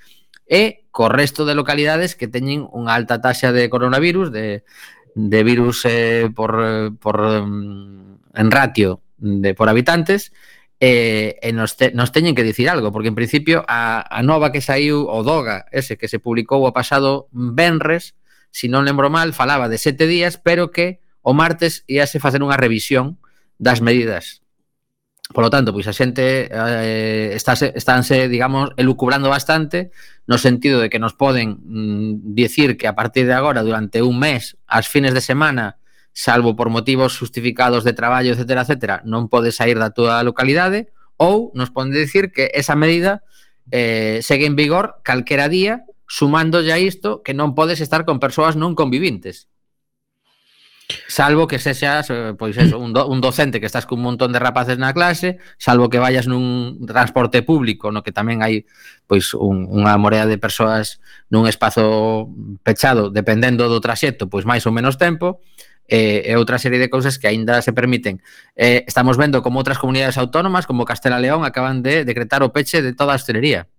e 0.48 0.88
co 0.96 1.12
resto 1.12 1.44
de 1.44 1.52
localidades 1.52 2.16
que 2.16 2.32
teñen 2.32 2.64
unha 2.72 2.96
alta 2.96 3.20
taxa 3.20 3.52
de 3.52 3.68
coronavirus, 3.68 4.32
de, 4.32 4.64
de 5.20 5.40
virus 5.44 5.84
eh, 5.84 6.32
por, 6.32 6.56
por 7.04 7.44
mm, 7.44 8.32
en 8.40 8.48
ratio 8.56 9.04
de, 9.18 9.54
por 9.54 9.70
habitantes, 9.70 10.32
eh, 10.80 11.38
e 11.42 11.50
nos, 11.54 11.78
te, 11.78 11.92
nos 11.92 12.14
teñen 12.14 12.38
que 12.38 12.46
dicir 12.46 12.70
algo, 12.70 12.92
porque 12.92 13.10
en 13.10 13.18
principio 13.18 13.66
a, 13.68 14.06
a 14.06 14.22
nova 14.22 14.54
que 14.54 14.62
saiu, 14.62 15.10
o 15.10 15.26
DOGA, 15.26 15.66
ese 15.74 15.98
que 15.98 16.08
se 16.08 16.22
publicou 16.22 16.62
o 16.62 16.74
pasado 16.74 17.28
Benres, 17.34 18.14
se 18.54 18.66
si 18.66 18.68
non 18.70 18.86
lembro 18.86 19.10
mal, 19.10 19.34
falaba 19.34 19.70
de 19.70 19.82
sete 19.82 20.06
días, 20.06 20.38
pero 20.38 20.70
que 20.70 21.02
o 21.26 21.34
martes 21.34 21.84
íase 21.90 22.22
facer 22.22 22.40
unha 22.46 22.58
revisión 22.58 23.18
das 23.58 23.82
medidas. 23.82 24.46
Por 25.34 25.44
lo 25.44 25.52
tanto, 25.52 25.76
pois 25.76 25.90
a 25.90 25.94
xente 25.94 26.48
eh, 26.48 27.36
estáse, 27.36 27.76
estánse, 27.76 28.32
digamos, 28.32 28.72
elucubrando 28.80 29.28
bastante 29.28 29.92
no 30.24 30.38
sentido 30.38 30.80
de 30.80 30.90
que 30.90 31.04
nos 31.04 31.14
poden 31.14 31.60
mm, 31.60 32.34
dicir 32.34 32.78
que 32.78 32.88
a 32.88 32.96
partir 32.96 33.28
de 33.28 33.36
agora, 33.36 33.62
durante 33.62 34.00
un 34.02 34.20
mes, 34.20 34.56
as 34.68 34.88
fines 34.88 35.12
de 35.12 35.20
semana, 35.20 35.84
salvo 36.18 36.56
por 36.56 36.72
motivos 36.72 37.16
justificados 37.16 37.84
de 37.84 37.94
traballo, 37.94 38.34
etcétera, 38.34 38.66
etcétera, 38.66 39.06
non 39.06 39.30
pode 39.30 39.54
sair 39.54 39.78
da 39.78 39.94
túa 39.94 40.26
localidade, 40.26 40.90
ou 41.14 41.54
nos 41.54 41.70
pode 41.70 41.94
dicir 41.94 42.34
que 42.34 42.50
esa 42.58 42.74
medida 42.74 43.22
eh, 43.70 44.18
segue 44.26 44.50
en 44.50 44.58
vigor 44.58 44.98
calquera 45.06 45.46
día, 45.46 45.86
sumando 46.10 46.66
ya 46.66 46.82
isto 46.82 47.22
que 47.22 47.38
non 47.38 47.54
podes 47.54 47.86
estar 47.86 48.02
con 48.02 48.18
persoas 48.18 48.58
non 48.58 48.74
convivintes. 48.74 49.46
Salvo 51.06 51.46
que 51.46 51.62
sexas, 51.62 52.10
eh, 52.10 52.34
pois 52.34 52.58
eso, 52.58 52.82
un, 52.82 52.98
do, 52.98 53.06
un 53.06 53.22
docente 53.22 53.62
que 53.62 53.70
estás 53.70 53.86
cun 53.86 54.02
montón 54.02 54.34
de 54.34 54.42
rapaces 54.42 54.82
na 54.82 54.98
clase, 54.98 55.38
salvo 55.62 55.86
que 55.86 56.02
vayas 56.02 56.26
nun 56.26 56.82
transporte 56.90 57.46
público 57.46 57.94
no 57.94 58.02
que 58.02 58.10
tamén 58.16 58.42
hai 58.42 58.66
pois 59.06 59.38
un, 59.38 59.70
unha 59.70 59.94
morea 60.02 60.26
de 60.26 60.42
persoas 60.42 60.98
nun 61.30 61.46
espazo 61.46 62.34
pechado, 62.66 63.14
dependendo 63.14 63.70
do 63.70 63.78
traxecto, 63.78 64.26
pois 64.26 64.50
máis 64.50 64.66
ou 64.66 64.74
menos 64.74 64.98
tempo, 64.98 65.46
Eh, 65.88 66.28
e, 66.28 66.32
e 66.32 66.36
outra 66.36 66.60
serie 66.60 66.84
de 66.84 66.92
cousas 66.92 67.16
que 67.16 67.32
aínda 67.32 67.64
se 67.64 67.72
permiten. 67.72 68.20
Eh, 68.60 68.84
estamos 68.88 69.16
vendo 69.16 69.40
como 69.40 69.64
outras 69.64 69.80
comunidades 69.80 70.20
autónomas, 70.20 70.68
como 70.68 70.84
Castela 70.84 71.20
León, 71.20 71.48
acaban 71.48 71.80
de 71.80 72.04
decretar 72.04 72.44
o 72.44 72.52
peche 72.52 72.84
de 72.84 72.92
toda 72.92 73.16
a 73.16 73.20
hostelería. 73.20 73.72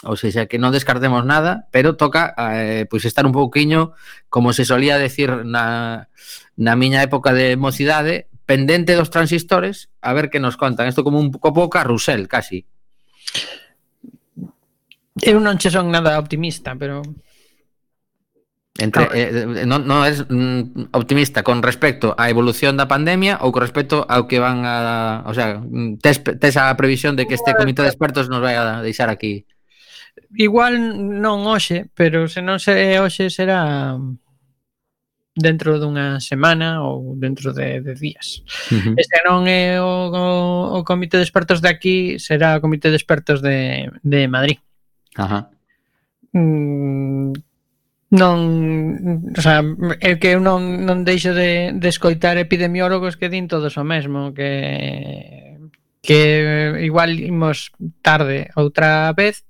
Ou 0.00 0.16
seja, 0.16 0.48
que 0.48 0.56
non 0.56 0.72
descartemos 0.72 1.28
nada, 1.28 1.68
pero 1.68 1.92
toca 2.00 2.32
eh, 2.56 2.88
pois 2.88 3.04
estar 3.04 3.28
un 3.28 3.36
pouquiño, 3.36 3.92
como 4.32 4.56
se 4.56 4.64
solía 4.64 4.96
decir 4.96 5.44
na, 5.44 6.08
na 6.56 6.72
miña 6.72 7.04
época 7.04 7.36
de 7.36 7.60
mocidade, 7.60 8.32
pendente 8.48 8.96
dos 8.96 9.12
transistores, 9.12 9.92
a 10.00 10.16
ver 10.16 10.32
que 10.32 10.40
nos 10.40 10.56
contan. 10.56 10.88
Isto 10.88 11.04
como 11.04 11.20
un 11.20 11.28
pouco 11.28 11.68
carrusel, 11.68 12.32
casi. 12.32 12.64
Eu 15.20 15.36
non 15.36 15.60
che 15.60 15.68
son 15.68 15.92
nada 15.92 16.16
optimista, 16.16 16.72
pero 16.80 17.04
Entre, 18.78 19.06
claro. 19.06 19.18
eh, 19.18 19.62
eh 19.62 19.66
non, 19.66 19.82
non 19.82 20.06
eres 20.06 20.24
mm, 20.30 20.94
optimista 20.94 21.42
con 21.42 21.58
respecto 21.60 22.14
á 22.14 22.30
evolución 22.30 22.78
da 22.78 22.86
pandemia 22.86 23.42
ou 23.42 23.50
con 23.50 23.66
respecto 23.66 24.06
ao 24.06 24.30
que 24.30 24.38
van 24.38 24.62
a... 24.62 25.26
O 25.26 25.34
sea, 25.34 25.58
tes, 25.98 26.22
tes 26.22 26.54
a 26.54 26.70
previsión 26.78 27.18
de 27.18 27.26
que 27.26 27.34
este 27.34 27.52
comité 27.58 27.82
de 27.82 27.90
expertos 27.90 28.30
nos 28.30 28.40
vai 28.40 28.54
a 28.54 28.78
deixar 28.80 29.10
aquí? 29.10 29.44
Igual 30.38 30.78
non 31.18 31.42
hoxe, 31.50 31.90
pero 31.98 32.30
se 32.30 32.40
non 32.40 32.62
se 32.62 32.98
hoxe 33.02 33.26
será 33.34 33.98
dentro 35.34 35.78
dunha 35.82 36.22
semana 36.22 36.86
ou 36.86 37.18
dentro 37.18 37.52
de, 37.52 37.82
de 37.82 37.94
días. 37.98 38.46
Uh 38.70 38.78
-huh. 38.78 38.94
Este 38.96 39.18
non 39.26 39.50
é 39.50 39.82
o, 39.82 40.14
o, 40.14 40.78
o 40.78 40.86
comité 40.86 41.18
de 41.18 41.26
expertos 41.26 41.58
de 41.58 41.68
aquí, 41.68 42.22
será 42.22 42.58
o 42.58 42.62
comité 42.62 42.90
de 42.90 42.98
expertos 42.98 43.42
de, 43.42 43.90
de 44.06 44.30
Madrid. 44.30 44.58
Ajá. 45.18 45.50
Mm, 46.32 47.34
non, 48.10 49.30
o 49.30 49.40
sea, 49.40 49.62
é 50.02 50.18
que 50.18 50.34
eu 50.34 50.42
non, 50.42 50.82
non 50.82 51.06
deixo 51.06 51.30
de, 51.30 51.70
de 51.74 51.88
escoitar 51.88 52.36
epidemiólogos 52.36 53.14
que 53.14 53.30
din 53.30 53.46
todos 53.46 53.78
o 53.78 53.84
mesmo, 53.86 54.34
que 54.34 55.56
que 56.00 56.80
igual 56.80 57.12
imos 57.20 57.70
tarde 58.02 58.48
outra 58.56 59.12
vez, 59.12 59.44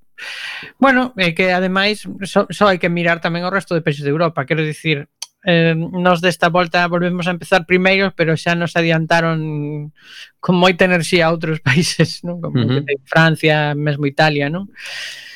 Bueno, 0.79 1.13
é 1.17 1.33
que 1.33 1.53
ademais 1.53 2.05
só, 2.29 2.47
só 2.51 2.69
hai 2.69 2.77
que 2.77 2.93
mirar 2.93 3.25
tamén 3.25 3.45
o 3.45 3.53
resto 3.53 3.73
de 3.73 3.85
países 3.85 4.05
de 4.05 4.13
Europa, 4.13 4.45
quero 4.45 4.61
dicir, 4.61 5.09
eh, 5.45 5.73
nos 5.73 6.21
desta 6.21 6.53
volta 6.53 6.85
volvemos 6.89 7.25
a 7.27 7.33
empezar 7.33 7.65
primeiros, 7.65 8.13
pero 8.13 8.37
xa 8.37 8.53
nos 8.53 8.77
adiantaron 8.77 9.93
con 10.37 10.55
moita 10.61 10.85
enerxía 10.85 11.29
a 11.29 11.33
outros 11.33 11.61
países, 11.69 12.21
non? 12.21 12.41
Como 12.45 12.61
uh 12.61 12.85
-huh. 12.85 12.85
Francia, 13.09 13.73
mesmo 13.73 14.05
Italia, 14.05 14.53
non? 14.53 14.69
Eh, 14.69 15.30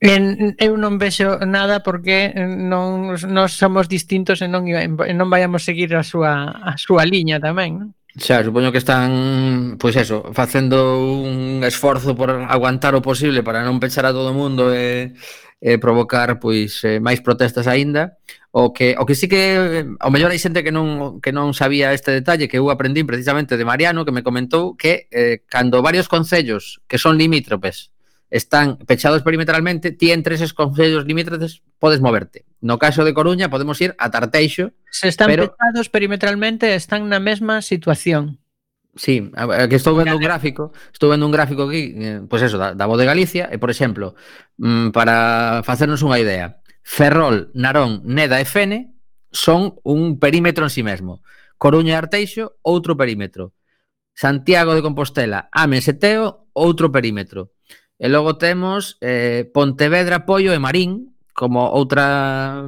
En, 0.00 0.54
eu 0.62 0.78
non 0.78 0.94
vexo 0.94 1.42
nada 1.42 1.82
porque 1.82 2.30
non 2.46 3.18
nós 3.26 3.58
somos 3.58 3.90
distintos 3.90 4.38
e 4.38 4.46
non 4.46 4.62
e 4.70 4.86
non 4.86 5.26
vayamos 5.26 5.66
seguir 5.66 5.90
a 5.98 6.06
súa 6.06 6.54
a 6.54 6.78
súa 6.78 7.02
liña 7.02 7.42
tamén, 7.42 7.82
non? 7.82 7.90
Xa, 8.18 8.46
supoño 8.46 8.70
que 8.70 8.78
están, 8.78 9.76
pois 9.78 9.94
eso, 9.98 10.30
facendo 10.34 11.02
un 11.02 11.62
esforzo 11.66 12.14
por 12.14 12.30
aguantar 12.30 12.94
o 12.94 13.02
posible 13.02 13.42
para 13.42 13.66
non 13.66 13.82
pechar 13.82 14.06
a 14.06 14.14
todo 14.14 14.30
o 14.30 14.38
mundo 14.38 14.70
e, 14.70 15.18
e 15.58 15.82
provocar 15.82 16.38
pois 16.38 16.78
eh, 16.86 17.02
máis 17.02 17.18
protestas 17.18 17.66
aínda. 17.66 18.22
O 18.54 18.70
que 18.70 18.94
o 18.98 19.04
que 19.06 19.18
sí 19.18 19.26
que 19.26 19.82
ao 19.98 20.10
mellor 20.14 20.30
hai 20.30 20.38
xente 20.38 20.62
que 20.62 20.70
non 20.70 21.18
que 21.18 21.34
non 21.34 21.58
sabía 21.58 21.90
este 21.90 22.14
detalle 22.14 22.46
que 22.46 22.58
eu 22.62 22.70
aprendín 22.70 23.06
precisamente 23.06 23.58
de 23.58 23.66
Mariano 23.66 24.06
que 24.06 24.14
me 24.14 24.22
comentou 24.22 24.78
que 24.78 25.10
eh, 25.10 25.42
cando 25.50 25.82
varios 25.82 26.06
concellos 26.06 26.78
que 26.86 27.02
son 27.02 27.18
limítropes 27.18 27.90
están 28.30 28.76
pechados 28.78 29.22
perimetralmente, 29.22 29.92
ti 29.92 30.12
entre 30.12 30.34
eses 30.34 30.52
concellos 30.52 31.06
limítrofes 31.06 31.62
podes 31.78 32.00
moverte. 32.00 32.44
No 32.60 32.78
caso 32.78 33.04
de 33.04 33.14
Coruña 33.14 33.48
podemos 33.48 33.80
ir 33.80 33.94
a 33.98 34.10
Tarteixo. 34.10 34.72
Se 34.90 35.08
están 35.08 35.28
pero... 35.28 35.48
pechados 35.48 35.88
perimetralmente, 35.88 36.74
están 36.74 37.08
na 37.08 37.20
mesma 37.20 37.62
situación. 37.62 38.40
Sí, 38.98 39.30
que 39.70 39.76
estou 39.76 39.94
vendo 39.94 40.16
un 40.16 40.22
gráfico, 40.22 40.72
estou 40.90 41.08
vendo 41.08 41.22
un 41.24 41.30
gráfico 41.30 41.70
aquí, 41.70 41.94
pois 42.26 42.42
pues 42.42 42.42
eso, 42.42 42.58
da, 42.58 42.74
da 42.74 42.90
voz 42.90 42.98
de 42.98 43.06
Galicia, 43.06 43.46
e 43.46 43.56
por 43.56 43.70
exemplo, 43.70 44.18
mm, 44.58 44.90
para 44.90 45.62
facernos 45.62 46.02
unha 46.02 46.18
idea, 46.18 46.58
Ferrol, 46.82 47.54
Narón, 47.54 48.02
Neda 48.02 48.42
e 48.42 48.46
Fene 48.48 48.98
son 49.30 49.78
un 49.86 50.18
perímetro 50.18 50.66
en 50.66 50.72
sí 50.74 50.82
mesmo. 50.82 51.22
Coruña 51.62 51.94
e 51.94 52.00
Arteixo, 52.00 52.58
outro 52.64 52.98
perímetro. 52.98 53.54
Santiago 54.18 54.74
de 54.74 54.82
Compostela, 54.82 55.46
Ames 55.54 55.86
e 55.86 55.94
Teo, 55.94 56.50
outro 56.50 56.90
perímetro. 56.90 57.54
E 57.98 58.06
logo 58.06 58.38
temos 58.38 58.96
eh, 59.02 59.50
Pontevedra, 59.50 60.22
Poio 60.22 60.54
e 60.54 60.62
Marín, 60.62 61.18
como 61.34 61.66
outra 61.66 62.62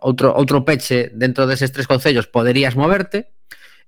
outro, 0.00 0.32
outro 0.32 0.64
peche 0.64 1.12
dentro 1.12 1.44
deses 1.44 1.72
tres 1.72 1.84
concellos 1.84 2.26
poderías 2.26 2.76
moverte. 2.76 3.36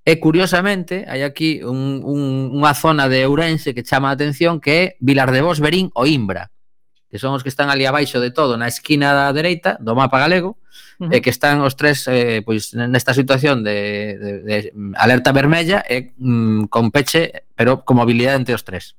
E 0.04 0.20
curiosamente, 0.20 1.04
hai 1.08 1.24
aquí 1.24 1.60
un, 1.64 2.00
un, 2.04 2.52
unha 2.52 2.72
zona 2.76 3.08
de 3.08 3.24
Ourense 3.24 3.72
que 3.72 3.84
chama 3.84 4.12
a 4.12 4.16
atención 4.16 4.60
que 4.60 4.72
é 4.72 4.84
Vilar 5.00 5.32
de 5.32 5.40
Vos, 5.44 5.60
Berín 5.60 5.92
ou 5.96 6.08
Imbra 6.08 6.52
que 7.10 7.18
son 7.18 7.32
os 7.32 7.42
que 7.42 7.48
están 7.48 7.72
ali 7.72 7.88
abaixo 7.88 8.20
de 8.20 8.30
todo 8.30 8.60
na 8.60 8.68
esquina 8.68 9.16
da 9.16 9.32
dereita 9.32 9.80
do 9.80 9.96
mapa 9.96 10.20
galego 10.20 10.60
uh 11.00 11.08
-huh. 11.08 11.14
e 11.16 11.24
que 11.24 11.32
están 11.32 11.64
os 11.64 11.72
tres 11.72 12.04
eh, 12.06 12.44
pois 12.44 12.76
nesta 12.76 13.16
situación 13.16 13.64
de, 13.64 14.20
de, 14.20 14.30
de 14.44 14.56
alerta 15.00 15.32
vermella 15.32 15.80
e 15.88 16.12
mm, 16.20 16.68
con 16.68 16.92
peche 16.92 17.48
pero 17.56 17.84
con 17.84 17.96
mobilidade 17.96 18.36
entre 18.36 18.54
os 18.54 18.64
tres. 18.64 18.94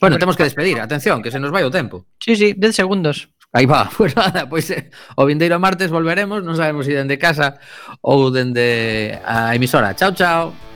Bueno, 0.00 0.18
temos 0.18 0.36
que 0.36 0.44
despedir, 0.44 0.80
atención, 0.80 1.22
que 1.22 1.30
se 1.30 1.38
nos 1.38 1.52
vai 1.52 1.62
o 1.62 1.70
tempo. 1.70 2.06
Sí, 2.18 2.34
sí, 2.34 2.54
10 2.56 2.74
segundos. 2.74 3.28
Aí 3.52 3.66
va, 3.66 3.90
pois 3.96 4.14
pues 4.14 4.16
nada, 4.16 4.48
pois 4.48 4.70
eh, 4.70 4.90
o 5.16 5.26
vindeiro 5.26 5.58
martes 5.58 5.90
volveremos, 5.90 6.40
non 6.46 6.54
sabemos 6.54 6.86
se 6.86 6.94
si 6.94 6.98
dende 6.98 7.18
casa 7.18 7.58
ou 8.00 8.30
dende 8.30 9.18
a 9.26 9.52
emisora. 9.58 9.92
Chao, 9.98 10.14
chao. 10.14 10.69